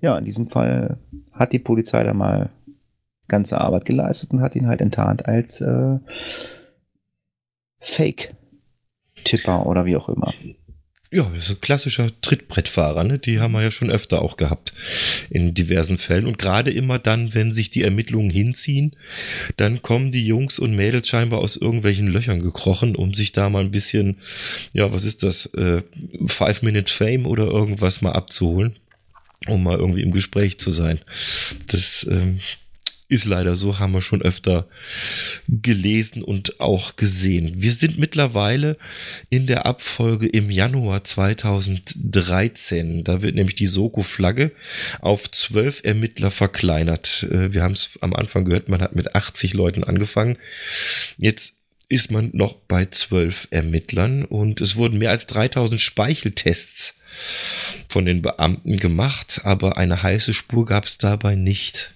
ja, 0.00 0.18
in 0.18 0.24
diesem 0.24 0.48
Fall 0.48 0.98
hat 1.30 1.52
die 1.52 1.60
Polizei 1.60 2.02
da 2.02 2.12
mal 2.12 2.50
ganze 3.28 3.60
Arbeit 3.60 3.84
geleistet 3.84 4.32
und 4.32 4.42
hat 4.42 4.56
ihn 4.56 4.66
halt 4.66 4.80
enttarnt 4.80 5.26
als 5.26 5.60
äh, 5.60 5.98
Fake 7.78 8.34
Tipper 9.24 9.66
oder 9.66 9.84
wie 9.84 9.96
auch 9.96 10.08
immer. 10.08 10.32
Ja, 11.14 11.30
so 11.38 11.56
klassischer 11.56 12.10
Trittbrettfahrer, 12.22 13.04
ne? 13.04 13.18
die 13.18 13.38
haben 13.38 13.52
wir 13.52 13.60
ja 13.60 13.70
schon 13.70 13.90
öfter 13.90 14.22
auch 14.22 14.38
gehabt 14.38 14.72
in 15.28 15.52
diversen 15.52 15.98
Fällen. 15.98 16.24
Und 16.24 16.38
gerade 16.38 16.70
immer 16.70 16.98
dann, 16.98 17.34
wenn 17.34 17.52
sich 17.52 17.68
die 17.68 17.82
Ermittlungen 17.82 18.30
hinziehen, 18.30 18.96
dann 19.58 19.82
kommen 19.82 20.10
die 20.10 20.26
Jungs 20.26 20.58
und 20.58 20.74
Mädels 20.74 21.08
scheinbar 21.08 21.40
aus 21.40 21.56
irgendwelchen 21.56 22.08
Löchern 22.08 22.40
gekrochen, 22.40 22.96
um 22.96 23.12
sich 23.12 23.32
da 23.32 23.50
mal 23.50 23.62
ein 23.62 23.70
bisschen, 23.70 24.20
ja, 24.72 24.90
was 24.90 25.04
ist 25.04 25.22
das, 25.22 25.52
äh, 25.54 25.82
Five 26.26 26.62
Minute 26.62 26.90
Fame 26.90 27.26
oder 27.26 27.44
irgendwas 27.44 28.00
mal 28.00 28.12
abzuholen, 28.12 28.78
um 29.48 29.62
mal 29.62 29.76
irgendwie 29.76 30.00
im 30.02 30.12
Gespräch 30.12 30.58
zu 30.58 30.70
sein. 30.70 30.98
Das 31.66 32.06
ähm, 32.10 32.40
ist 33.12 33.26
leider 33.26 33.54
so, 33.54 33.78
haben 33.78 33.92
wir 33.92 34.00
schon 34.00 34.22
öfter 34.22 34.66
gelesen 35.46 36.22
und 36.22 36.60
auch 36.60 36.96
gesehen. 36.96 37.52
Wir 37.56 37.74
sind 37.74 37.98
mittlerweile 37.98 38.78
in 39.28 39.46
der 39.46 39.66
Abfolge 39.66 40.26
im 40.26 40.50
Januar 40.50 41.04
2013. 41.04 43.04
Da 43.04 43.20
wird 43.20 43.34
nämlich 43.34 43.54
die 43.54 43.66
Soko-Flagge 43.66 44.52
auf 45.00 45.30
zwölf 45.30 45.82
Ermittler 45.84 46.30
verkleinert. 46.30 47.26
Äh, 47.30 47.52
wir 47.52 47.62
haben 47.62 47.72
es 47.72 47.98
am 48.00 48.14
Anfang 48.14 48.46
gehört, 48.46 48.70
man 48.70 48.80
hat 48.80 48.96
mit 48.96 49.14
80 49.14 49.52
Leuten 49.52 49.84
angefangen. 49.84 50.38
Jetzt 51.18 51.56
ist 51.90 52.10
man 52.10 52.30
noch 52.32 52.54
bei 52.54 52.86
zwölf 52.86 53.46
Ermittlern 53.50 54.24
und 54.24 54.62
es 54.62 54.76
wurden 54.76 54.98
mehr 54.98 55.10
als 55.10 55.26
3000 55.26 55.78
Speicheltests 55.78 56.96
von 57.90 58.06
den 58.06 58.22
Beamten 58.22 58.78
gemacht, 58.78 59.42
aber 59.44 59.76
eine 59.76 60.02
heiße 60.02 60.32
Spur 60.32 60.64
gab 60.64 60.86
es 60.86 60.96
dabei 60.96 61.34
nicht. 61.34 61.92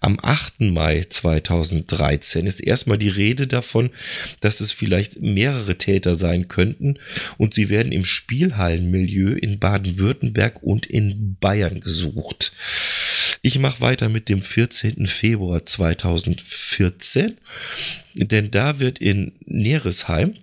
Am 0.00 0.18
8. 0.22 0.60
Mai 0.60 1.06
2013 1.08 2.46
ist 2.46 2.60
erstmal 2.60 2.98
die 2.98 3.08
Rede 3.08 3.46
davon, 3.46 3.90
dass 4.40 4.60
es 4.60 4.72
vielleicht 4.72 5.20
mehrere 5.20 5.76
Täter 5.78 6.14
sein 6.14 6.48
könnten 6.48 6.98
und 7.36 7.54
sie 7.54 7.68
werden 7.68 7.92
im 7.92 8.04
Spielhallenmilieu 8.04 9.32
in 9.32 9.58
Baden-Württemberg 9.58 10.62
und 10.62 10.86
in 10.86 11.36
Bayern 11.40 11.80
gesucht. 11.80 12.52
Ich 13.42 13.58
mache 13.58 13.80
weiter 13.80 14.08
mit 14.08 14.28
dem 14.28 14.42
14. 14.42 15.06
Februar 15.06 15.64
2014, 15.64 17.36
denn 18.14 18.50
da 18.50 18.78
wird 18.78 18.98
in 18.98 19.32
Neresheim 19.46 20.34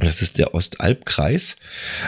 das 0.00 0.22
ist 0.22 0.38
der 0.38 0.54
Ostalbkreis, 0.54 1.56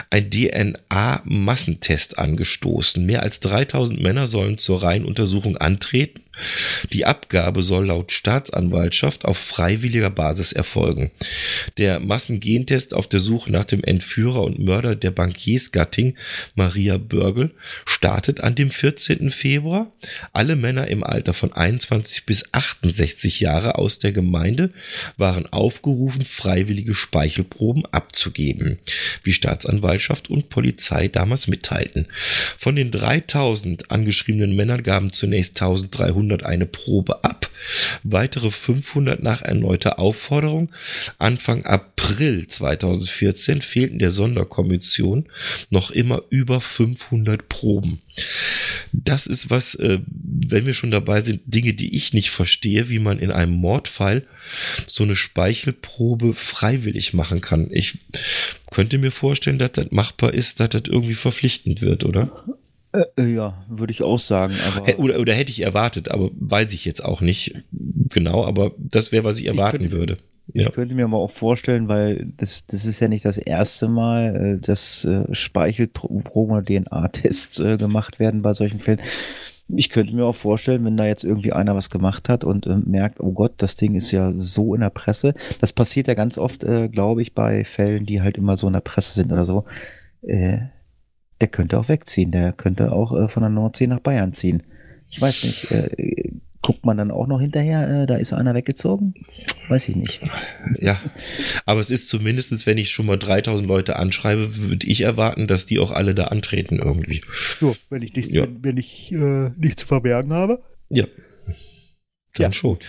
ein 0.09 0.31
DNA-Massentest 0.31 2.17
angestoßen. 2.17 3.05
Mehr 3.05 3.21
als 3.21 3.39
3000 3.41 4.01
Männer 4.01 4.25
sollen 4.25 4.57
zur 4.57 4.81
Reihenuntersuchung 4.81 5.57
antreten 5.57 6.23
die 6.91 7.05
Abgabe 7.05 7.63
soll 7.63 7.87
laut 7.87 8.11
Staatsanwaltschaft 8.11 9.25
auf 9.25 9.37
freiwilliger 9.37 10.09
Basis 10.09 10.51
erfolgen. 10.51 11.11
Der 11.77 11.99
Massengentest 11.99 12.93
auf 12.93 13.07
der 13.07 13.19
Suche 13.19 13.51
nach 13.51 13.65
dem 13.65 13.83
Entführer 13.83 14.43
und 14.43 14.59
Mörder 14.59 14.95
der 14.95 15.11
Bankiersgattin 15.11 16.17
Maria 16.55 16.97
Börgel 16.97 17.51
startet 17.85 18.41
an 18.41 18.55
dem 18.55 18.71
14. 18.71 19.31
Februar. 19.31 19.91
Alle 20.33 20.55
Männer 20.55 20.87
im 20.87 21.03
Alter 21.03 21.33
von 21.33 21.53
21 21.53 22.25
bis 22.25 22.53
68 22.53 23.39
Jahre 23.39 23.77
aus 23.77 23.99
der 23.99 24.11
Gemeinde 24.11 24.71
waren 25.17 25.51
aufgerufen, 25.51 26.25
freiwillige 26.25 26.95
Speichelproben 26.95 27.85
abzugeben, 27.85 28.79
wie 29.23 29.33
Staatsanwaltschaft 29.33 30.29
und 30.29 30.49
Polizei 30.49 31.07
damals 31.07 31.47
mitteilten. 31.47 32.07
Von 32.57 32.75
den 32.75 32.91
3000 32.91 33.91
angeschriebenen 33.91 34.55
Männern 34.55 34.83
gaben 34.83 35.13
zunächst 35.13 35.61
1300 35.61 36.22
500 36.23 36.45
eine 36.45 36.65
Probe 36.65 37.23
ab, 37.23 37.49
weitere 38.03 38.51
500 38.51 39.21
nach 39.21 39.41
erneuter 39.41 39.99
Aufforderung. 39.99 40.71
Anfang 41.17 41.65
April 41.65 42.47
2014 42.47 43.61
fehlten 43.61 43.99
der 43.99 44.09
Sonderkommission 44.09 45.27
noch 45.69 45.91
immer 45.91 46.23
über 46.29 46.61
500 46.61 47.49
Proben. 47.49 48.01
Das 48.93 49.27
ist 49.27 49.49
was, 49.49 49.75
äh, 49.75 49.99
wenn 50.05 50.65
wir 50.65 50.73
schon 50.73 50.91
dabei 50.91 51.21
sind, 51.21 51.41
Dinge, 51.45 51.73
die 51.73 51.95
ich 51.95 52.13
nicht 52.13 52.29
verstehe, 52.29 52.89
wie 52.89 52.99
man 52.99 53.19
in 53.19 53.31
einem 53.31 53.53
Mordfall 53.53 54.25
so 54.85 55.03
eine 55.03 55.15
Speichelprobe 55.15 56.35
freiwillig 56.35 57.13
machen 57.13 57.41
kann. 57.41 57.69
Ich 57.71 57.97
könnte 58.71 58.97
mir 58.97 59.11
vorstellen, 59.11 59.57
dass 59.57 59.73
das 59.73 59.91
machbar 59.91 60.33
ist, 60.33 60.59
dass 60.59 60.69
das 60.69 60.83
irgendwie 60.87 61.15
verpflichtend 61.15 61.81
wird, 61.81 62.03
oder? 62.03 62.45
Äh, 62.93 63.05
äh, 63.17 63.33
ja, 63.33 63.65
würde 63.67 63.91
ich 63.91 64.03
auch 64.03 64.19
sagen. 64.19 64.55
Oder, 64.97 65.19
oder 65.19 65.33
hätte 65.33 65.51
ich 65.51 65.61
erwartet, 65.61 66.09
aber 66.09 66.29
weiß 66.33 66.73
ich 66.73 66.85
jetzt 66.85 67.03
auch 67.03 67.21
nicht 67.21 67.63
genau, 67.71 68.45
aber 68.45 68.71
das 68.77 69.11
wäre, 69.11 69.23
was 69.23 69.39
ich 69.39 69.47
erwarten 69.47 69.83
ich 69.83 69.89
könnte, 69.89 69.97
würde. 69.97 70.17
Ich 70.53 70.71
könnte 70.73 70.93
mir 70.93 71.05
aber 71.05 71.17
auch 71.17 71.31
vorstellen, 71.31 71.87
weil 71.87 72.31
das, 72.37 72.67
das 72.67 72.85
ist 72.85 72.99
ja 72.99 73.07
nicht 73.07 73.25
das 73.25 73.37
erste 73.37 73.87
Mal, 73.87 74.35
äh, 74.35 74.59
dass 74.59 75.07
Speichelproben 75.31 76.55
oder 76.55 76.63
DNA-Tests 76.63 77.57
gemacht 77.79 78.19
werden 78.19 78.41
bei 78.41 78.53
solchen 78.53 78.79
Fällen. 78.79 78.99
Ich 79.69 79.89
könnte 79.89 80.13
mir 80.13 80.25
auch 80.25 80.35
vorstellen, 80.35 80.83
wenn 80.85 80.97
da 80.97 81.05
jetzt 81.05 81.23
irgendwie 81.23 81.53
einer 81.53 81.75
was 81.75 81.89
gemacht 81.89 82.29
hat 82.29 82.43
und 82.43 82.67
äh, 82.67 82.75
merkt, 82.75 83.21
oh 83.21 83.31
Gott, 83.31 83.53
das 83.57 83.75
Ding 83.75 83.95
ist 83.95 84.11
ja 84.11 84.33
so 84.35 84.75
in 84.75 84.81
der 84.81 84.89
Presse. 84.89 85.33
Das 85.59 85.73
passiert 85.73 86.07
ja 86.07 86.13
ganz 86.13 86.37
oft, 86.37 86.63
äh, 86.63 86.89
glaube 86.89 87.21
ich, 87.21 87.33
bei 87.33 87.63
Fällen, 87.63 88.05
die 88.05 88.21
halt 88.21 88.37
immer 88.37 88.57
so 88.57 88.67
in 88.67 88.73
der 88.73 88.81
Presse 88.81 89.13
sind 89.13 89.31
oder 89.31 89.45
so. 89.45 89.63
Äh, 90.21 90.59
der 91.41 91.47
könnte 91.47 91.79
auch 91.79 91.89
wegziehen. 91.89 92.31
Der 92.31 92.53
könnte 92.53 92.91
auch 92.91 93.11
äh, 93.17 93.27
von 93.27 93.43
der 93.43 93.49
Nordsee 93.49 93.87
nach 93.87 93.99
Bayern 93.99 94.33
ziehen. 94.33 94.63
Ich 95.09 95.21
weiß 95.21 95.43
nicht. 95.43 95.71
Äh, 95.71 96.31
guckt 96.63 96.85
man 96.85 96.97
dann 96.97 97.11
auch 97.11 97.27
noch 97.27 97.39
hinterher, 97.39 98.03
äh, 98.03 98.05
da 98.07 98.15
ist 98.15 98.33
einer 98.33 98.55
weggezogen? 98.55 99.13
Weiß 99.67 99.89
ich 99.89 99.95
nicht. 99.95 100.21
Ja, 100.79 100.99
aber 101.65 101.81
es 101.81 101.91
ist 101.91 102.09
zumindestens, 102.09 102.65
wenn 102.65 102.77
ich 102.77 102.89
schon 102.89 103.05
mal 103.05 103.19
3000 103.19 103.67
Leute 103.67 103.97
anschreibe, 103.97 104.57
würde 104.57 104.87
ich 104.87 105.01
erwarten, 105.01 105.45
dass 105.45 105.65
die 105.65 105.79
auch 105.79 105.91
alle 105.91 106.15
da 106.15 106.25
antreten 106.25 106.79
irgendwie. 106.79 107.21
So, 107.59 107.75
wenn 107.89 108.01
ich 108.01 108.15
nichts, 108.15 108.33
ja. 108.33 108.43
wenn, 108.43 108.63
wenn, 108.63 108.77
ich 108.77 109.11
äh, 109.11 109.51
nichts 109.57 109.81
zu 109.81 109.87
verbergen 109.87 110.33
habe. 110.33 110.63
Ja. 110.89 111.05
Dann 112.35 112.51
ja. 112.51 112.53
schon. 112.53 112.79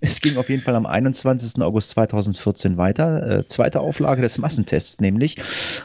Es 0.00 0.20
ging 0.20 0.36
auf 0.36 0.48
jeden 0.48 0.62
Fall 0.62 0.74
am 0.74 0.86
21. 0.86 1.60
August 1.62 1.90
2014 1.90 2.76
weiter. 2.76 3.38
Äh, 3.38 3.48
zweite 3.48 3.80
Auflage 3.80 4.22
des 4.22 4.38
Massentests 4.38 5.00
nämlich. 5.00 5.36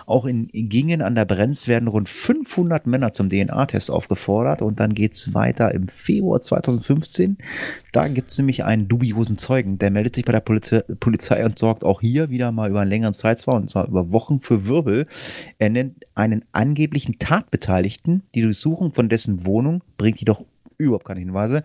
Auch 0.06 0.26
in 0.26 0.48
Gingen 0.48 1.02
an 1.02 1.16
der 1.16 1.26
Brenz 1.26 1.68
werden 1.68 1.88
rund 1.88 2.10
500 2.10 2.88
Männer 2.88 3.12
zum 3.12 3.30
DNA-Test 3.30 3.92
aufgefordert. 3.92 4.62
Und 4.62 4.80
dann 4.80 4.94
geht 4.94 5.14
es 5.14 5.34
weiter 5.34 5.74
im 5.74 5.88
Februar 5.88 6.42
2015. 6.42 7.38
Da 7.92 8.08
gibt 8.08 8.32
es 8.32 8.38
nämlich 8.38 8.64
einen 8.64 8.88
dubiosen 8.88 9.38
Zeugen. 9.38 9.78
Der 9.78 9.92
meldet 9.92 10.16
sich 10.16 10.26
bei 10.26 10.32
der 10.32 10.40
Poliz 10.40 10.74
Polizei 11.00 11.46
und 11.46 11.60
sorgt 11.60 11.84
auch 11.84 12.02
hier 12.02 12.30
wieder 12.30 12.52
mal 12.52 12.70
über 12.70 12.82
einen 12.82 12.90
längeren 12.90 13.14
Zeitraum, 13.14 13.58
und 13.58 13.70
zwar 13.70 13.88
über 13.88 14.12
Wochen 14.12 14.40
für 14.40 14.66
Wirbel. 14.66 15.08
Er 15.60 15.70
nennt 15.70 16.06
einen 16.16 16.46
angeblichen 16.52 17.20
Tatbeteiligten. 17.20 18.24
Die 18.36 18.42
Durchsuchung 18.42 18.94
von 18.94 19.10
dessen 19.10 19.46
Wohnung 19.46 19.84
bringt 19.98 20.20
jedoch 20.20 20.46
überhaupt 20.78 21.06
keine 21.06 21.20
Hinweise. 21.20 21.64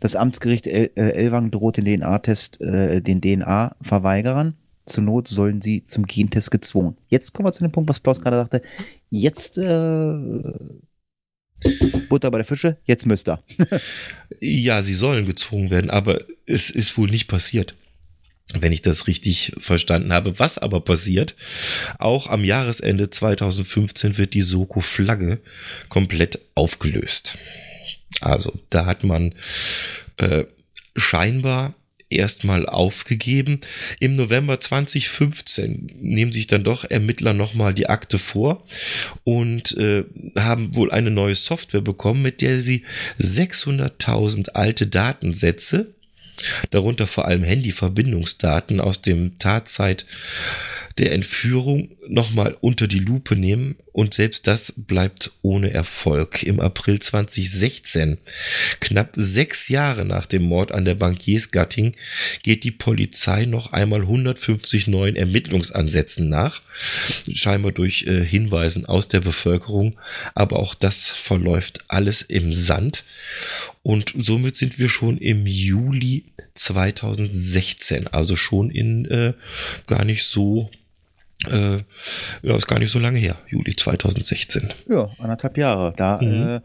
Das 0.00 0.16
Amtsgericht 0.16 0.66
El 0.66 0.90
äh, 0.94 1.10
Elwang 1.12 1.50
droht 1.50 1.76
den 1.76 1.84
DNA-Test, 1.84 2.60
äh, 2.60 3.00
den 3.00 3.20
DNA-Verweigerern. 3.20 4.54
Zur 4.86 5.04
Not 5.04 5.28
sollen 5.28 5.60
sie 5.60 5.84
zum 5.84 6.06
Gentest 6.06 6.50
gezwungen. 6.50 6.96
Jetzt 7.08 7.32
kommen 7.32 7.46
wir 7.46 7.52
zu 7.52 7.62
dem 7.62 7.72
Punkt, 7.72 7.88
was 7.88 8.02
Klaus 8.02 8.20
gerade 8.20 8.36
sagte. 8.36 8.62
Jetzt 9.10 9.58
äh, 9.58 10.14
Butter 12.08 12.30
bei 12.30 12.38
der 12.38 12.44
Fische, 12.44 12.78
jetzt 12.86 13.06
müsst 13.06 13.28
ihr. 13.28 13.42
ja, 14.40 14.82
sie 14.82 14.94
sollen 14.94 15.26
gezwungen 15.26 15.70
werden, 15.70 15.90
aber 15.90 16.22
es 16.46 16.70
ist 16.70 16.96
wohl 16.96 17.10
nicht 17.10 17.28
passiert. 17.28 17.74
wenn 18.52 18.72
ich 18.72 18.82
das 18.82 19.06
richtig 19.06 19.52
verstanden 19.58 20.12
habe. 20.12 20.40
Was 20.40 20.58
aber 20.58 20.80
passiert, 20.80 21.36
auch 21.98 22.26
am 22.26 22.44
Jahresende 22.44 23.08
2015 23.08 24.18
wird 24.18 24.34
die 24.34 24.42
Soko-Flagge 24.42 25.38
komplett 25.88 26.40
aufgelöst. 26.56 27.38
Also 28.20 28.52
da 28.70 28.86
hat 28.86 29.04
man 29.04 29.34
äh, 30.16 30.44
scheinbar 30.96 31.74
erstmal 32.10 32.66
aufgegeben. 32.66 33.60
Im 34.00 34.16
November 34.16 34.60
2015 34.60 35.92
nehmen 36.00 36.32
sich 36.32 36.48
dann 36.48 36.64
doch 36.64 36.84
Ermittler 36.84 37.32
nochmal 37.32 37.72
die 37.72 37.88
Akte 37.88 38.18
vor 38.18 38.66
und 39.24 39.76
äh, 39.78 40.04
haben 40.36 40.74
wohl 40.74 40.90
eine 40.90 41.10
neue 41.10 41.36
Software 41.36 41.80
bekommen, 41.80 42.20
mit 42.22 42.40
der 42.40 42.60
sie 42.60 42.84
600.000 43.20 44.50
alte 44.50 44.88
Datensätze, 44.88 45.94
darunter 46.70 47.06
vor 47.06 47.26
allem 47.26 47.44
Handyverbindungsdaten 47.44 48.80
aus 48.80 49.02
dem 49.02 49.38
Tatzeit 49.38 50.04
der 50.98 51.12
Entführung 51.12 51.90
nochmal 52.08 52.56
unter 52.60 52.88
die 52.88 52.98
Lupe 52.98 53.36
nehmen 53.36 53.76
und 53.92 54.14
selbst 54.14 54.46
das 54.46 54.72
bleibt 54.76 55.32
ohne 55.42 55.72
Erfolg. 55.72 56.42
Im 56.42 56.60
April 56.60 57.00
2016, 57.00 58.18
knapp 58.80 59.12
sechs 59.16 59.68
Jahre 59.68 60.04
nach 60.04 60.26
dem 60.26 60.42
Mord 60.42 60.72
an 60.72 60.84
der 60.84 60.94
Bankiersgatting, 60.94 61.96
geht 62.42 62.64
die 62.64 62.70
Polizei 62.70 63.44
noch 63.44 63.72
einmal 63.72 64.02
150 64.02 64.86
neuen 64.86 65.16
Ermittlungsansätzen 65.16 66.28
nach, 66.28 66.62
scheinbar 67.32 67.72
durch 67.72 68.04
äh, 68.06 68.24
Hinweisen 68.24 68.86
aus 68.86 69.08
der 69.08 69.20
Bevölkerung, 69.20 69.98
aber 70.34 70.58
auch 70.58 70.74
das 70.74 71.06
verläuft 71.06 71.84
alles 71.88 72.22
im 72.22 72.52
Sand 72.52 73.04
und 73.82 74.12
somit 74.16 74.56
sind 74.56 74.78
wir 74.78 74.88
schon 74.88 75.18
im 75.18 75.46
Juli 75.46 76.24
2016, 76.54 78.08
also 78.08 78.36
schon 78.36 78.70
in 78.70 79.06
äh, 79.06 79.32
gar 79.86 80.04
nicht 80.04 80.24
so 80.24 80.70
äh, 81.48 81.78
ja, 82.42 82.56
ist 82.56 82.66
gar 82.66 82.78
nicht 82.78 82.90
so 82.90 82.98
lange 82.98 83.18
her, 83.18 83.36
Juli 83.48 83.74
2016. 83.74 84.68
Ja, 84.88 85.10
anderthalb 85.18 85.56
Jahre. 85.56 85.92
Da 85.96 86.20
mhm. 86.20 86.60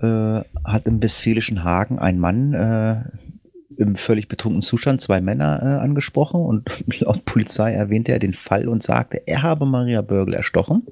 äh, 0.00 0.38
äh, 0.38 0.44
hat 0.64 0.86
im 0.86 1.02
westfälischen 1.02 1.64
Hagen 1.64 1.98
ein 1.98 2.18
Mann 2.18 2.54
äh, 2.54 3.02
im 3.76 3.96
völlig 3.96 4.28
betrunkenen 4.28 4.62
Zustand 4.62 5.00
zwei 5.00 5.20
Männer 5.20 5.60
äh, 5.62 5.82
angesprochen 5.82 6.40
und 6.40 6.68
laut 7.00 7.24
Polizei 7.24 7.72
erwähnte 7.72 8.12
er 8.12 8.18
den 8.18 8.34
Fall 8.34 8.68
und 8.68 8.82
sagte, 8.82 9.22
er 9.26 9.42
habe 9.42 9.66
Maria 9.66 10.02
Börgel 10.02 10.34
erstochen. 10.34 10.82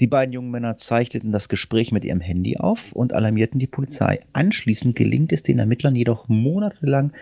Die 0.00 0.06
beiden 0.06 0.32
jungen 0.32 0.50
Männer 0.50 0.76
zeichneten 0.76 1.32
das 1.32 1.48
Gespräch 1.48 1.92
mit 1.92 2.04
ihrem 2.04 2.20
Handy 2.20 2.56
auf 2.56 2.92
und 2.92 3.12
alarmierten 3.12 3.60
die 3.60 3.66
Polizei. 3.66 4.20
Anschließend 4.32 4.96
gelingt 4.96 5.32
es 5.32 5.42
den 5.42 5.58
Ermittlern 5.58 5.94
jedoch 5.94 6.28
monatelang 6.28 7.12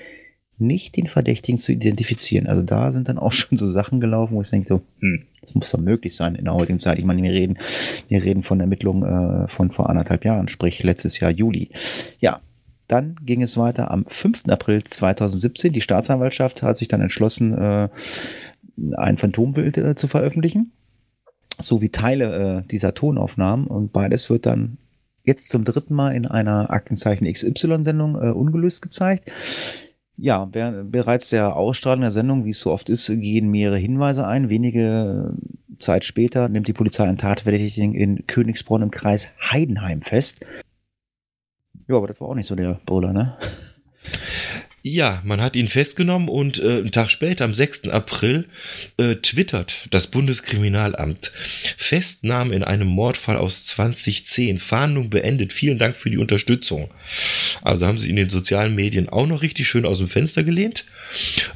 nicht 0.61 0.97
den 0.97 1.07
Verdächtigen 1.07 1.59
zu 1.59 1.73
identifizieren. 1.73 2.47
Also 2.47 2.63
da 2.63 2.93
sind 2.93 3.09
dann 3.09 3.19
auch 3.19 3.33
schon 3.33 3.59
so 3.59 3.69
Sachen 3.69 4.01
gelaufen, 4.01 4.35
wo 4.35 4.43
ich 4.43 4.51
denke 4.51 4.69
so, 4.69 4.83
hm, 5.01 5.25
das 5.41 5.55
muss 5.55 5.71
doch 5.71 5.81
möglich 5.81 6.15
sein 6.15 6.35
in 6.35 6.45
der 6.45 6.55
heutigen 6.55 6.79
Zeit. 6.79 6.99
Ich 6.99 7.05
meine, 7.05 7.23
wir 7.23 7.33
reden, 7.33 7.59
wir 8.09 8.23
reden 8.23 8.43
von 8.43 8.61
Ermittlungen 8.61 9.03
äh, 9.45 9.49
von 9.49 9.71
vor 9.71 9.89
anderthalb 9.89 10.25
Jahren, 10.25 10.49
sprich 10.49 10.83
letztes 10.83 11.19
Jahr 11.21 11.31
Juli. 11.31 11.71
Ja, 12.21 12.41
dann 12.89 13.17
ging 13.25 13.41
es 13.41 13.57
weiter 13.57 13.91
am 13.91 14.05
5. 14.07 14.49
April 14.49 14.83
2017. 14.83 15.73
Die 15.73 15.81
Staatsanwaltschaft 15.81 16.63
hat 16.63 16.77
sich 16.77 16.89
dann 16.89 17.01
entschlossen, 17.01 17.57
äh, 17.57 17.89
ein 18.97 19.17
Phantombild 19.17 19.79
äh, 19.79 19.95
zu 19.95 20.09
veröffentlichen, 20.09 20.73
sowie 21.59 21.91
Teile 21.91 22.65
äh, 22.65 22.69
dieser 22.69 22.95
Tonaufnahmen. 22.95 23.67
Und 23.67 23.93
beides 23.93 24.29
wird 24.29 24.47
dann 24.47 24.79
jetzt 25.25 25.51
zum 25.51 25.65
dritten 25.65 25.95
Mal 25.95 26.15
in 26.15 26.27
einer 26.27 26.71
Aktenzeichen 26.71 27.31
XY-Sendung 27.31 28.17
äh, 28.17 28.31
ungelöst 28.31 28.83
gezeigt. 28.83 29.31
Ja, 30.23 30.45
bereits 30.45 31.31
der 31.31 31.57
Ausstrahlung 31.57 32.03
der 32.03 32.13
Sendung, 32.13 32.45
wie 32.45 32.51
es 32.51 32.61
so 32.61 32.71
oft 32.73 32.91
ist, 32.91 33.07
gehen 33.07 33.51
mehrere 33.51 33.79
Hinweise 33.79 34.27
ein. 34.27 34.51
Wenige 34.51 35.35
Zeit 35.79 36.05
später 36.05 36.51
nimmt 36.51 36.69
die 36.69 36.75
Polizei 36.75 37.05
einen 37.05 37.17
Tatverdächtigen 37.17 37.95
in 37.95 38.27
Königsbronn 38.27 38.83
im 38.83 38.91
Kreis 38.91 39.31
Heidenheim 39.51 40.03
fest. 40.03 40.45
Ja, 41.89 41.97
aber 41.97 42.09
das 42.09 42.21
war 42.21 42.29
auch 42.29 42.35
nicht 42.35 42.49
so 42.49 42.55
der 42.55 42.79
Brüller, 42.85 43.15
ne? 43.15 43.39
Ja, 44.83 45.21
man 45.25 45.43
hat 45.43 45.57
ihn 45.57 45.69
festgenommen 45.69 46.31
und 46.31 46.59
äh, 46.59 46.79
einen 46.79 46.91
Tag 46.91 47.11
später, 47.11 47.45
am 47.45 47.53
6. 47.53 47.89
April, 47.89 48.47
äh, 48.97 49.17
twittert 49.17 49.87
das 49.91 50.07
Bundeskriminalamt. 50.07 51.33
Festnahme 51.77 52.55
in 52.55 52.65
einem 52.65 52.89
Mordfall 52.89 53.37
aus 53.37 53.67
2010. 53.67 54.59
Fahndung 54.59 55.11
beendet. 55.11 55.53
Vielen 55.53 55.79
Dank 55.79 55.97
für 55.97 56.09
die 56.09 56.17
Unterstützung. 56.17 56.89
Also 57.61 57.87
haben 57.87 57.99
sie 57.99 58.09
in 58.09 58.17
den 58.17 58.31
sozialen 58.31 58.75
Medien 58.75 59.11
auch 59.11 59.27
noch 59.27 59.43
richtig 59.43 59.69
schön 59.69 59.85
aus 59.85 59.99
dem 59.99 60.09
Fenster 60.09 60.45
gelehnt. 60.45 60.87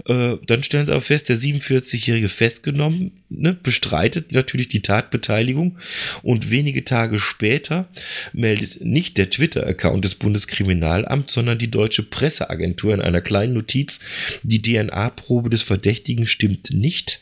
Äh, 0.07 0.35
dann 0.47 0.63
stellen 0.63 0.85
sie 0.85 0.93
aber 0.93 1.01
fest, 1.01 1.31
der 1.31 1.39
47-Jährige 1.39 2.29
festgenommen 2.29 3.13
ne, 3.37 3.55
bestreitet 3.55 4.33
natürlich 4.33 4.69
die 4.69 4.83
Tatbeteiligung 4.83 5.77
und 6.23 6.51
wenige 6.51 6.85
Tage 6.85 7.19
später 7.19 7.89
meldet 8.33 8.85
nicht 8.85 9.19
der 9.19 9.31
Twitter-Account 9.31 10.05
des 10.05 10.15
Bundeskriminalamts, 10.17 11.33
sondern 11.33 11.59
die 11.59 11.71
deutsche 11.71 12.03
Presseagentur 12.03 12.95
in 12.95 13.01
einer 13.15 13.23
kleinen 13.23 13.55
Notiz, 13.55 14.01
die 14.43 14.63
DNA-Probe 14.63 15.51
des 15.51 15.63
Verdächtigen 15.63 16.27
stimmt 16.27 16.71
nicht 16.73 17.21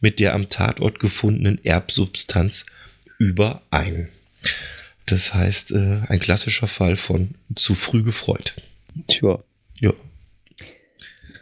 mit 0.00 0.18
der 0.20 0.34
am 0.34 0.48
Tatort 0.48 0.98
gefundenen 0.98 1.62
Erbsubstanz 1.64 2.66
überein. 3.18 4.08
Das 5.06 5.34
heißt, 5.34 5.72
äh, 5.72 6.00
ein 6.08 6.20
klassischer 6.20 6.66
Fall 6.66 6.96
von 6.96 7.34
zu 7.54 7.74
früh 7.74 8.02
gefreut. 8.02 8.56
Tja. 9.08 9.38
Ja. 9.80 9.92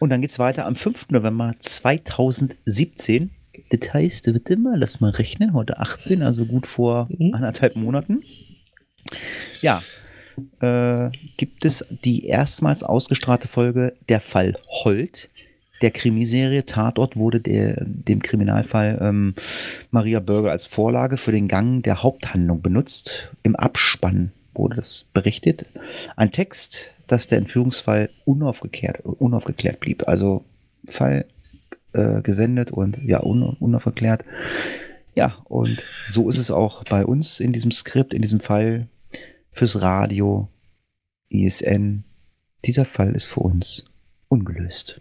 Und 0.01 0.11
dann 0.11 0.20
geht 0.20 0.30
es 0.30 0.39
weiter 0.39 0.66
am 0.66 0.76
5. 0.76 1.11
November 1.11 1.55
2017. 1.59 3.30
Das 3.70 3.93
heißt, 3.93 4.26
wird 4.26 4.51
immer, 4.51 4.76
lass 4.76 5.01
mal 5.01 5.11
rechnen, 5.11 5.53
heute 5.53 5.78
18, 5.78 6.22
also 6.22 6.47
gut 6.47 6.66
vor 6.66 7.09
mhm. 7.11 7.34
anderthalb 7.34 7.76
Monaten. 7.76 8.22
Ja, 9.61 9.82
äh, 10.61 11.11
gibt 11.36 11.64
es 11.64 11.84
die 12.05 12.26
erstmals 12.26 12.82
ausgestrahlte 12.82 13.49
Folge 13.49 13.95
Der 14.09 14.20
Fall 14.20 14.57
Holt 14.84 15.28
der 15.80 15.91
Krimiserie 15.91 16.66
Tatort 16.66 17.16
wurde 17.16 17.41
der, 17.41 17.84
dem 17.84 18.20
Kriminalfall 18.20 18.99
ähm, 19.01 19.34
Maria 19.91 20.20
Bürger 20.20 20.51
als 20.51 20.66
Vorlage 20.66 21.16
für 21.16 21.32
den 21.32 21.49
Gang 21.49 21.82
der 21.82 22.03
Haupthandlung 22.03 22.62
benutzt. 22.62 23.32
Im 23.43 23.55
Abspann 23.55 24.32
wurde 24.55 24.76
das 24.76 25.05
berichtet. 25.12 25.66
Ein 26.16 26.32
Text, 26.32 26.91
dass 27.07 27.28
der 27.28 27.39
Entführungsfall 27.39 28.11
unaufgeklärt, 28.24 29.05
unaufgeklärt 29.05 29.78
blieb. 29.78 30.09
Also 30.09 30.45
Fall 30.89 31.26
äh, 31.93 32.22
gesendet 32.22 32.72
und 32.72 32.99
ja, 33.05 33.22
un, 33.22 33.43
unaufgeklärt. 33.43 34.24
Ja, 35.14 35.36
und 35.45 35.82
so 36.07 36.28
ist 36.28 36.39
es 36.39 36.51
auch 36.51 36.84
bei 36.84 37.05
uns 37.05 37.41
in 37.41 37.53
diesem 37.53 37.70
Skript, 37.70 38.14
in 38.14 38.22
diesem 38.22 38.41
Fall 38.41 38.89
fürs 39.59 39.80
Radio, 39.80 40.48
ISN. 41.30 42.04
Dieser 42.64 42.84
Fall 42.84 43.14
ist 43.14 43.24
für 43.24 43.40
uns 43.40 43.84
ungelöst. 44.28 45.00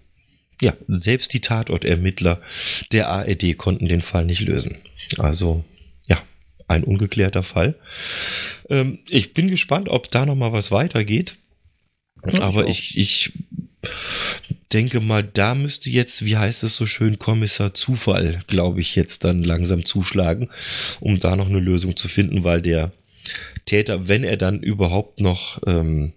Ja, 0.61 0.73
selbst 0.87 1.33
die 1.33 1.41
Tatortermittler 1.41 2.41
der 2.91 3.09
ARD 3.09 3.55
konnten 3.57 3.87
den 3.87 4.01
Fall 4.01 4.25
nicht 4.25 4.41
lösen. 4.41 4.75
Also, 5.19 5.63
ja, 6.07 6.17
ein 6.67 6.83
ungeklärter 6.83 7.43
Fall. 7.43 7.75
Ähm, 8.69 8.99
ich 9.07 9.35
bin 9.35 9.47
gespannt, 9.47 9.89
ob 9.89 10.09
da 10.09 10.25
noch 10.25 10.35
mal 10.35 10.53
was 10.53 10.71
weitergeht. 10.71 11.37
Ja, 12.25 12.41
Aber 12.41 12.67
ich, 12.67 12.97
ich 12.97 13.33
denke 14.73 14.99
mal, 15.01 15.23
da 15.23 15.53
müsste 15.53 15.91
jetzt, 15.91 16.25
wie 16.25 16.37
heißt 16.37 16.63
es 16.63 16.75
so 16.75 16.87
schön, 16.87 17.19
Kommissar 17.19 17.75
Zufall, 17.75 18.41
glaube 18.47 18.81
ich, 18.81 18.95
jetzt 18.95 19.23
dann 19.23 19.43
langsam 19.43 19.85
zuschlagen, 19.85 20.49
um 20.99 21.19
da 21.19 21.35
noch 21.35 21.47
eine 21.47 21.59
Lösung 21.59 21.95
zu 21.95 22.07
finden, 22.07 22.43
weil 22.43 22.63
der 22.63 22.91
Täter, 23.67 24.07
wenn 24.07 24.23
er 24.23 24.37
dann 24.37 24.61
überhaupt 24.61 25.19
noch 25.19 25.61
ähm, 25.67 26.13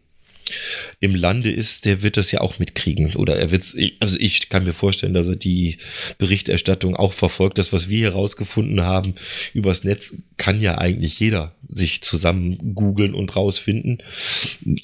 im 1.01 1.15
Lande 1.15 1.51
ist, 1.51 1.85
der 1.85 2.03
wird 2.03 2.17
das 2.17 2.33
ja 2.33 2.41
auch 2.41 2.59
mitkriegen. 2.59 3.15
Oder 3.17 3.37
er 3.37 3.51
wird 3.51 3.65
also 4.01 4.19
ich 4.19 4.49
kann 4.49 4.65
mir 4.65 4.73
vorstellen, 4.73 5.15
dass 5.15 5.29
er 5.29 5.37
die 5.37 5.79
Berichterstattung 6.19 6.97
auch 6.97 7.13
verfolgt. 7.13 7.59
Das, 7.59 7.73
was 7.73 7.89
wir 7.89 7.99
hier 7.99 8.13
rausgefunden 8.13 8.83
haben 8.83 9.15
übers 9.55 9.85
Netz, 9.85 10.17
kann 10.37 10.61
ja 10.61 10.79
eigentlich 10.79 11.21
jeder 11.21 11.55
sich 11.69 12.03
zusammen 12.03 12.75
googeln 12.75 13.15
und 13.15 13.37
rausfinden. 13.37 14.03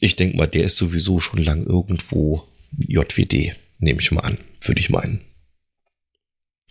Ich 0.00 0.16
denke 0.16 0.36
mal, 0.36 0.46
der 0.46 0.64
ist 0.64 0.76
sowieso 0.76 1.20
schon 1.20 1.42
lang 1.42 1.64
irgendwo 1.64 2.44
JWD, 2.86 3.54
nehme 3.78 4.00
ich 4.00 4.10
mal 4.12 4.20
an, 4.20 4.38
würde 4.62 4.80
ich 4.80 4.90
meinen. 4.90 5.20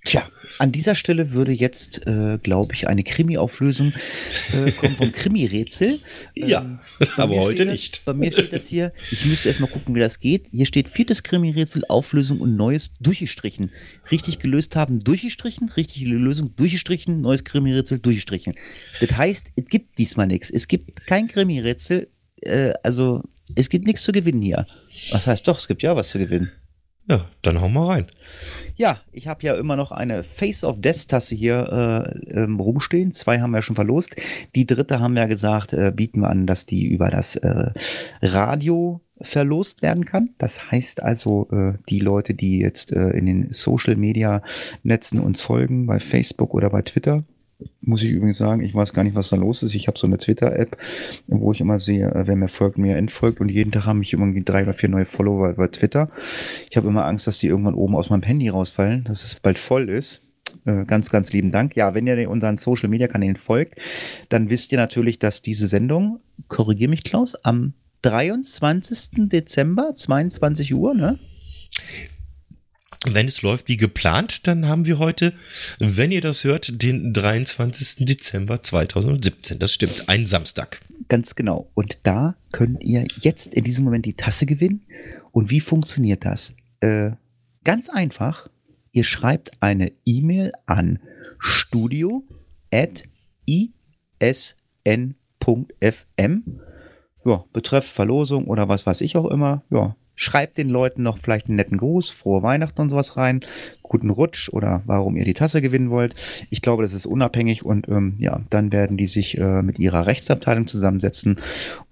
Tja, 0.05 0.25
an 0.59 0.71
dieser 0.71 0.95
Stelle 0.95 1.31
würde 1.31 1.51
jetzt, 1.51 2.05
äh, 2.07 2.37
glaube 2.37 2.73
ich, 2.75 2.87
eine 2.87 3.03
Krimi-Auflösung 3.03 3.91
äh, 4.53 4.71
kommen 4.71 4.95
vom 4.95 5.11
Krimi-Rätsel. 5.11 5.99
Ähm, 6.37 6.49
ja, 6.49 6.79
aber 7.15 7.37
heute 7.37 7.63
das, 7.65 7.71
nicht. 7.71 8.03
Bei 8.03 8.13
mir 8.13 8.31
steht 8.31 8.51
das 8.51 8.67
hier, 8.67 8.91
ich 9.09 9.25
müsste 9.25 9.47
erstmal 9.47 9.69
gucken, 9.69 9.95
wie 9.95 9.99
das 9.99 10.19
geht. 10.19 10.47
Hier 10.51 10.65
steht 10.65 10.89
viertes 10.89 11.23
Krimi-Rätsel, 11.23 11.83
Auflösung 11.87 12.41
und 12.41 12.57
neues 12.57 12.91
durchgestrichen. 12.99 13.71
Richtig 14.11 14.39
gelöst 14.39 14.75
haben, 14.75 14.99
durchgestrichen, 14.99 15.69
richtige 15.69 16.09
Lösung 16.09 16.53
durchgestrichen, 16.57 17.21
neues 17.21 17.45
Krimi-Rätsel 17.45 17.99
durchgestrichen. 17.99 18.53
Das 18.99 19.17
heißt, 19.17 19.51
es 19.55 19.65
gibt 19.65 19.97
diesmal 19.97 20.27
nichts. 20.27 20.49
Es 20.49 20.67
gibt 20.67 21.05
kein 21.07 21.27
Krimi-Rätsel, 21.27 22.09
äh, 22.41 22.73
also 22.83 23.23
es 23.55 23.69
gibt 23.69 23.85
nichts 23.85 24.03
zu 24.03 24.11
gewinnen 24.11 24.41
hier. 24.41 24.67
Was 25.11 25.25
heißt 25.27 25.47
doch, 25.47 25.57
es 25.57 25.67
gibt 25.67 25.83
ja 25.83 25.95
was 25.95 26.09
zu 26.09 26.19
gewinnen. 26.19 26.51
Ja, 27.07 27.25
dann 27.43 27.61
hauen 27.61 27.73
wir 27.73 27.87
rein. 27.87 28.07
Ja, 28.75 28.97
ich 29.11 29.27
habe 29.27 29.43
ja 29.43 29.55
immer 29.55 29.75
noch 29.75 29.91
eine 29.91 30.23
Face 30.23 30.63
of 30.63 30.81
Death 30.81 31.07
Tasse 31.07 31.35
hier 31.35 32.13
äh, 32.31 32.43
ähm, 32.43 32.59
rumstehen. 32.59 33.11
Zwei 33.11 33.39
haben 33.39 33.51
wir 33.51 33.61
schon 33.61 33.75
verlost. 33.75 34.15
Die 34.55 34.65
dritte 34.65 34.99
haben 34.99 35.15
wir 35.15 35.27
gesagt, 35.27 35.73
äh, 35.73 35.91
bieten 35.95 36.21
wir 36.21 36.29
an, 36.29 36.47
dass 36.47 36.65
die 36.65 36.87
über 36.87 37.11
das 37.11 37.35
äh, 37.35 37.71
Radio 38.23 39.01
verlost 39.21 39.83
werden 39.83 40.05
kann. 40.05 40.31
Das 40.39 40.71
heißt 40.71 41.03
also, 41.03 41.47
äh, 41.51 41.73
die 41.89 41.99
Leute, 41.99 42.33
die 42.33 42.59
jetzt 42.59 42.91
äh, 42.91 43.09
in 43.11 43.27
den 43.27 43.51
Social 43.51 43.95
Media 43.95 44.41
Netzen 44.81 45.19
uns 45.19 45.41
folgen, 45.41 45.85
bei 45.85 45.99
Facebook 45.99 46.53
oder 46.55 46.71
bei 46.71 46.81
Twitter, 46.81 47.23
muss 47.81 48.03
ich 48.03 48.11
übrigens 48.11 48.37
sagen, 48.37 48.61
ich 48.61 48.73
weiß 48.73 48.93
gar 48.93 49.03
nicht, 49.03 49.15
was 49.15 49.29
da 49.29 49.35
los 49.35 49.63
ist. 49.63 49.75
Ich 49.75 49.87
habe 49.87 49.97
so 49.97 50.07
eine 50.07 50.17
Twitter-App, 50.17 50.77
wo 51.27 51.51
ich 51.51 51.61
immer 51.61 51.79
sehe, 51.79 52.09
äh, 52.13 52.27
wer 52.27 52.35
mir 52.35 52.49
folgt, 52.49 52.77
mir 52.77 52.97
entfolgt 52.97 53.39
und 53.39 53.49
jeden 53.49 53.71
Tag 53.71 53.85
haben 53.85 53.99
mich 53.99 54.13
irgendwie 54.13 54.43
drei 54.43 54.63
oder 54.63 54.73
vier 54.73 54.89
neue 54.89 55.05
Follower 55.05 55.53
bei 55.53 55.67
Twitter. 55.67 56.09
Ich 56.69 56.77
habe 56.77 56.87
immer 56.87 57.05
Angst, 57.05 57.27
dass 57.27 57.39
die 57.39 57.47
irgendwann 57.47 57.75
oben 57.75 57.95
aus 57.95 58.09
meinem 58.09 58.23
Handy 58.23 58.49
rausfallen, 58.49 59.03
dass 59.05 59.23
es 59.23 59.39
bald 59.39 59.59
voll 59.59 59.89
ist. 59.89 60.21
Äh, 60.65 60.85
ganz, 60.85 61.09
ganz 61.09 61.31
lieben 61.31 61.51
Dank. 61.51 61.75
Ja, 61.75 61.93
wenn 61.93 62.07
ihr 62.07 62.29
unseren 62.29 62.57
Social 62.57 62.89
Media 62.89 63.07
Kanälen 63.07 63.35
folgt, 63.35 63.79
dann 64.29 64.49
wisst 64.49 64.71
ihr 64.71 64.77
natürlich, 64.77 65.19
dass 65.19 65.41
diese 65.41 65.67
Sendung, 65.67 66.19
korrigier 66.47 66.89
mich 66.89 67.03
Klaus, 67.03 67.35
am 67.43 67.73
23. 68.01 69.29
Dezember, 69.29 69.93
22 69.93 70.73
Uhr, 70.73 70.93
ne? 70.93 71.17
Wenn 73.07 73.27
es 73.27 73.41
läuft 73.41 73.67
wie 73.67 73.77
geplant, 73.77 74.47
dann 74.47 74.67
haben 74.67 74.85
wir 74.85 74.97
heute, 74.99 75.33
wenn 75.79 76.11
ihr 76.11 76.21
das 76.21 76.43
hört, 76.43 76.81
den 76.81 77.13
23. 77.13 78.05
Dezember 78.05 78.63
2017. 78.63 79.59
Das 79.59 79.73
stimmt, 79.73 80.09
ein 80.09 80.25
Samstag. 80.25 80.81
Ganz 81.07 81.35
genau. 81.35 81.69
Und 81.75 81.99
da 82.03 82.35
könnt 82.51 82.83
ihr 82.83 83.05
jetzt 83.19 83.53
in 83.53 83.63
diesem 83.63 83.85
Moment 83.85 84.05
die 84.05 84.15
Tasse 84.15 84.45
gewinnen. 84.45 84.85
Und 85.31 85.49
wie 85.49 85.59
funktioniert 85.59 86.25
das? 86.25 86.55
Äh, 86.79 87.11
ganz 87.63 87.89
einfach. 87.89 88.49
Ihr 88.91 89.03
schreibt 89.03 89.51
eine 89.61 89.91
E-Mail 90.05 90.53
an 90.65 90.99
studio.isn.fm. 91.39 92.93
Ja, 97.27 97.43
betreff 97.53 97.85
Verlosung 97.85 98.45
oder 98.47 98.69
was 98.69 98.85
weiß 98.85 99.01
ich 99.01 99.17
auch 99.17 99.29
immer. 99.29 99.63
Ja, 99.69 99.95
Schreibt 100.15 100.57
den 100.57 100.69
Leuten 100.69 101.03
noch 101.03 101.17
vielleicht 101.17 101.47
einen 101.47 101.57
netten 101.57 101.77
Gruß, 101.77 102.09
frohe 102.09 102.41
Weihnachten 102.41 102.81
und 102.81 102.89
sowas 102.89 103.17
rein, 103.17 103.41
guten 103.83 104.09
Rutsch 104.09 104.49
oder 104.49 104.81
warum 104.85 105.15
ihr 105.15 105.25
die 105.25 105.33
Tasse 105.33 105.61
gewinnen 105.61 105.89
wollt. 105.89 106.15
Ich 106.49 106.61
glaube, 106.61 106.83
das 106.83 106.93
ist 106.93 107.05
unabhängig 107.05 107.65
und 107.65 107.87
ähm, 107.87 108.15
ja, 108.19 108.41
dann 108.49 108.71
werden 108.71 108.97
die 108.97 109.07
sich 109.07 109.37
äh, 109.37 109.61
mit 109.61 109.79
ihrer 109.79 110.05
Rechtsabteilung 110.05 110.67
zusammensetzen 110.67 111.39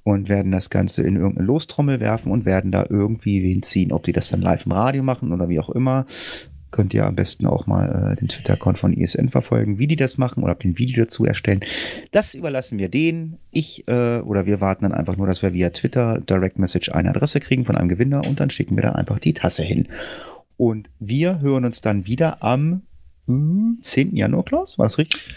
und 0.04 0.30
werden 0.30 0.52
das 0.52 0.70
Ganze 0.70 1.04
in 1.04 1.16
irgendeine 1.16 1.48
Lostrommel 1.48 2.00
werfen 2.00 2.32
und 2.32 2.46
werden 2.46 2.72
da 2.72 2.86
irgendwie 2.90 3.44
wen 3.44 3.62
ziehen. 3.62 3.92
Ob 3.92 4.04
die 4.04 4.14
das 4.14 4.30
dann 4.30 4.42
live 4.42 4.66
im 4.66 4.72
Radio 4.72 5.04
machen 5.04 5.32
oder 5.32 5.50
wie 5.50 5.60
auch 5.60 5.70
immer, 5.70 6.06
könnt 6.74 6.94
ihr 6.94 7.06
am 7.06 7.16
besten 7.16 7.46
auch 7.46 7.68
mal 7.68 8.14
äh, 8.14 8.16
den 8.20 8.28
Twitter-Account 8.28 8.78
von 8.78 8.92
ISN 8.92 9.30
verfolgen, 9.30 9.80
wie 9.80 9.88
die 9.88 9.96
das 9.96 10.18
machen 10.18 10.44
oder 10.44 10.56
den 10.56 10.78
Video 10.78 11.06
dazu 11.06 11.24
erstellen. 11.24 11.62
Das 12.12 12.34
überlassen 12.34 12.80
wir 12.80 12.90
denen. 12.90 13.38
Ich 13.52 13.88
äh, 13.88 14.20
oder 14.20 14.46
wir 14.46 14.60
warten 14.60 14.84
dann 14.84 14.92
einfach 14.92 15.16
nur, 15.16 15.28
dass 15.28 15.42
wir 15.42 15.54
via 15.54 15.70
Twitter 15.70 16.20
Direct 16.20 16.60
Message 16.60 16.90
eine 16.90 17.12
Adresse 17.12 17.40
kriegen 17.40 17.64
von 17.64 17.78
einem 17.78 17.88
Gewinner 17.88 18.26
und 18.28 18.40
dann 18.40 18.50
schicken 18.50 18.76
wir 18.76 18.84
da 18.84 18.92
einfach 18.94 19.20
die 19.20 19.34
Tasse 19.34 19.64
hin. 19.64 19.88
Und 20.58 20.90
wir 21.00 21.40
hören 21.40 21.64
uns 21.64 21.82
dann 21.82 22.06
wieder 22.08 22.44
am 22.44 22.82
10. 23.28 24.10
Hm, 24.10 24.16
Januar, 24.18 24.44
Klaus, 24.44 24.78
war 24.78 24.88
das 24.88 24.98
richtig? 24.98 25.34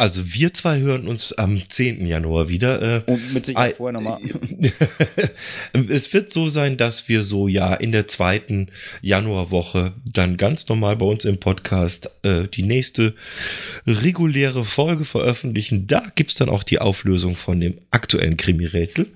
Also 0.00 0.32
wir 0.32 0.54
zwei 0.54 0.78
hören 0.78 1.06
uns 1.06 1.34
am 1.34 1.60
10. 1.68 2.06
Januar 2.06 2.48
wieder. 2.48 2.80
Äh, 2.80 3.02
Und 3.04 3.34
mit 3.34 3.44
Sicherheit 3.44 3.76
vorher 3.76 4.00
nochmal. 4.00 4.18
es 5.90 6.10
wird 6.14 6.32
so 6.32 6.48
sein, 6.48 6.78
dass 6.78 7.10
wir 7.10 7.22
so 7.22 7.48
ja 7.48 7.74
in 7.74 7.92
der 7.92 8.08
zweiten 8.08 8.68
Januarwoche 9.02 9.92
dann 10.10 10.38
ganz 10.38 10.66
normal 10.68 10.96
bei 10.96 11.04
uns 11.04 11.26
im 11.26 11.36
Podcast 11.36 12.08
äh, 12.22 12.48
die 12.48 12.62
nächste 12.62 13.14
reguläre 13.86 14.64
Folge 14.64 15.04
veröffentlichen. 15.04 15.86
Da 15.86 16.02
gibt's 16.14 16.36
dann 16.36 16.48
auch 16.48 16.62
die 16.62 16.78
Auflösung 16.78 17.36
von 17.36 17.60
dem 17.60 17.76
aktuellen 17.90 18.38
Krimi-Rätsel, 18.38 19.06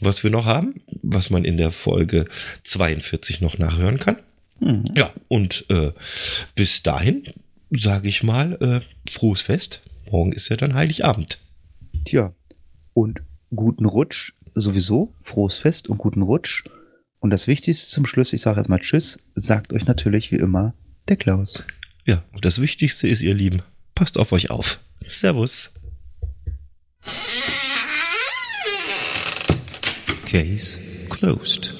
was 0.00 0.24
wir 0.24 0.32
noch 0.32 0.44
haben, 0.44 0.80
was 1.02 1.30
man 1.30 1.44
in 1.44 1.56
der 1.56 1.70
Folge 1.70 2.24
42 2.64 3.42
noch 3.42 3.58
nachhören 3.58 4.00
kann. 4.00 4.16
Mhm. 4.58 4.86
Ja, 4.96 5.12
und 5.28 5.66
äh, 5.68 5.92
bis 6.56 6.82
dahin 6.82 7.28
sage 7.70 8.08
ich 8.08 8.24
mal, 8.24 8.58
äh, 8.60 9.12
frohes 9.12 9.42
Fest. 9.42 9.82
Morgen 10.10 10.32
ist 10.32 10.48
ja 10.48 10.56
dann 10.56 10.74
Heiligabend. 10.74 11.38
Tja, 12.04 12.34
und 12.94 13.22
guten 13.54 13.86
Rutsch 13.86 14.32
sowieso, 14.54 15.14
frohes 15.20 15.56
Fest 15.56 15.88
und 15.88 15.98
guten 15.98 16.22
Rutsch. 16.22 16.64
Und 17.18 17.30
das 17.30 17.46
Wichtigste 17.46 17.90
zum 17.90 18.06
Schluss, 18.06 18.32
ich 18.32 18.42
sage 18.42 18.60
jetzt 18.60 18.68
mal 18.68 18.78
Tschüss, 18.78 19.18
sagt 19.34 19.72
euch 19.72 19.84
natürlich 19.86 20.30
wie 20.32 20.36
immer 20.36 20.74
der 21.08 21.16
Klaus. 21.16 21.64
Ja, 22.04 22.22
und 22.32 22.44
das 22.44 22.60
Wichtigste 22.60 23.08
ist, 23.08 23.22
ihr 23.22 23.34
Lieben, 23.34 23.62
passt 23.94 24.18
auf 24.18 24.32
euch 24.32 24.50
auf. 24.50 24.80
Servus. 25.08 25.70
Case 30.26 30.78
closed. 31.08 31.75